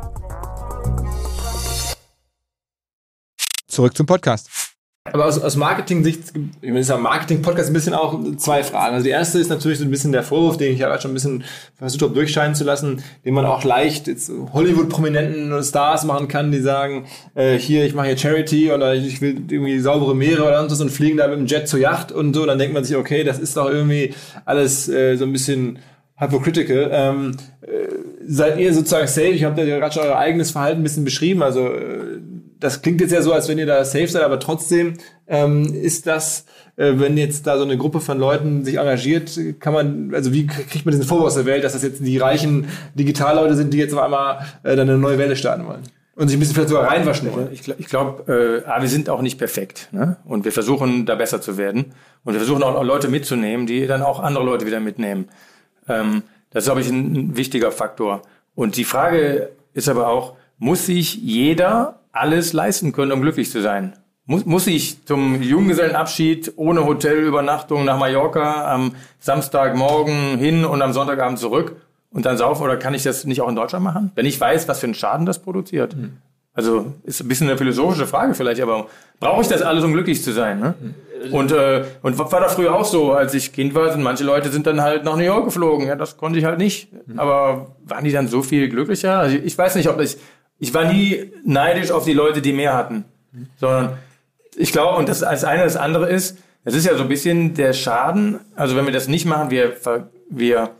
Zurück 3.66 3.96
zum 3.96 4.06
Podcast. 4.06 4.65
Aber 5.12 5.26
aus, 5.26 5.38
aus 5.38 5.56
Marketing-Sicht, 5.56 6.32
ich 6.60 6.68
meine, 6.68 6.80
ist 6.80 6.90
ja 6.90 6.98
Marketing-Podcast 6.98 7.70
ein 7.70 7.72
bisschen 7.72 7.94
auch 7.94 8.18
zwei 8.36 8.62
Fragen. 8.62 8.94
Also 8.94 9.04
die 9.04 9.10
erste 9.10 9.38
ist 9.38 9.48
natürlich 9.48 9.78
so 9.78 9.84
ein 9.84 9.90
bisschen 9.90 10.12
der 10.12 10.22
Vorwurf, 10.22 10.56
den 10.56 10.72
ich 10.72 10.78
ja 10.78 11.00
schon 11.00 11.12
ein 11.12 11.14
bisschen 11.14 11.44
versucht 11.76 12.02
habe 12.02 12.14
durchscheinen 12.14 12.54
zu 12.54 12.64
lassen, 12.64 13.02
den 13.24 13.34
man 13.34 13.46
auch 13.46 13.64
leicht 13.64 14.10
Hollywood-prominenten 14.52 15.62
Stars 15.62 16.04
machen 16.04 16.28
kann, 16.28 16.52
die 16.52 16.60
sagen, 16.60 17.06
äh, 17.34 17.58
hier, 17.58 17.84
ich 17.84 17.94
mache 17.94 18.08
hier 18.08 18.18
Charity 18.18 18.72
oder 18.72 18.94
ich 18.94 19.20
will 19.20 19.42
irgendwie 19.48 19.78
saubere 19.78 20.14
Meere 20.14 20.42
oder 20.42 20.58
sonst 20.58 20.72
was 20.72 20.80
und 20.80 20.90
fliegen 20.90 21.16
da 21.16 21.28
mit 21.28 21.38
dem 21.38 21.46
Jet 21.46 21.68
zur 21.68 21.80
Yacht 21.80 22.12
und 22.12 22.34
so. 22.34 22.42
Und 22.42 22.48
dann 22.48 22.58
denkt 22.58 22.74
man 22.74 22.84
sich, 22.84 22.96
okay, 22.96 23.24
das 23.24 23.38
ist 23.38 23.56
doch 23.56 23.70
irgendwie 23.70 24.14
alles 24.44 24.88
äh, 24.88 25.16
so 25.16 25.24
ein 25.24 25.32
bisschen 25.32 25.78
hypocritical. 26.18 26.90
Ähm, 26.92 27.36
äh, 27.60 27.66
seid 28.26 28.58
ihr 28.58 28.72
sozusagen 28.72 29.06
safe? 29.06 29.28
Ich 29.28 29.44
habe 29.44 29.62
ja 29.62 29.78
gerade 29.78 29.94
schon 29.94 30.02
euer 30.04 30.16
eigenes 30.16 30.50
Verhalten 30.50 30.80
ein 30.80 30.82
bisschen 30.82 31.04
beschrieben. 31.04 31.42
Also 31.42 31.68
äh, 31.68 32.15
das 32.66 32.82
klingt 32.82 33.00
jetzt 33.00 33.12
ja 33.12 33.22
so, 33.22 33.32
als 33.32 33.48
wenn 33.48 33.58
ihr 33.58 33.66
da 33.66 33.84
safe 33.84 34.08
seid, 34.08 34.22
aber 34.22 34.40
trotzdem 34.40 34.94
ähm, 35.28 35.72
ist 35.72 36.06
das, 36.06 36.44
äh, 36.76 36.94
wenn 36.96 37.16
jetzt 37.16 37.46
da 37.46 37.56
so 37.58 37.64
eine 37.64 37.78
Gruppe 37.78 38.00
von 38.00 38.18
Leuten 38.18 38.64
sich 38.64 38.78
engagiert, 38.78 39.38
kann 39.60 39.72
man, 39.72 40.14
also 40.14 40.32
wie 40.32 40.46
kriegt 40.46 40.84
man 40.84 40.92
diesen 40.92 41.06
Vorwurf 41.06 41.28
aus 41.28 41.34
der 41.34 41.46
Welt, 41.46 41.64
dass 41.64 41.74
das 41.74 41.82
jetzt 41.82 42.04
die 42.04 42.18
reichen 42.18 42.66
Digitalleute 42.94 43.54
sind, 43.54 43.72
die 43.72 43.78
jetzt 43.78 43.94
auf 43.94 44.02
einmal 44.02 44.40
äh, 44.64 44.74
dann 44.76 44.88
eine 44.88 44.98
neue 44.98 45.18
Welle 45.18 45.36
starten 45.36 45.66
wollen? 45.66 45.82
und 46.16 46.28
sich 46.28 46.38
ein 46.38 46.40
bisschen 46.40 46.54
vielleicht 46.54 46.70
sogar 46.70 46.90
reinwaschen 46.90 47.30
wollen. 47.30 47.48
Ich, 47.52 47.68
ich 47.68 47.86
glaube, 47.88 48.64
äh, 48.66 48.80
wir 48.80 48.88
sind 48.88 49.10
auch 49.10 49.20
nicht 49.20 49.36
perfekt. 49.36 49.90
Ne? 49.92 50.16
Und 50.24 50.46
wir 50.46 50.52
versuchen 50.52 51.04
da 51.04 51.14
besser 51.14 51.42
zu 51.42 51.58
werden. 51.58 51.92
Und 52.24 52.32
wir 52.32 52.40
versuchen 52.40 52.62
auch, 52.62 52.82
Leute 52.82 53.08
mitzunehmen, 53.08 53.66
die 53.66 53.86
dann 53.86 54.00
auch 54.00 54.20
andere 54.20 54.42
Leute 54.42 54.64
wieder 54.64 54.80
mitnehmen. 54.80 55.28
Ähm, 55.86 56.22
das 56.50 56.64
ist, 56.64 56.68
glaube 56.68 56.80
ich, 56.80 56.88
ein, 56.88 57.12
ein 57.12 57.36
wichtiger 57.36 57.70
Faktor. 57.70 58.22
Und 58.54 58.78
die 58.78 58.84
Frage 58.84 59.50
ist 59.74 59.90
aber 59.90 60.08
auch, 60.08 60.36
muss 60.58 60.86
sich 60.86 61.16
jeder 61.16 62.00
alles 62.16 62.52
leisten 62.52 62.92
können, 62.92 63.12
um 63.12 63.20
glücklich 63.22 63.50
zu 63.50 63.60
sein? 63.60 63.94
Muss, 64.24 64.44
muss 64.44 64.66
ich 64.66 65.04
zum 65.04 65.40
Junggesellenabschied 65.40 66.54
ohne 66.56 66.84
Hotelübernachtung 66.84 67.84
nach 67.84 67.98
Mallorca 67.98 68.72
am 68.72 68.92
Samstagmorgen 69.20 70.36
hin 70.36 70.64
und 70.64 70.82
am 70.82 70.92
Sonntagabend 70.92 71.38
zurück 71.38 71.76
und 72.10 72.26
dann 72.26 72.36
saufen 72.36 72.64
oder 72.64 72.76
kann 72.76 72.94
ich 72.94 73.04
das 73.04 73.24
nicht 73.24 73.40
auch 73.40 73.48
in 73.48 73.54
Deutschland 73.54 73.84
machen? 73.84 74.10
Wenn 74.16 74.26
ich 74.26 74.40
weiß, 74.40 74.66
was 74.66 74.80
für 74.80 74.86
einen 74.86 74.94
Schaden 74.94 75.26
das 75.26 75.40
produziert. 75.40 75.94
Mhm. 75.94 76.16
Also 76.54 76.94
ist 77.04 77.20
ein 77.20 77.28
bisschen 77.28 77.48
eine 77.48 77.58
philosophische 77.58 78.06
Frage 78.06 78.34
vielleicht, 78.34 78.62
aber 78.62 78.86
brauche 79.20 79.42
ich 79.42 79.48
das 79.48 79.60
alles, 79.60 79.84
um 79.84 79.92
glücklich 79.92 80.24
zu 80.24 80.32
sein? 80.32 80.58
Ne? 80.58 80.74
Und, 81.30 81.52
äh, 81.52 81.84
und 82.02 82.18
war 82.18 82.40
da 82.40 82.48
früher 82.48 82.74
auch 82.74 82.86
so, 82.86 83.12
als 83.12 83.34
ich 83.34 83.52
Kind 83.52 83.74
war, 83.74 83.92
sind 83.92 84.02
manche 84.02 84.24
Leute 84.24 84.48
sind 84.48 84.66
dann 84.66 84.80
halt 84.80 85.04
nach 85.04 85.16
New 85.16 85.22
York 85.22 85.44
geflogen. 85.44 85.86
Ja, 85.86 85.96
das 85.96 86.16
konnte 86.16 86.38
ich 86.38 86.46
halt 86.46 86.58
nicht. 86.58 86.88
Aber 87.16 87.76
waren 87.84 88.04
die 88.04 88.12
dann 88.12 88.26
so 88.26 88.42
viel 88.42 88.70
glücklicher? 88.70 89.18
Also 89.18 89.36
ich 89.36 89.56
weiß 89.56 89.74
nicht, 89.76 89.88
ob 89.88 90.00
ich, 90.00 90.16
ich 90.58 90.72
war 90.74 90.90
nie 90.90 91.32
neidisch 91.44 91.90
auf 91.90 92.04
die 92.04 92.12
Leute, 92.12 92.40
die 92.42 92.52
mehr 92.52 92.74
hatten. 92.74 93.04
Sondern 93.58 93.98
ich 94.56 94.72
glaube, 94.72 94.96
und 94.96 95.08
das 95.08 95.22
als 95.22 95.44
eine, 95.44 95.64
das 95.64 95.76
andere 95.76 96.08
ist, 96.08 96.38
es 96.64 96.74
ist 96.74 96.86
ja 96.86 96.96
so 96.96 97.02
ein 97.02 97.08
bisschen 97.08 97.54
der 97.54 97.72
Schaden. 97.72 98.40
Also 98.56 98.76
wenn 98.76 98.86
wir 98.86 98.92
das 98.92 99.08
nicht 99.08 99.26
machen, 99.26 99.50
wir, 99.50 99.76
wir, 100.30 100.70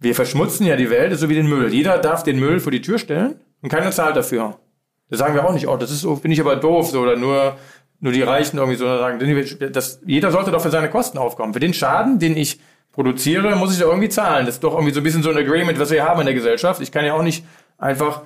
wir 0.00 0.14
verschmutzen 0.14 0.66
ja 0.66 0.76
die 0.76 0.90
Welt, 0.90 1.16
so 1.18 1.28
wie 1.28 1.34
den 1.34 1.48
Müll. 1.48 1.72
Jeder 1.72 1.98
darf 1.98 2.22
den 2.22 2.38
Müll 2.38 2.60
vor 2.60 2.72
die 2.72 2.82
Tür 2.82 2.98
stellen 2.98 3.36
und 3.62 3.68
keiner 3.68 3.90
zahlt 3.90 4.16
dafür. 4.16 4.58
Das 5.10 5.18
sagen 5.18 5.34
wir 5.34 5.44
auch 5.44 5.52
nicht, 5.52 5.68
oh, 5.68 5.76
das 5.76 5.90
ist 5.90 6.04
bin 6.22 6.32
ich 6.32 6.40
aber 6.40 6.56
doof, 6.56 6.90
so, 6.90 7.00
oder 7.00 7.16
nur, 7.16 7.56
nur 8.00 8.12
die 8.12 8.22
Reichen 8.22 8.58
irgendwie 8.58 8.76
so 8.76 8.84
sagen. 8.84 9.18
Das, 9.72 10.00
jeder 10.04 10.30
sollte 10.30 10.50
doch 10.50 10.60
für 10.60 10.70
seine 10.70 10.90
Kosten 10.90 11.18
aufkommen. 11.18 11.54
Für 11.54 11.60
den 11.60 11.74
Schaden, 11.74 12.18
den 12.18 12.36
ich 12.36 12.60
produziere, 12.92 13.54
muss 13.56 13.72
ich 13.72 13.80
doch 13.80 13.88
irgendwie 13.88 14.08
zahlen. 14.08 14.46
Das 14.46 14.56
ist 14.56 14.64
doch 14.64 14.74
irgendwie 14.74 14.92
so 14.92 15.00
ein 15.00 15.04
bisschen 15.04 15.22
so 15.22 15.30
ein 15.30 15.36
Agreement, 15.36 15.78
was 15.78 15.90
wir 15.90 16.04
haben 16.04 16.20
in 16.20 16.26
der 16.26 16.34
Gesellschaft. 16.34 16.80
Ich 16.80 16.90
kann 16.90 17.04
ja 17.04 17.14
auch 17.14 17.22
nicht 17.22 17.44
einfach 17.78 18.22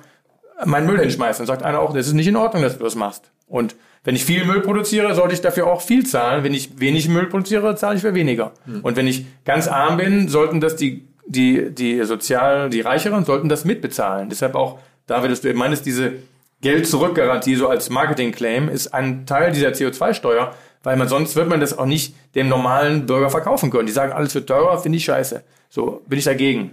meinen 0.65 0.87
Müll 0.87 0.99
hinschmeißen. 0.99 1.45
Sagt 1.45 1.63
einer 1.63 1.79
auch, 1.79 1.93
das 1.93 2.07
ist 2.07 2.13
nicht 2.13 2.27
in 2.27 2.35
Ordnung, 2.35 2.63
dass 2.63 2.77
du 2.77 2.83
das 2.83 2.95
machst. 2.95 3.31
Und 3.47 3.75
wenn 4.03 4.15
ich 4.15 4.25
viel 4.25 4.45
Müll 4.45 4.61
produziere, 4.61 5.15
sollte 5.15 5.33
ich 5.33 5.41
dafür 5.41 5.67
auch 5.67 5.81
viel 5.81 6.05
zahlen. 6.05 6.43
Wenn 6.43 6.53
ich 6.53 6.79
wenig 6.79 7.07
Müll 7.07 7.27
produziere, 7.27 7.75
zahle 7.75 7.95
ich 7.95 8.01
für 8.01 8.13
weniger. 8.13 8.51
Mhm. 8.65 8.81
Und 8.81 8.95
wenn 8.97 9.07
ich 9.07 9.25
ganz 9.45 9.67
arm 9.67 9.97
bin, 9.97 10.27
sollten 10.27 10.59
das 10.59 10.75
die, 10.75 11.07
die, 11.25 11.71
die 11.71 12.03
sozial, 12.03 12.69
die 12.69 12.81
Reicheren 12.81 13.25
sollten 13.25 13.49
das 13.49 13.63
mitbezahlen. 13.65 14.29
Deshalb 14.29 14.55
auch, 14.55 14.79
David, 15.07 15.31
dass 15.31 15.41
du 15.41 15.49
eben 15.49 15.59
meinst, 15.59 15.85
diese 15.85 16.13
Geld-Zurück-Garantie 16.61 17.55
so 17.55 17.67
als 17.67 17.89
Marketing-Claim 17.89 18.69
ist 18.69 18.93
ein 18.93 19.25
Teil 19.25 19.51
dieser 19.51 19.69
CO2-Steuer, 19.69 20.53
weil 20.81 20.97
man 20.97 21.07
sonst 21.07 21.35
wird 21.35 21.47
man 21.47 21.59
das 21.59 21.77
auch 21.77 21.85
nicht 21.85 22.15
dem 22.35 22.49
normalen 22.49 23.05
Bürger 23.05 23.29
verkaufen 23.29 23.69
können. 23.69 23.85
Die 23.85 23.93
sagen, 23.93 24.11
alles 24.11 24.35
wird 24.35 24.47
teurer, 24.47 24.79
finde 24.79 24.97
ich 24.97 25.05
scheiße. 25.05 25.43
So, 25.69 26.01
bin 26.07 26.19
ich 26.19 26.25
dagegen. 26.25 26.71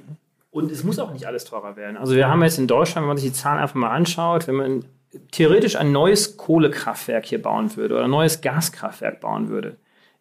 Und 0.51 0.73
es 0.73 0.83
muss 0.83 0.99
auch 0.99 1.13
nicht 1.13 1.27
alles 1.27 1.45
teurer 1.45 1.77
werden. 1.77 1.97
Also 1.97 2.17
wir 2.17 2.29
haben 2.29 2.43
jetzt 2.43 2.59
in 2.59 2.67
Deutschland, 2.67 3.05
wenn 3.05 3.09
man 3.09 3.17
sich 3.17 3.31
die 3.31 3.37
Zahlen 3.37 3.61
einfach 3.61 3.77
mal 3.77 3.91
anschaut, 3.91 4.49
wenn 4.49 4.57
man 4.57 4.85
theoretisch 5.31 5.77
ein 5.77 5.93
neues 5.93 6.37
Kohlekraftwerk 6.37 7.27
hier 7.27 7.41
bauen 7.41 7.77
würde 7.77 7.95
oder 7.95 8.05
ein 8.05 8.11
neues 8.11 8.41
Gaskraftwerk 8.41 9.21
bauen 9.21 9.49
würde, 9.49 9.77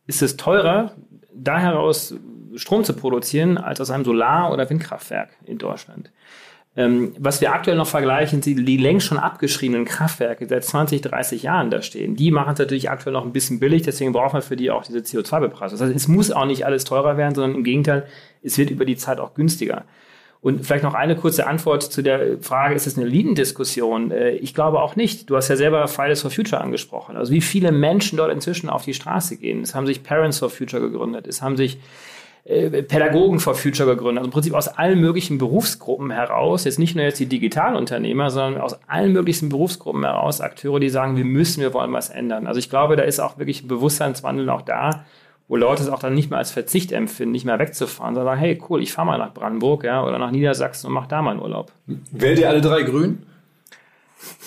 ist 0.06 0.22
es 0.22 0.38
teurer, 0.38 0.94
da 1.34 1.60
heraus 1.60 2.16
Strom 2.56 2.84
zu 2.84 2.94
produzieren, 2.94 3.58
als 3.58 3.80
aus 3.80 3.92
einem 3.92 4.06
Solar- 4.06 4.52
oder 4.52 4.70
Windkraftwerk 4.70 5.30
in 5.46 5.58
Deutschland. 5.58 6.12
Ähm, 6.76 7.14
was 7.18 7.42
wir 7.42 7.54
aktuell 7.54 7.78
noch 7.78 7.88
vergleichen, 7.88 8.42
sind 8.42 8.56
die 8.68 8.78
längst 8.78 9.08
schon 9.08 9.18
abgeschriebenen 9.18 9.86
Kraftwerke, 9.86 10.46
die 10.46 10.50
seit 10.50 10.64
20, 10.64 11.02
30 11.02 11.44
Jahren 11.44 11.72
da 11.72 11.82
stehen. 11.82 12.16
Die 12.16 12.32
machen 12.32 12.54
es 12.54 12.60
natürlich 12.60 12.90
aktuell 12.90 13.14
noch 13.14 13.26
ein 13.26 13.34
bisschen 13.34 13.60
billig, 13.60 13.82
deswegen 13.82 14.14
braucht 14.14 14.34
man 14.34 14.42
für 14.42 14.56
die 14.56 14.70
auch 14.72 14.84
diese 14.84 15.00
CO2-Bepreisung. 15.00 15.78
Das 15.78 15.88
heißt, 15.88 15.96
es 15.96 16.08
muss 16.08 16.32
auch 16.32 16.46
nicht 16.46 16.66
alles 16.66 16.84
teurer 16.84 17.18
werden, 17.18 17.36
sondern 17.36 17.56
im 17.56 17.64
Gegenteil, 17.64 18.06
es 18.44 18.58
wird 18.58 18.70
über 18.70 18.86
die 18.86 18.98
Zeit 18.98 19.20
auch 19.20 19.34
günstiger. 19.34 19.86
Und 20.42 20.66
vielleicht 20.66 20.86
noch 20.86 20.94
eine 20.94 21.18
kurze 21.18 21.48
Antwort 21.48 21.84
zu 21.84 22.02
der 22.02 22.38
Frage, 22.42 22.74
ist 22.74 22.88
es 22.88 22.98
eine 22.98 23.06
Elitendiskussion? 23.08 24.12
Äh, 24.12 24.32
ich 24.32 24.54
glaube 24.54 24.82
auch 24.82 24.96
nicht. 24.96 25.30
Du 25.30 25.36
hast 25.36 25.50
ja 25.50 25.58
selber 25.58 25.88
Fridays 25.88 26.22
for 26.22 26.32
Future 26.32 26.62
angesprochen. 26.62 27.18
Also 27.18 27.34
wie 27.34 27.42
viele 27.42 27.72
Menschen 27.72 28.18
dort 28.18 28.32
inzwischen 28.32 28.70
auf 28.70 28.86
die 28.86 28.94
Straße 28.94 29.36
gehen. 29.36 29.62
Es 29.62 29.76
haben 29.76 29.86
sich 29.86 30.04
Parents 30.04 30.40
for 30.40 30.50
Future 30.50 30.82
gegründet. 30.82 31.28
Es 31.28 31.42
haben 31.42 31.58
sich 31.58 31.78
äh, 32.46 32.84
Pädagogen 32.84 33.42
for 33.42 33.54
Future 33.54 33.90
gegründet. 33.90 34.20
Also 34.20 34.30
im 34.30 34.32
Prinzip 34.32 34.54
aus 34.54 34.70
allen 34.70 35.02
möglichen 35.02 35.38
Berufsgruppen 35.38 36.10
heraus, 36.10 36.64
jetzt 36.64 36.80
nicht 36.80 36.96
nur 36.96 37.04
jetzt 37.04 37.20
die 37.20 37.26
Digitalunternehmer, 37.26 38.30
sondern 38.30 38.62
aus 38.62 38.80
allen 38.88 39.12
möglichen 39.12 39.50
Berufsgruppen 39.50 40.06
heraus 40.06 40.40
Akteure, 40.40 40.80
die 40.80 40.90
sagen, 40.90 41.18
wir 41.18 41.26
müssen, 41.26 41.62
wir 41.62 41.74
wollen 41.74 41.92
was 41.92 42.10
ändern. 42.10 42.48
Also 42.48 42.60
ich 42.60 42.70
glaube, 42.70 42.96
da 42.96 43.04
ist 43.04 43.20
auch 43.20 43.38
wirklich 43.38 43.64
ein 43.64 43.68
Bewusstseinswandel 43.68 44.50
auch 44.50 44.62
da 44.62 45.04
wo 45.50 45.56
Leute 45.56 45.82
es 45.82 45.90
auch 45.90 46.00
dann 46.00 46.14
nicht 46.14 46.30
mehr 46.30 46.38
als 46.38 46.52
Verzicht 46.52 46.92
empfinden, 46.92 47.32
nicht 47.32 47.44
mehr 47.44 47.58
wegzufahren, 47.58 48.14
sondern 48.14 48.36
sagen, 48.36 48.40
hey, 48.40 48.62
cool, 48.70 48.82
ich 48.82 48.94
fahre 48.94 49.08
mal 49.08 49.18
nach 49.18 49.34
Brandenburg 49.34 49.84
ja, 49.84 50.04
oder 50.04 50.20
nach 50.20 50.32
Niedersachsen 50.32 50.88
und 50.88 50.94
mache 50.94 51.10
da 51.10 51.22
mal 51.24 51.32
einen 51.32 51.42
Urlaub. 51.42 51.72
Wählt 52.12 52.40
ihr 52.40 52.48
alle 52.48 52.62
drei 52.62 52.84
grün? 52.84 53.24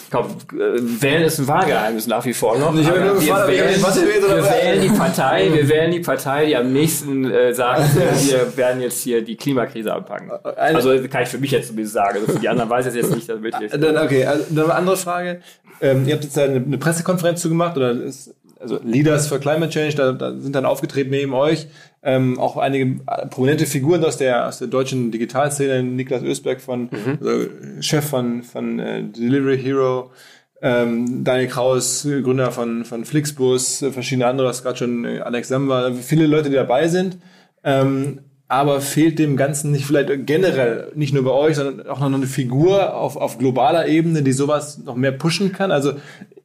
Ich 0.04 0.10
glaube, 0.10 0.28
äh, 0.52 1.02
wählen 1.02 1.22
ist 1.22 1.38
ein 1.38 1.48
Wahlgeheimnis 1.48 2.06
nach 2.06 2.24
wie 2.24 2.34
vor 2.34 2.56
noch. 2.58 2.76
Ich 2.76 2.86
habe 2.86 3.00
nur 3.00 3.14
gefragt, 3.14 3.48
wir, 3.48 3.64
wählen, 3.64 3.82
was 3.82 4.00
wir 4.00 4.06
wählen 4.06 4.82
die 4.82 4.96
Partei, 4.96 5.50
wir 5.52 5.68
wählen 5.68 5.90
die 5.90 6.00
Partei, 6.00 6.46
die 6.46 6.56
am 6.56 6.72
nächsten 6.72 7.28
äh, 7.30 7.52
sagt, 7.52 7.96
wir 7.96 8.56
werden 8.56 8.82
jetzt 8.82 9.02
hier 9.02 9.22
die 9.22 9.36
Klimakrise 9.36 9.92
anpacken. 9.92 10.30
Eine, 10.30 10.76
also 10.76 10.90
kann 11.08 11.22
ich 11.22 11.30
für 11.30 11.38
mich 11.38 11.50
jetzt 11.50 11.68
zumindest 11.68 11.94
sagen. 11.94 12.18
Also 12.20 12.34
für 12.34 12.38
die 12.38 12.48
anderen 12.48 12.70
weiß 12.70 12.86
ich 12.86 12.90
es 12.90 12.96
jetzt 12.96 13.14
nicht. 13.16 13.28
Damit 13.28 13.54
ich 13.60 13.72
dann, 13.72 13.96
okay, 13.96 14.26
also, 14.26 14.44
dann 14.50 14.66
eine 14.66 14.74
andere 14.74 14.96
Frage. 14.98 15.40
Ähm, 15.80 16.06
ihr 16.06 16.14
habt 16.14 16.24
jetzt 16.24 16.38
eine, 16.38 16.56
eine 16.56 16.78
Pressekonferenz 16.78 17.40
zugemacht 17.40 17.76
oder 17.76 17.90
ist 17.90 18.34
also 18.62 18.80
Leaders 18.82 19.26
for 19.26 19.38
Climate 19.38 19.70
Change, 19.70 19.96
da, 19.96 20.12
da 20.12 20.32
sind 20.38 20.54
dann 20.54 20.64
aufgetreten 20.64 21.10
neben 21.10 21.34
euch 21.34 21.66
ähm, 22.02 22.38
auch 22.38 22.56
einige 22.56 23.00
prominente 23.30 23.66
Figuren 23.66 24.04
aus 24.04 24.16
der 24.16 24.48
aus 24.48 24.58
der 24.58 24.68
deutschen 24.68 25.10
Digitalszene, 25.10 25.82
Niklas 25.82 26.22
Ösberg 26.22 26.60
von 26.60 26.88
mhm. 26.90 27.18
also 27.20 27.46
Chef 27.80 28.04
von 28.04 28.42
von 28.42 28.78
äh, 28.78 29.04
Delivery 29.04 29.58
Hero, 29.58 30.10
ähm, 30.60 31.22
Daniel 31.24 31.48
Kraus, 31.48 32.02
Gründer 32.02 32.50
von 32.50 32.84
von 32.84 33.04
Flixbus, 33.04 33.84
verschiedene 33.92 34.26
andere, 34.26 34.48
das 34.48 34.62
gerade 34.62 34.78
schon 34.78 35.04
äh, 35.04 35.20
Alex 35.20 35.48
Samba, 35.48 35.92
viele 35.92 36.26
Leute, 36.26 36.50
die 36.50 36.56
dabei 36.56 36.88
sind. 36.88 37.18
Ähm, 37.62 38.20
aber 38.48 38.82
fehlt 38.82 39.18
dem 39.18 39.38
Ganzen 39.38 39.70
nicht 39.70 39.86
vielleicht 39.86 40.26
generell, 40.26 40.92
nicht 40.94 41.14
nur 41.14 41.24
bei 41.24 41.30
euch, 41.30 41.56
sondern 41.56 41.86
auch 41.86 42.00
noch 42.00 42.12
eine 42.12 42.26
Figur 42.26 42.94
auf, 42.94 43.16
auf 43.16 43.38
globaler 43.38 43.86
Ebene, 43.86 44.22
die 44.22 44.32
sowas 44.32 44.76
noch 44.76 44.94
mehr 44.94 45.12
pushen 45.12 45.52
kann? 45.52 45.70
Also 45.70 45.94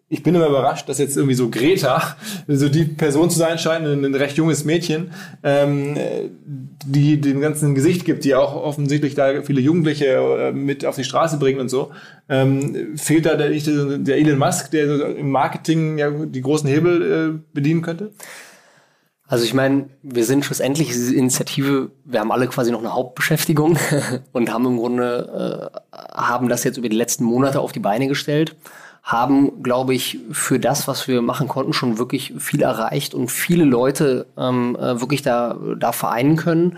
ich 0.10 0.24
bin 0.24 0.36
immer 0.36 0.48
überrascht, 0.48 0.88
dass 0.88 1.00
jetzt 1.00 1.18
irgendwie 1.18 1.36
so 1.36 1.50
Greta, 1.50 2.16
so 2.48 2.70
die 2.70 2.86
Person 2.86 3.30
zu 3.30 3.38
sein 3.38 3.60
scheint, 3.60 3.86
ein, 3.86 4.16
recht 4.16 4.38
junges 4.38 4.64
Mädchen, 4.64 5.12
ähm, 5.44 5.98
die 6.86 7.20
dem 7.20 7.42
ganzen 7.42 7.76
Gesicht 7.76 8.06
gibt, 8.06 8.24
die 8.24 8.34
auch 8.34 8.56
offensichtlich 8.56 9.16
da 9.16 9.42
viele 9.44 9.60
Jugendliche 9.60 10.06
äh, 10.06 10.52
mit 10.54 10.86
auf 10.86 10.96
die 10.96 11.04
Straße 11.04 11.38
bringt 11.38 11.60
und 11.60 11.68
so. 11.68 11.92
Ähm, 12.30 12.96
fehlt 12.96 13.26
da 13.26 13.36
der, 13.36 13.50
der 13.50 14.18
Elon 14.18 14.40
Musk, 14.40 14.72
der 14.72 15.18
im 15.18 15.30
Marketing 15.30 15.98
ja 15.98 16.10
die 16.10 16.42
großen 16.42 16.70
Hebel 16.70 17.36
äh, 17.36 17.40
bedienen 17.54 17.82
könnte? 17.82 18.12
Also 19.30 19.44
ich 19.44 19.54
meine, 19.54 19.90
wir 20.04 20.24
sind 20.24 20.46
schlussendlich 20.46 20.88
diese 20.88 21.14
Initiative, 21.14 21.92
wir 22.06 22.22
haben 22.22 22.32
alle 22.32 22.48
quasi 22.48 22.72
noch 22.72 22.80
eine 22.80 22.94
Hauptbeschäftigung 22.94 23.78
und 24.32 24.54
haben 24.54 24.66
im 24.68 24.78
Grunde 24.78 25.72
äh, 25.92 25.98
haben 26.18 26.48
das 26.48 26.64
jetzt 26.64 26.78
über 26.78 26.88
die 26.88 26.96
letzten 26.96 27.26
Monate 27.26 27.60
auf 27.60 27.74
die 27.74 27.82
Beine 27.82 28.08
gestellt 28.08 28.56
haben, 29.08 29.64
glaube 29.64 29.96
ich, 29.96 30.20
für 30.32 30.60
das, 30.60 30.86
was 30.90 31.08
wir 31.08 31.22
machen 31.22 31.48
konnten, 31.48 31.72
schon 31.72 31.98
wirklich 31.98 32.34
viel 32.38 32.62
erreicht 32.62 33.14
und 33.14 33.32
viele 33.32 33.64
Leute 33.64 34.28
ähm, 34.38 34.76
äh, 34.76 35.00
wirklich 35.00 35.22
da, 35.22 35.58
da 35.80 35.94
vereinen 35.94 36.36
können. 36.36 36.78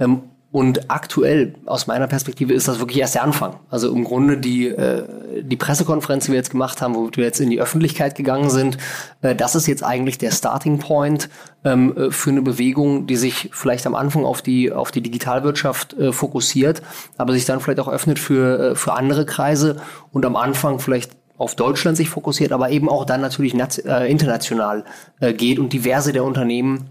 Ähm, 0.00 0.22
und 0.50 0.90
aktuell, 0.90 1.54
aus 1.66 1.86
meiner 1.86 2.08
Perspektive, 2.08 2.52
ist 2.54 2.66
das 2.66 2.80
wirklich 2.80 2.98
erst 2.98 3.14
der 3.14 3.22
Anfang. 3.22 3.56
Also 3.70 3.94
im 3.94 4.02
Grunde 4.02 4.38
die, 4.38 4.66
äh, 4.66 5.04
die 5.42 5.56
Pressekonferenz, 5.56 6.24
die 6.24 6.32
wir 6.32 6.38
jetzt 6.38 6.50
gemacht 6.50 6.80
haben, 6.82 6.96
wo 6.96 7.10
wir 7.12 7.24
jetzt 7.24 7.38
in 7.38 7.50
die 7.50 7.60
Öffentlichkeit 7.60 8.16
gegangen 8.16 8.50
sind, 8.50 8.78
äh, 9.20 9.36
das 9.36 9.54
ist 9.54 9.68
jetzt 9.68 9.84
eigentlich 9.84 10.18
der 10.18 10.32
Starting 10.32 10.78
Point 10.78 11.28
ähm, 11.64 11.94
äh, 11.96 12.10
für 12.10 12.30
eine 12.30 12.42
Bewegung, 12.42 13.06
die 13.06 13.16
sich 13.16 13.50
vielleicht 13.52 13.86
am 13.86 13.94
Anfang 13.94 14.24
auf 14.24 14.40
die, 14.40 14.72
auf 14.72 14.90
die 14.90 15.02
Digitalwirtschaft 15.02 15.92
äh, 15.92 16.12
fokussiert, 16.12 16.82
aber 17.18 17.34
sich 17.34 17.44
dann 17.44 17.60
vielleicht 17.60 17.80
auch 17.80 17.88
öffnet 17.88 18.18
für, 18.18 18.70
äh, 18.70 18.74
für 18.74 18.94
andere 18.94 19.26
Kreise 19.26 19.76
und 20.12 20.24
am 20.24 20.34
Anfang 20.34 20.80
vielleicht 20.80 21.17
auf 21.38 21.54
Deutschland 21.54 21.96
sich 21.96 22.10
fokussiert, 22.10 22.52
aber 22.52 22.70
eben 22.70 22.88
auch 22.88 23.04
dann 23.04 23.20
natürlich 23.20 23.54
äh, 23.54 24.10
international 24.10 24.84
äh, 25.20 25.32
geht 25.32 25.58
und 25.58 25.72
diverse 25.72 26.12
der 26.12 26.24
Unternehmen 26.24 26.90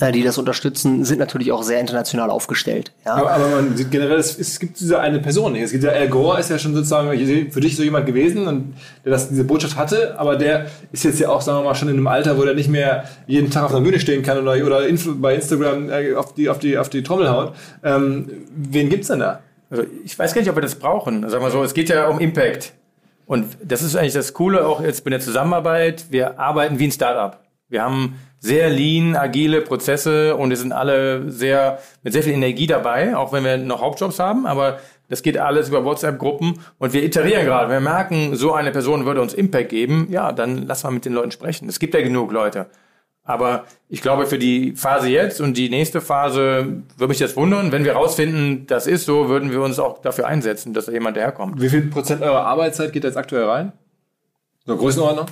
äh, 0.00 0.12
die 0.12 0.22
das 0.22 0.38
unterstützen, 0.38 1.04
sind 1.04 1.18
natürlich 1.18 1.52
auch 1.52 1.62
sehr 1.62 1.78
international 1.78 2.30
aufgestellt. 2.30 2.92
Ja. 3.04 3.16
Aber, 3.16 3.30
aber 3.32 3.48
man 3.48 3.76
sieht 3.76 3.90
generell, 3.90 4.18
es, 4.18 4.38
es 4.38 4.58
gibt 4.58 4.80
diese 4.80 4.98
eine 4.98 5.18
Person 5.18 5.52
nicht. 5.52 5.62
Es 5.62 5.72
gibt 5.72 5.84
ja 5.84 5.90
Al 5.90 6.08
Gore 6.08 6.40
ist 6.40 6.48
ja 6.48 6.58
schon 6.58 6.74
sozusagen 6.74 7.10
für 7.50 7.60
dich 7.60 7.76
so 7.76 7.82
jemand 7.82 8.06
gewesen 8.06 8.46
und 8.46 8.74
der 9.04 9.12
das, 9.12 9.28
diese 9.28 9.44
Botschaft 9.44 9.76
hatte, 9.76 10.18
aber 10.18 10.36
der 10.36 10.66
ist 10.90 11.04
jetzt 11.04 11.20
ja 11.20 11.28
auch, 11.28 11.42
sagen 11.42 11.58
wir 11.58 11.64
mal, 11.64 11.74
schon 11.74 11.88
in 11.88 11.96
einem 11.96 12.06
Alter, 12.06 12.38
wo 12.38 12.44
der 12.44 12.54
nicht 12.54 12.70
mehr 12.70 13.04
jeden 13.26 13.50
Tag 13.50 13.64
auf 13.64 13.72
der 13.72 13.80
Bühne 13.80 14.00
stehen 14.00 14.22
kann 14.22 14.38
oder, 14.38 14.52
oder 14.64 14.86
Info, 14.86 15.14
bei 15.14 15.34
Instagram 15.34 15.90
auf, 16.16 16.32
die, 16.32 16.48
auf, 16.48 16.58
die, 16.58 16.78
auf 16.78 16.88
die 16.88 17.02
Trommel 17.02 17.28
haut. 17.28 17.54
Ähm, 17.82 18.30
wen 18.56 18.88
gibt's 18.88 19.08
denn 19.08 19.18
da? 19.18 19.40
Also 19.68 19.84
ich 20.02 20.18
weiß 20.18 20.32
gar 20.32 20.40
nicht, 20.40 20.50
ob 20.50 20.56
wir 20.56 20.62
das 20.62 20.76
brauchen. 20.76 21.28
Sagen 21.28 21.44
wir 21.44 21.50
so, 21.50 21.62
es 21.62 21.74
geht 21.74 21.90
ja 21.90 22.08
um 22.08 22.20
Impact. 22.20 22.72
Und 23.26 23.56
das 23.62 23.82
ist 23.82 23.96
eigentlich 23.96 24.12
das 24.12 24.34
Coole 24.34 24.66
auch 24.66 24.80
jetzt 24.80 25.04
bei 25.04 25.10
der 25.10 25.20
Zusammenarbeit. 25.20 26.06
Wir 26.10 26.38
arbeiten 26.38 26.78
wie 26.78 26.88
ein 26.88 26.92
Startup. 26.92 27.38
Wir 27.68 27.82
haben 27.82 28.16
sehr 28.38 28.68
lean, 28.68 29.16
agile 29.16 29.62
Prozesse 29.62 30.36
und 30.36 30.50
wir 30.50 30.56
sind 30.58 30.72
alle 30.72 31.30
sehr, 31.30 31.78
mit 32.02 32.12
sehr 32.12 32.22
viel 32.22 32.34
Energie 32.34 32.66
dabei, 32.66 33.16
auch 33.16 33.32
wenn 33.32 33.42
wir 33.42 33.56
noch 33.56 33.80
Hauptjobs 33.80 34.18
haben, 34.18 34.46
aber 34.46 34.78
das 35.08 35.22
geht 35.22 35.38
alles 35.38 35.70
über 35.70 35.84
WhatsApp-Gruppen 35.84 36.60
und 36.78 36.92
wir 36.92 37.02
iterieren 37.02 37.46
gerade. 37.46 37.70
Wir 37.70 37.80
merken, 37.80 38.36
so 38.36 38.52
eine 38.52 38.70
Person 38.70 39.06
würde 39.06 39.22
uns 39.22 39.32
Impact 39.32 39.70
geben, 39.70 40.08
ja, 40.10 40.32
dann 40.32 40.66
lass 40.66 40.84
mal 40.84 40.90
mit 40.90 41.06
den 41.06 41.14
Leuten 41.14 41.30
sprechen. 41.30 41.68
Es 41.68 41.78
gibt 41.78 41.94
ja 41.94 42.02
genug 42.02 42.32
Leute. 42.32 42.66
Aber 43.24 43.64
ich 43.88 44.02
glaube, 44.02 44.26
für 44.26 44.38
die 44.38 44.72
Phase 44.76 45.08
jetzt 45.08 45.40
und 45.40 45.56
die 45.56 45.70
nächste 45.70 46.02
Phase 46.02 46.82
würde 46.98 47.08
mich 47.08 47.18
das 47.18 47.36
wundern. 47.36 47.72
Wenn 47.72 47.84
wir 47.84 47.94
rausfinden, 47.94 48.66
das 48.66 48.86
ist 48.86 49.06
so, 49.06 49.30
würden 49.30 49.50
wir 49.50 49.62
uns 49.62 49.78
auch 49.78 50.02
dafür 50.02 50.26
einsetzen, 50.26 50.74
dass 50.74 50.86
da 50.86 50.92
jemand 50.92 51.16
herkommt. 51.16 51.60
Wie 51.60 51.70
viel 51.70 51.86
Prozent 51.86 52.22
eurer 52.22 52.44
Arbeitszeit 52.44 52.92
geht 52.92 53.04
jetzt 53.04 53.16
aktuell 53.16 53.44
rein? 53.44 53.72
So 54.66 54.76
Größenordnung? 54.76 55.26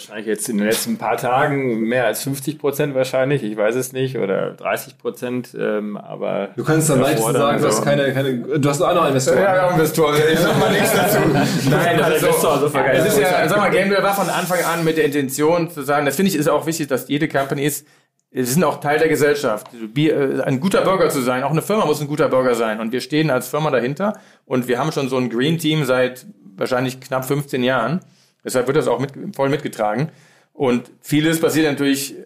Wahrscheinlich 0.00 0.26
jetzt 0.26 0.48
in 0.48 0.56
den 0.56 0.66
letzten 0.66 0.96
paar 0.96 1.16
Tagen 1.16 1.80
mehr 1.80 2.06
als 2.06 2.22
50 2.22 2.58
Prozent 2.58 2.94
wahrscheinlich, 2.94 3.42
ich 3.42 3.56
weiß 3.56 3.74
es 3.74 3.92
nicht, 3.92 4.16
oder 4.16 4.52
30 4.52 4.96
Prozent, 4.96 5.54
ähm, 5.58 5.96
aber... 5.96 6.48
Du 6.56 6.64
kannst 6.64 6.88
dann 6.88 7.00
leicht 7.00 7.18
sagen, 7.18 7.60
du 7.60 7.66
hast 7.68 7.82
keine, 7.82 8.12
keine, 8.14 8.58
du 8.58 8.68
hast 8.68 8.80
auch 8.80 8.94
noch 8.94 9.06
Investoren. 9.06 9.38
Ja, 9.38 9.54
ja, 9.56 9.70
Investoren, 9.70 10.16
ich 10.32 10.38
sag 10.38 10.58
mal 10.58 10.70
nichts 10.72 10.92
dazu. 10.92 11.18
Nein, 11.70 11.98
das 11.98 12.22
ist 12.22 12.40
so, 12.40 12.56
so 12.56 12.66
es 12.66 13.06
ist 13.06 13.20
ja, 13.20 13.46
sag 13.46 13.58
mal, 13.58 13.70
Gameware 13.70 14.02
war 14.02 14.14
von 14.14 14.28
Anfang 14.30 14.64
an 14.64 14.84
mit 14.84 14.96
der 14.96 15.04
Intention 15.04 15.70
zu 15.70 15.82
sagen, 15.82 16.06
das 16.06 16.16
finde 16.16 16.30
ich 16.30 16.36
ist 16.36 16.48
auch 16.48 16.64
wichtig, 16.64 16.88
dass 16.88 17.08
jede 17.08 17.28
Company 17.28 17.64
ist, 17.64 17.86
sie 18.32 18.42
sind 18.44 18.64
auch 18.64 18.80
Teil 18.80 18.98
der 18.98 19.08
Gesellschaft. 19.08 19.68
Äh, 19.96 20.40
ein 20.42 20.60
guter 20.60 20.80
Bürger 20.82 21.10
zu 21.10 21.20
sein, 21.20 21.42
auch 21.42 21.50
eine 21.50 21.62
Firma 21.62 21.84
muss 21.84 22.00
ein 22.00 22.08
guter 22.08 22.28
Bürger 22.28 22.54
sein. 22.54 22.80
Und 22.80 22.92
wir 22.92 23.02
stehen 23.02 23.30
als 23.30 23.48
Firma 23.48 23.70
dahinter 23.70 24.14
und 24.46 24.66
wir 24.66 24.78
haben 24.78 24.92
schon 24.92 25.08
so 25.10 25.18
ein 25.18 25.28
Green 25.28 25.58
Team 25.58 25.84
seit 25.84 26.26
wahrscheinlich 26.56 27.00
knapp 27.00 27.26
15 27.26 27.62
Jahren. 27.62 28.00
Deshalb 28.44 28.66
wird 28.66 28.76
das 28.76 28.88
auch 28.88 28.98
mit, 28.98 29.12
voll 29.34 29.48
mitgetragen. 29.48 30.10
Und 30.52 30.90
vieles 31.00 31.40
passiert 31.40 31.70
natürlich 31.70 32.16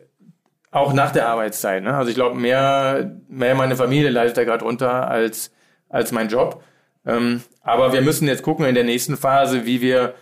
auch 0.70 0.92
nach 0.92 1.12
der 1.12 1.28
Arbeitszeit. 1.28 1.82
Ne? 1.82 1.94
Also 1.94 2.10
ich 2.10 2.16
glaube, 2.16 2.34
mehr, 2.38 3.20
mehr 3.28 3.54
meine 3.54 3.76
Familie 3.76 4.10
leidet 4.10 4.36
da 4.36 4.44
gerade 4.44 4.64
runter 4.64 5.08
als, 5.08 5.52
als 5.88 6.10
mein 6.10 6.28
Job. 6.28 6.62
Ähm, 7.06 7.42
aber 7.60 7.92
wir 7.92 8.02
müssen 8.02 8.26
jetzt 8.26 8.42
gucken 8.42 8.64
in 8.66 8.74
der 8.74 8.84
nächsten 8.84 9.16
Phase, 9.16 9.66
wie 9.66 9.80
wir 9.80 10.14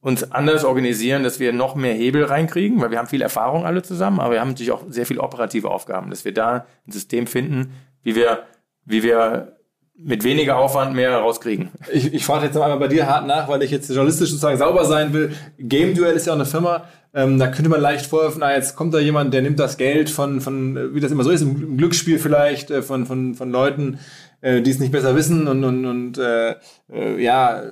uns 0.00 0.30
anders 0.30 0.64
organisieren, 0.64 1.24
dass 1.24 1.40
wir 1.40 1.52
noch 1.52 1.74
mehr 1.74 1.94
Hebel 1.94 2.24
reinkriegen, 2.24 2.80
weil 2.80 2.90
wir 2.90 2.98
haben 2.98 3.08
viel 3.08 3.22
Erfahrung 3.22 3.66
alle 3.66 3.82
zusammen, 3.82 4.20
aber 4.20 4.34
wir 4.34 4.40
haben 4.40 4.50
natürlich 4.50 4.70
auch 4.70 4.84
sehr 4.88 5.06
viel 5.06 5.18
operative 5.18 5.70
Aufgaben, 5.70 6.10
dass 6.10 6.24
wir 6.24 6.32
da 6.32 6.66
ein 6.86 6.92
System 6.92 7.26
finden, 7.26 7.72
wie 8.02 8.14
wir, 8.14 8.44
wie 8.84 9.02
wir 9.02 9.57
mit 10.00 10.22
weniger 10.22 10.56
Aufwand 10.56 10.94
mehr 10.94 11.16
rauskriegen. 11.16 11.70
Ich, 11.92 12.14
ich 12.14 12.24
frage 12.24 12.46
jetzt 12.46 12.54
noch 12.54 12.62
einmal 12.62 12.78
bei 12.78 12.88
dir 12.88 13.08
hart 13.08 13.26
nach, 13.26 13.48
weil 13.48 13.62
ich 13.62 13.72
jetzt 13.72 13.88
journalistisch 13.88 14.30
sozusagen 14.30 14.56
sauber 14.56 14.84
sein 14.84 15.12
will. 15.12 15.32
Game 15.58 15.94
Duel 15.94 16.12
ist 16.12 16.26
ja 16.26 16.32
auch 16.32 16.36
eine 16.36 16.46
Firma, 16.46 16.84
ähm, 17.12 17.38
da 17.38 17.48
könnte 17.48 17.68
man 17.68 17.80
leicht 17.80 18.06
vorwerfen, 18.06 18.42
ah, 18.42 18.54
jetzt 18.54 18.76
kommt 18.76 18.94
da 18.94 19.00
jemand, 19.00 19.34
der 19.34 19.42
nimmt 19.42 19.58
das 19.58 19.76
Geld 19.76 20.08
von, 20.08 20.40
von 20.40 20.94
wie 20.94 21.00
das 21.00 21.10
immer 21.10 21.24
so 21.24 21.30
ist, 21.30 21.40
im 21.40 21.76
Glücksspiel 21.76 22.20
vielleicht, 22.20 22.70
äh, 22.70 22.82
von, 22.82 23.06
von, 23.06 23.34
von 23.34 23.50
Leuten, 23.50 23.98
äh, 24.40 24.62
die 24.62 24.70
es 24.70 24.78
nicht 24.78 24.92
besser 24.92 25.16
wissen 25.16 25.48
und, 25.48 25.64
und, 25.64 25.84
und 25.84 26.18
äh, 26.18 26.54
äh, 26.92 27.20
ja, 27.20 27.62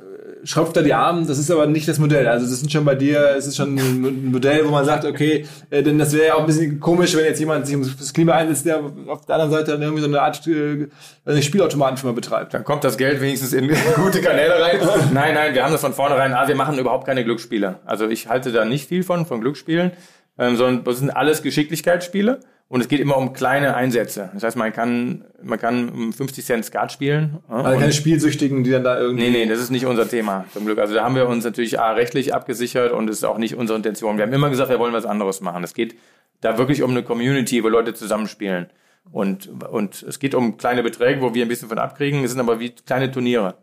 schröpft 0.45 0.77
da 0.77 0.83
die 0.83 0.95
Arme, 0.95 1.27
das 1.27 1.39
ist 1.39 1.51
aber 1.51 1.67
nicht 1.67 1.89
das 1.89 1.99
Modell. 1.99 2.27
Also 2.27 2.47
das 2.47 2.61
sind 2.61 2.71
schon 2.71 2.85
bei 2.85 2.95
dir, 2.95 3.35
es 3.37 3.47
ist 3.47 3.57
schon 3.57 3.77
ein 3.77 4.31
Modell, 4.31 4.65
wo 4.67 4.71
man 4.71 4.85
sagt, 4.85 5.05
okay, 5.05 5.47
äh, 5.71 5.83
denn 5.83 5.99
das 5.99 6.13
wäre 6.13 6.27
ja 6.27 6.35
auch 6.35 6.41
ein 6.41 6.47
bisschen 6.47 6.81
komisch, 6.81 7.17
wenn 7.17 7.25
jetzt 7.25 7.41
jemand 7.41 7.67
sich 7.67 7.77
ums 7.77 8.13
Klima 8.13 8.33
einsetzt, 8.33 8.67
der 8.67 8.83
auf 9.09 9.27
der 9.27 9.35
anderen 9.37 9.53
Seite 9.53 9.73
dann 9.73 9.83
irgendwie 9.83 10.03
so 10.03 10.09
eine 10.09 10.21
Art 10.21 10.47
äh, 10.47 10.89
eine 11.25 11.43
Spielautomatenfirma 11.43 12.15
betreibt. 12.15 12.55
Dann 12.55 12.65
kommt 12.65 12.85
das 12.85 12.97
Geld 12.97 13.21
wenigstens 13.21 13.53
in 13.53 13.69
gute 13.97 14.21
Kanäle 14.21 14.61
rein. 14.61 14.79
nein, 15.13 15.35
nein, 15.35 15.55
wir 15.55 15.65
haben 15.65 15.73
das 15.73 15.81
von 15.81 15.93
vornherein, 15.93 16.33
ah, 16.35 16.47
wir 16.49 16.57
machen 16.57 16.79
überhaupt 16.79 17.07
keine 17.07 17.25
Glücksspiele. 17.25 17.81
Also 17.85 18.09
ich 18.09 18.29
halte 18.29 18.53
da 18.53 18.65
nicht 18.65 18.89
viel 18.89 19.03
von, 19.03 19.27
von 19.27 19.41
Glücksspielen, 19.41 19.93
ähm, 20.39 20.57
sondern 20.57 20.85
das 20.85 20.99
sind 20.99 21.11
alles 21.11 21.43
Geschicklichkeitsspiele. 21.43 22.41
Und 22.69 22.81
es 22.81 22.89
geht 22.89 22.99
immer 22.99 23.17
um 23.17 23.33
kleine 23.33 23.77
Einsätze. 23.77 24.31
Das 24.35 24.43
heißt, 24.43 24.57
man 24.57 24.73
kann, 24.73 25.25
man 25.41 25.59
kann 25.61 25.89
um 25.89 26.13
50 26.13 26.45
Cent 26.45 26.65
Skat 26.65 26.91
spielen. 26.91 27.39
Also 27.47 27.79
keine 27.79 27.93
Spielsüchtigen, 27.93 28.65
die 28.65 28.73
dann 28.73 28.83
da 28.83 28.99
irgendwie. 28.99 29.31
Nee, 29.31 29.45
nee, 29.45 29.47
das 29.47 29.61
ist 29.61 29.71
nicht 29.71 29.87
unser 29.87 30.09
Thema, 30.09 30.47
zum 30.53 30.65
Glück. 30.65 30.81
Also 30.81 30.95
da 30.95 31.05
haben 31.05 31.15
wir 31.15 31.29
uns 31.29 31.45
natürlich 31.45 31.79
A, 31.79 31.93
rechtlich 31.93 32.35
abgesichert 32.35 32.91
und 32.91 33.09
es 33.09 33.19
ist 33.19 33.25
auch 33.25 33.39
nicht 33.39 33.55
unsere 33.55 33.77
Intention. 33.77 34.17
Wir 34.17 34.25
haben 34.25 34.33
immer 34.33 34.51
gesagt, 34.51 34.69
wir 34.69 34.81
wollen 34.81 34.93
was 34.93 35.07
anderes 35.07 35.41
machen. 35.41 35.63
Es 35.63 35.75
geht 35.75 35.95
da 36.41 36.59
wirklich 36.59 36.83
um 36.83 36.91
eine 36.91 37.05
Community, 37.05 37.63
wo 37.63 37.69
Leute 37.69 37.95
zusammenspielen. 37.95 38.67
Und, 39.13 39.49
und 39.71 40.03
es 40.03 40.19
geht 40.19 40.35
um 40.35 40.57
kleine 40.57 40.83
Beträge, 40.83 41.21
wo 41.21 41.35
wir 41.35 41.45
ein 41.45 41.49
bisschen 41.49 41.69
von 41.69 41.79
abkriegen. 41.79 42.25
Es 42.25 42.33
sind 42.33 42.41
aber 42.41 42.59
wie 42.59 42.71
kleine 42.71 43.13
Turniere. 43.13 43.55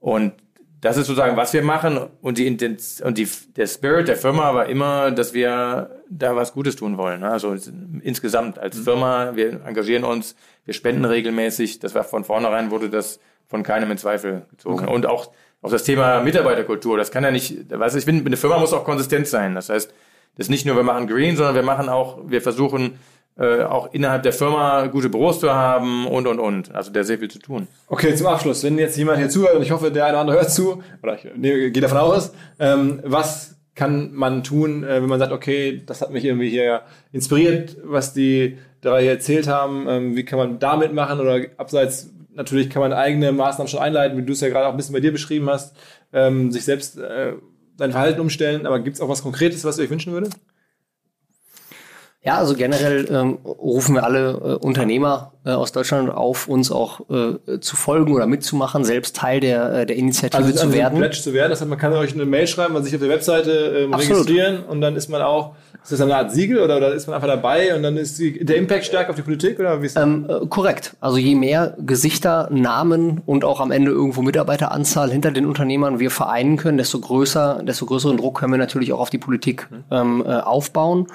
Und 0.00 0.32
das 0.82 0.96
ist 0.96 1.06
sozusagen, 1.06 1.36
was 1.36 1.52
wir 1.52 1.62
machen. 1.62 2.10
Und, 2.22 2.38
die, 2.38 2.48
und 2.48 3.16
die, 3.18 3.28
der 3.56 3.66
Spirit 3.68 4.08
der 4.08 4.16
Firma 4.16 4.52
war 4.52 4.66
immer, 4.66 5.12
dass 5.12 5.32
wir 5.32 6.02
da 6.10 6.34
was 6.34 6.52
Gutes 6.52 6.74
tun 6.74 6.98
wollen. 6.98 7.20
Ne? 7.20 7.30
Also 7.30 7.56
insgesamt 8.02 8.58
als 8.58 8.76
mhm. 8.76 8.82
Firma, 8.82 9.36
wir 9.36 9.64
engagieren 9.64 10.02
uns, 10.02 10.34
wir 10.64 10.74
spenden 10.74 11.04
regelmäßig. 11.04 11.78
Das 11.78 11.94
war 11.94 12.02
von 12.02 12.24
vornherein, 12.24 12.72
wurde 12.72 12.90
das 12.90 13.20
von 13.46 13.62
keinem 13.62 13.92
in 13.92 13.98
Zweifel 13.98 14.42
gezogen. 14.50 14.80
Okay. 14.80 14.92
Und 14.92 15.06
auch, 15.06 15.30
auch 15.62 15.70
das 15.70 15.84
Thema 15.84 16.20
Mitarbeiterkultur, 16.20 16.98
das 16.98 17.12
kann 17.12 17.22
ja 17.22 17.30
nicht, 17.30 17.70
weißt 17.70 17.94
du, 17.94 17.98
ich 18.00 18.04
finde, 18.04 18.26
eine 18.26 18.36
Firma 18.36 18.58
muss 18.58 18.72
auch 18.72 18.84
konsistent 18.84 19.28
sein. 19.28 19.54
Das 19.54 19.68
heißt, 19.68 19.88
das 20.36 20.46
ist 20.46 20.50
nicht 20.50 20.66
nur, 20.66 20.74
wir 20.74 20.82
machen 20.82 21.06
Green, 21.06 21.36
sondern 21.36 21.54
wir 21.54 21.62
machen 21.62 21.88
auch, 21.88 22.18
wir 22.24 22.42
versuchen, 22.42 22.98
äh, 23.38 23.62
auch 23.62 23.92
innerhalb 23.92 24.22
der 24.22 24.32
Firma 24.32 24.86
gute 24.86 25.08
Büros 25.08 25.40
zu 25.40 25.52
haben 25.52 26.06
und, 26.06 26.26
und, 26.26 26.38
und. 26.38 26.74
Also 26.74 26.92
der 26.92 27.04
sehr 27.04 27.18
viel 27.18 27.30
zu 27.30 27.38
tun. 27.38 27.66
Okay, 27.88 28.14
zum 28.14 28.26
Abschluss, 28.26 28.62
wenn 28.64 28.78
jetzt 28.78 28.96
jemand 28.96 29.18
hier 29.18 29.28
zuhört 29.28 29.54
und 29.56 29.62
ich 29.62 29.70
hoffe, 29.70 29.90
der 29.90 30.04
eine 30.04 30.14
oder 30.14 30.20
andere 30.20 30.36
hört 30.36 30.50
zu, 30.50 30.82
oder 31.02 31.14
ich 31.14 31.26
nee, 31.36 31.70
gehe 31.70 31.82
davon 31.82 31.98
aus, 31.98 32.32
ähm, 32.58 33.00
was 33.04 33.56
kann 33.74 34.12
man 34.12 34.44
tun, 34.44 34.84
äh, 34.84 35.00
wenn 35.00 35.08
man 35.08 35.18
sagt, 35.18 35.32
okay, 35.32 35.82
das 35.86 36.02
hat 36.02 36.10
mich 36.12 36.24
irgendwie 36.24 36.50
hier 36.50 36.82
inspiriert, 37.10 37.78
was 37.82 38.12
die 38.12 38.58
drei 38.82 39.02
hier 39.02 39.12
erzählt 39.12 39.48
haben, 39.48 39.86
ähm, 39.88 40.16
wie 40.16 40.24
kann 40.24 40.38
man 40.38 40.58
damit 40.58 40.92
machen 40.92 41.20
oder 41.20 41.40
abseits 41.56 42.10
natürlich 42.34 42.70
kann 42.70 42.80
man 42.80 42.92
eigene 42.92 43.32
Maßnahmen 43.32 43.68
schon 43.68 43.80
einleiten, 43.80 44.18
wie 44.18 44.22
du 44.22 44.32
es 44.32 44.40
ja 44.40 44.48
gerade 44.48 44.66
auch 44.66 44.72
ein 44.72 44.76
bisschen 44.76 44.94
bei 44.94 45.00
dir 45.00 45.12
beschrieben 45.12 45.48
hast, 45.48 45.76
ähm, 46.12 46.50
sich 46.50 46.64
selbst 46.64 46.98
äh, 46.98 47.34
sein 47.78 47.92
Verhalten 47.92 48.20
umstellen, 48.20 48.66
aber 48.66 48.80
gibt 48.80 48.96
es 48.96 49.02
auch 49.02 49.08
was 49.08 49.22
Konkretes, 49.22 49.64
was 49.64 49.78
ihr 49.78 49.84
euch 49.84 49.90
wünschen 49.90 50.12
würdet? 50.12 50.34
Ja, 52.24 52.38
also 52.38 52.54
generell 52.54 53.08
ähm, 53.10 53.38
rufen 53.44 53.96
wir 53.96 54.04
alle 54.04 54.30
äh, 54.30 54.64
Unternehmer 54.64 55.32
aus 55.50 55.72
Deutschland 55.72 56.10
auf, 56.10 56.46
uns 56.46 56.70
auch 56.70 57.00
äh, 57.10 57.58
zu 57.60 57.74
folgen 57.74 58.14
oder 58.14 58.26
mitzumachen, 58.26 58.84
selbst 58.84 59.16
Teil 59.16 59.40
der, 59.40 59.72
äh, 59.72 59.86
der 59.86 59.96
Initiative 59.96 60.42
also, 60.42 60.52
zu 60.52 60.66
also 60.66 60.74
werden. 60.74 60.98
Pledge 60.98 61.20
zu 61.20 61.32
werden, 61.32 61.50
das 61.50 61.60
heißt, 61.60 61.68
man 61.68 61.78
kann 61.78 61.92
euch 61.94 62.14
eine 62.14 62.24
Mail 62.26 62.46
schreiben, 62.46 62.74
man 62.74 62.84
sich 62.84 62.94
auf 62.94 63.00
der 63.00 63.08
Webseite 63.08 63.50
ähm, 63.50 63.94
registrieren 63.94 64.62
und 64.64 64.80
dann 64.80 64.94
ist 64.94 65.08
man 65.08 65.20
auch, 65.22 65.54
ist 65.82 65.90
das 65.90 66.00
eine 66.00 66.14
Art 66.14 66.30
Siegel 66.30 66.60
oder, 66.60 66.76
oder 66.76 66.94
ist 66.94 67.08
man 67.08 67.16
einfach 67.16 67.26
dabei 67.26 67.74
und 67.74 67.82
dann 67.82 67.96
ist 67.96 68.18
die, 68.20 68.44
der 68.44 68.56
Impact 68.56 68.84
stärker 68.84 69.10
auf 69.10 69.16
die 69.16 69.22
Politik 69.22 69.58
oder 69.58 69.82
wie 69.82 69.86
ist 69.86 69.96
das? 69.96 70.04
Ähm, 70.04 70.26
äh, 70.28 70.46
korrekt. 70.46 70.94
Also 71.00 71.18
je 71.18 71.34
mehr 71.34 71.76
Gesichter, 71.80 72.48
Namen 72.52 73.20
und 73.26 73.44
auch 73.44 73.60
am 73.60 73.72
Ende 73.72 73.90
irgendwo 73.90 74.22
Mitarbeiteranzahl 74.22 75.10
hinter 75.10 75.32
den 75.32 75.46
Unternehmern 75.46 75.98
wir 75.98 76.12
vereinen 76.12 76.56
können, 76.56 76.78
desto 76.78 77.00
größer, 77.00 77.62
desto 77.66 77.86
größeren 77.86 78.16
Druck 78.16 78.38
können 78.38 78.52
wir 78.52 78.58
natürlich 78.58 78.92
auch 78.92 79.00
auf 79.00 79.10
die 79.10 79.18
Politik 79.18 79.68
mhm. 79.70 79.84
ähm, 79.90 80.24
äh, 80.24 80.34
aufbauen 80.38 81.08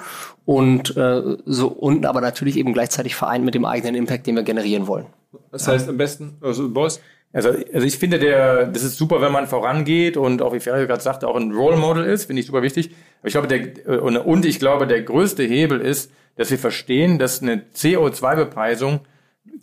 und 0.48 0.96
äh, 0.96 1.36
so 1.44 1.68
und 1.68 2.06
aber 2.06 2.22
natürlich 2.22 2.56
eben 2.56 2.72
gleichzeitig 2.72 3.14
vereint 3.14 3.44
mit 3.44 3.54
dem 3.54 3.66
eigenen 3.66 3.94
Impact, 3.94 4.17
den 4.26 4.36
wir 4.36 4.42
generieren 4.42 4.86
wollen. 4.86 5.06
Das 5.52 5.68
heißt 5.68 5.88
am 5.88 5.96
besten, 5.96 6.38
also 6.40 6.68
Boss? 6.70 7.00
Also, 7.32 7.50
also 7.50 7.86
ich 7.86 7.98
finde, 7.98 8.18
der, 8.18 8.66
das 8.66 8.82
ist 8.82 8.96
super, 8.96 9.20
wenn 9.20 9.32
man 9.32 9.46
vorangeht 9.46 10.16
und 10.16 10.40
auch 10.40 10.54
wie 10.54 10.60
Ferry 10.60 10.86
gerade 10.86 11.02
sagte, 11.02 11.28
auch 11.28 11.36
ein 11.36 11.52
Role 11.52 11.76
Model 11.76 12.04
ist, 12.04 12.24
finde 12.24 12.40
ich 12.40 12.46
super 12.46 12.62
wichtig. 12.62 12.90
Aber 13.20 13.28
ich 13.28 13.32
glaube, 13.32 13.48
der, 13.48 14.02
und 14.02 14.46
ich 14.46 14.58
glaube, 14.58 14.86
der 14.86 15.02
größte 15.02 15.42
Hebel 15.42 15.80
ist, 15.80 16.10
dass 16.36 16.50
wir 16.50 16.58
verstehen, 16.58 17.18
dass 17.18 17.42
eine 17.42 17.64
CO2-Bepreisung 17.74 19.00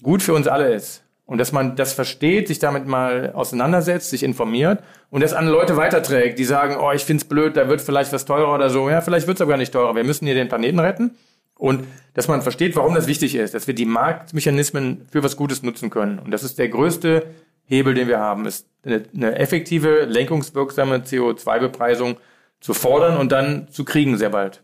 gut 0.04 0.22
für 0.22 0.34
uns 0.34 0.48
alle 0.48 0.74
ist 0.74 1.04
und 1.26 1.40
dass 1.40 1.52
man 1.52 1.76
das 1.76 1.94
versteht, 1.94 2.48
sich 2.48 2.60
damit 2.60 2.86
mal 2.86 3.32
auseinandersetzt, 3.34 4.10
sich 4.10 4.24
informiert 4.24 4.84
und 5.10 5.22
das 5.22 5.34
an 5.34 5.48
Leute 5.48 5.76
weiterträgt, 5.78 6.38
die 6.38 6.44
sagen, 6.44 6.76
oh, 6.80 6.92
ich 6.92 7.04
find's 7.04 7.26
blöd, 7.26 7.58
da 7.58 7.68
wird 7.68 7.82
vielleicht 7.82 8.14
was 8.14 8.26
teurer 8.26 8.54
oder 8.54 8.70
so. 8.70 8.90
Ja, 8.90 9.02
vielleicht 9.02 9.26
wird's 9.26 9.42
aber 9.42 9.52
gar 9.52 9.58
nicht 9.58 9.74
teurer. 9.74 9.96
Wir 9.96 10.04
müssen 10.04 10.26
hier 10.26 10.36
den 10.36 10.50
Planeten 10.50 10.80
retten. 10.80 11.18
Und 11.58 11.88
dass 12.14 12.28
man 12.28 12.42
versteht, 12.42 12.76
warum 12.76 12.96
das 12.96 13.08
wichtig 13.08 13.36
ist, 13.36 13.54
dass 13.54 13.68
wir 13.68 13.74
die 13.74 13.86
Marktmechanismen 13.86 15.06
für 15.10 15.24
was 15.24 15.38
Gutes 15.38 15.64
nutzen 15.64 15.90
können. 15.90 16.20
Und 16.20 16.32
das 16.32 16.44
ist 16.44 16.60
der 16.60 16.70
größte 16.70 17.28
Hebel, 17.66 17.94
den 17.94 18.08
wir 18.08 18.20
haben, 18.20 18.46
ist 18.46 18.68
eine, 18.84 19.04
eine 19.14 19.36
effektive, 19.38 20.06
lenkungswirksame 20.06 20.98
CO2-Bepreisung 21.00 22.18
zu 22.60 22.74
fordern 22.74 23.18
und 23.18 23.32
dann 23.32 23.68
zu 23.70 23.84
kriegen 23.86 24.18
sehr 24.18 24.30
bald. 24.30 24.64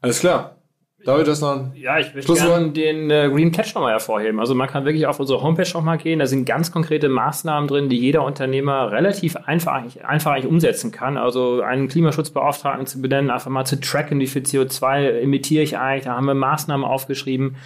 Alles 0.00 0.20
klar. 0.20 0.59
David, 1.04 1.28
das 1.28 1.40
noch 1.40 1.74
Ja, 1.74 1.98
ich 1.98 2.14
möchte 2.14 2.34
gerne 2.34 2.70
den 2.70 3.10
äh, 3.10 3.30
Green 3.32 3.50
Pledge 3.50 3.70
nochmal 3.74 3.92
hervorheben. 3.92 4.38
Also 4.38 4.54
man 4.54 4.68
kann 4.68 4.84
wirklich 4.84 5.06
auf 5.06 5.18
unsere 5.18 5.42
Homepage 5.42 5.68
nochmal 5.72 5.96
gehen. 5.96 6.18
Da 6.18 6.26
sind 6.26 6.44
ganz 6.44 6.72
konkrete 6.72 7.08
Maßnahmen 7.08 7.68
drin, 7.68 7.88
die 7.88 7.98
jeder 7.98 8.22
Unternehmer 8.24 8.92
relativ 8.92 9.36
einfach, 9.36 9.82
einfach 10.02 10.32
eigentlich 10.32 10.46
umsetzen 10.46 10.92
kann. 10.92 11.16
Also 11.16 11.62
einen 11.62 11.88
Klimaschutzbeauftragten 11.88 12.86
zu 12.86 13.00
benennen, 13.00 13.30
einfach 13.30 13.50
mal 13.50 13.64
zu 13.64 13.80
tracken, 13.80 14.20
wie 14.20 14.26
viel 14.26 14.42
CO2 14.42 15.20
emitiere 15.20 15.62
ich 15.62 15.78
eigentlich. 15.78 16.04
Da 16.04 16.16
haben 16.16 16.26
wir 16.26 16.34
Maßnahmen 16.34 16.84
aufgeschrieben. 16.84 17.56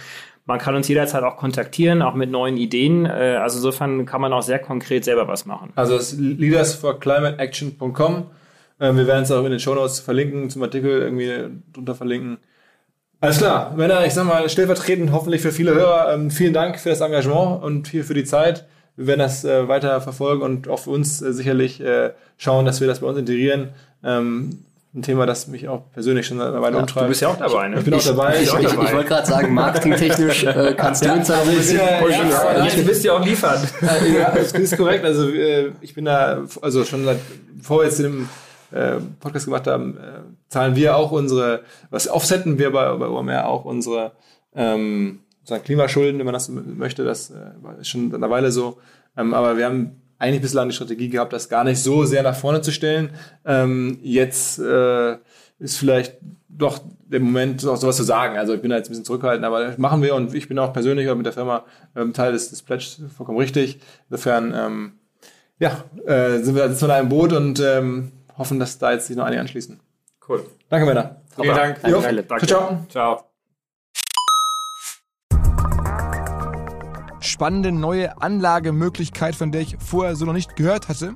man 0.45 0.59
kann 0.59 0.75
uns 0.75 0.87
jederzeit 0.87 1.23
auch 1.23 1.35
kontaktieren, 1.37 2.01
auch 2.01 2.13
mit 2.13 2.31
neuen 2.31 2.55
Ideen. 2.55 3.05
Äh, 3.05 3.37
also 3.41 3.57
insofern 3.57 4.05
kann 4.05 4.21
man 4.21 4.31
auch 4.31 4.43
sehr 4.43 4.59
konkret 4.59 5.03
selber 5.03 5.27
was 5.27 5.45
machen. 5.45 5.73
Also 5.75 5.97
das 5.97 6.15
leadersforclimateaction.com. 6.17 8.27
Äh, 8.79 8.93
wir 8.93 9.07
werden 9.07 9.23
es 9.23 9.31
auch 9.31 9.43
in 9.43 9.51
den 9.51 9.59
Shownotes 9.59 9.99
verlinken, 9.99 10.49
zum 10.49 10.63
Artikel 10.63 11.01
irgendwie 11.01 11.49
drunter 11.73 11.95
verlinken. 11.95 12.37
Alles 13.21 13.37
klar, 13.37 13.73
Männer, 13.75 14.05
ich 14.05 14.13
sag 14.13 14.25
mal, 14.25 14.47
stellvertretend 14.49 15.11
hoffentlich 15.11 15.41
für 15.41 15.51
viele 15.51 15.73
Hörer, 15.73 16.13
ähm, 16.13 16.31
vielen 16.31 16.53
Dank 16.53 16.79
für 16.79 16.89
das 16.89 17.01
Engagement 17.01 17.63
und 17.63 17.87
hier 17.87 18.03
für 18.03 18.13
die 18.13 18.25
Zeit. 18.25 18.65
Wir 18.97 19.07
werden 19.07 19.19
das 19.19 19.43
äh, 19.43 19.67
weiter 19.67 19.99
verfolgen 20.01 20.41
und 20.41 20.67
auch 20.67 20.79
für 20.79 20.91
uns 20.91 21.21
äh, 21.21 21.33
sicherlich 21.33 21.81
äh, 21.81 22.11
schauen, 22.37 22.65
dass 22.65 22.81
wir 22.81 22.87
das 22.87 22.99
bei 22.99 23.07
uns 23.07 23.17
integrieren. 23.17 23.69
Ähm, 24.03 24.65
ein 24.95 25.01
Thema, 25.01 25.25
das 25.25 25.47
mich 25.47 25.67
auch 25.67 25.91
persönlich 25.93 26.25
schon 26.25 26.39
eine 26.39 26.61
Weile 26.61 26.75
ja, 26.75 26.81
umtreibt. 26.81 27.05
Du 27.05 27.09
bist 27.09 27.21
ja 27.21 27.27
auch 27.27 27.37
dabei, 27.37 27.67
ne? 27.67 27.79
Ich 27.79 27.83
bin 27.83 27.93
auch 27.93 28.03
dabei. 28.03 28.41
Ich, 28.41 28.53
ich, 28.53 28.59
ich, 28.59 28.63
ich 28.65 28.93
wollte 28.93 29.09
gerade 29.09 29.27
sagen, 29.27 29.53
marketingtechnisch 29.53 30.43
äh, 30.45 30.73
kannst 30.77 31.03
du 31.03 31.11
uns 31.11 31.27
ja, 31.27 31.41
ein 31.41 31.47
bisschen 31.49 31.79
pushen. 31.99 32.29
Ja, 32.29 32.65
ja, 32.65 32.73
du 32.73 32.83
bist 32.85 33.03
ja 33.03 33.13
auch 33.13 33.25
liefern. 33.25 33.61
ja, 34.17 34.31
das 34.35 34.53
ist 34.53 34.77
korrekt. 34.77 35.03
Also 35.03 35.29
äh, 35.29 35.71
ich 35.81 35.93
bin 35.93 36.05
da, 36.05 36.43
also 36.61 36.85
schon 36.85 37.03
seit, 37.03 37.17
wir 37.67 37.83
jetzt 37.83 37.99
den 37.99 38.29
äh, 38.71 38.95
Podcast 39.19 39.45
gemacht 39.45 39.67
haben, 39.67 39.97
äh, 39.97 40.21
zahlen 40.49 40.75
wir 40.75 40.95
auch 40.95 41.11
unsere, 41.11 41.61
was 41.89 42.09
offsetten 42.09 42.57
wir 42.57 42.71
bei, 42.71 42.93
bei 42.95 43.07
OMR 43.07 43.47
auch 43.47 43.65
unsere 43.65 44.13
ähm, 44.55 45.19
Klimaschulden, 45.63 46.17
wenn 46.19 46.25
man 46.25 46.33
das 46.33 46.49
möchte. 46.49 47.03
Das 47.03 47.29
äh, 47.29 47.81
ist 47.81 47.89
schon 47.89 48.13
eine 48.13 48.29
Weile 48.29 48.51
so. 48.51 48.77
Ähm, 49.17 49.33
aber 49.33 49.57
wir 49.57 49.65
haben 49.65 50.01
eigentlich 50.17 50.41
bislang 50.41 50.69
die 50.69 50.75
Strategie 50.75 51.09
gehabt, 51.09 51.33
das 51.33 51.49
gar 51.49 51.63
nicht 51.63 51.81
so 51.81 52.05
sehr 52.05 52.23
nach 52.23 52.35
vorne 52.35 52.61
zu 52.61 52.71
stellen. 52.71 53.09
Ähm, 53.45 53.99
jetzt 54.01 54.59
äh, 54.59 55.17
ist 55.59 55.77
vielleicht 55.77 56.17
doch 56.57 56.79
der 57.05 57.19
Moment, 57.19 57.65
auch 57.65 57.77
sowas 57.77 57.97
zu 57.97 58.03
sagen. 58.03 58.37
Also 58.37 58.53
ich 58.53 58.61
bin 58.61 58.69
da 58.69 58.77
jetzt 58.77 58.87
ein 58.87 58.91
bisschen 58.91 59.05
zurückhaltend, 59.05 59.45
aber 59.45 59.65
das 59.65 59.77
machen 59.77 60.01
wir 60.01 60.15
und 60.15 60.33
ich 60.33 60.47
bin 60.47 60.57
auch 60.57 60.73
persönlich 60.73 61.13
mit 61.13 61.25
der 61.25 61.33
Firma 61.33 61.65
ähm, 61.95 62.13
Teil 62.13 62.31
des, 62.31 62.49
des 62.49 62.61
Pledge, 62.61 62.97
vollkommen 63.15 63.37
richtig. 63.37 63.79
Insofern, 64.09 64.53
ähm, 64.55 64.93
ja, 65.59 65.83
äh, 66.05 66.39
sind 66.39 66.55
wir, 66.55 66.69
sitzen 66.69 66.83
wir 66.83 66.87
da 66.87 66.99
im 66.99 67.09
Boot 67.09 67.33
und 67.33 67.59
ähm, 67.59 68.11
hoffen, 68.37 68.59
dass 68.59 68.77
da 68.77 68.91
jetzt 68.91 69.07
sich 69.07 69.15
noch 69.15 69.25
einige 69.25 69.41
anschließen. 69.41 69.79
Cool. 70.27 70.45
Danke, 70.69 70.85
Männer. 70.85 71.21
Vielen 71.35 71.55
Dank. 71.55 71.79
Jo. 71.87 72.01
Danke. 72.01 72.47
Ciao. 72.47 72.85
Ciao. 72.89 73.25
spannende 77.35 77.71
neue 77.71 78.21
Anlagemöglichkeit, 78.21 79.35
von 79.35 79.51
der 79.51 79.61
ich 79.61 79.75
vorher 79.79 80.15
so 80.15 80.25
noch 80.25 80.33
nicht 80.33 80.55
gehört 80.55 80.87
hatte. 80.87 81.15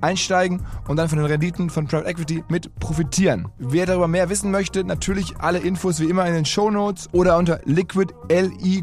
einsteigen 0.00 0.62
und 0.88 0.96
dann 0.96 1.08
von 1.08 1.18
den 1.18 1.26
Renditen 1.26 1.70
von 1.70 1.86
Private 1.86 2.08
Equity 2.08 2.44
mit 2.48 2.74
profitieren. 2.80 3.48
Wer 3.58 3.86
darüber 3.86 4.08
mehr 4.08 4.28
wissen 4.28 4.50
möchte, 4.50 4.84
natürlich 4.84 5.34
alle 5.38 5.58
Infos 5.58 6.00
wie 6.00 6.08
immer 6.08 6.26
in 6.26 6.34
den 6.34 6.44
Show 6.44 6.70
Notes 6.70 7.08
oder 7.12 7.36
unter 7.36 7.60
liquid.de 7.64 8.82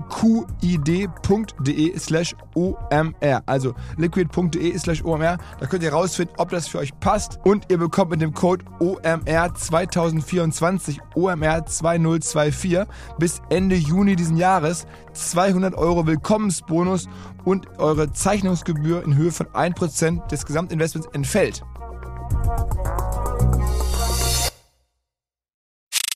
slash 1.98 2.36
omr. 2.58 3.42
Also 3.46 3.74
liquid.de 3.98 4.78
slash 4.78 5.04
omr. 5.04 5.38
Da 5.60 5.66
könnt 5.68 5.84
ihr 5.84 5.94
rausfinden, 5.94 6.36
ob 6.38 6.50
das 6.50 6.68
für 6.68 6.80
euch 6.80 6.98
passt 7.00 7.40
und 7.44 7.66
ihr 7.70 7.78
bekommt 7.78 8.12
mit 8.12 8.22
dem 8.22 8.34
Code 8.34 8.66
OMR 8.80 9.54
2024 9.54 11.00
OMR 11.16 11.66
2024 11.66 12.80
bis 13.20 13.42
Ende 13.50 13.76
Juni 13.76 14.16
diesen 14.16 14.38
Jahres 14.38 14.86
200 15.14 15.76
Euro 15.76 16.08
Willkommensbonus 16.08 17.08
und 17.46 17.68
eure 17.80 18.12
Zeichnungsgebühr 18.12 19.04
in 19.04 19.16
Höhe 19.16 19.32
von 19.32 19.48
1% 19.48 20.28
des 20.28 20.46
Gesamtinvestments 20.46 21.10
entfällt. 21.14 21.64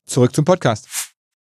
Zurück 0.06 0.34
zum 0.34 0.44
Podcast. 0.44 1.01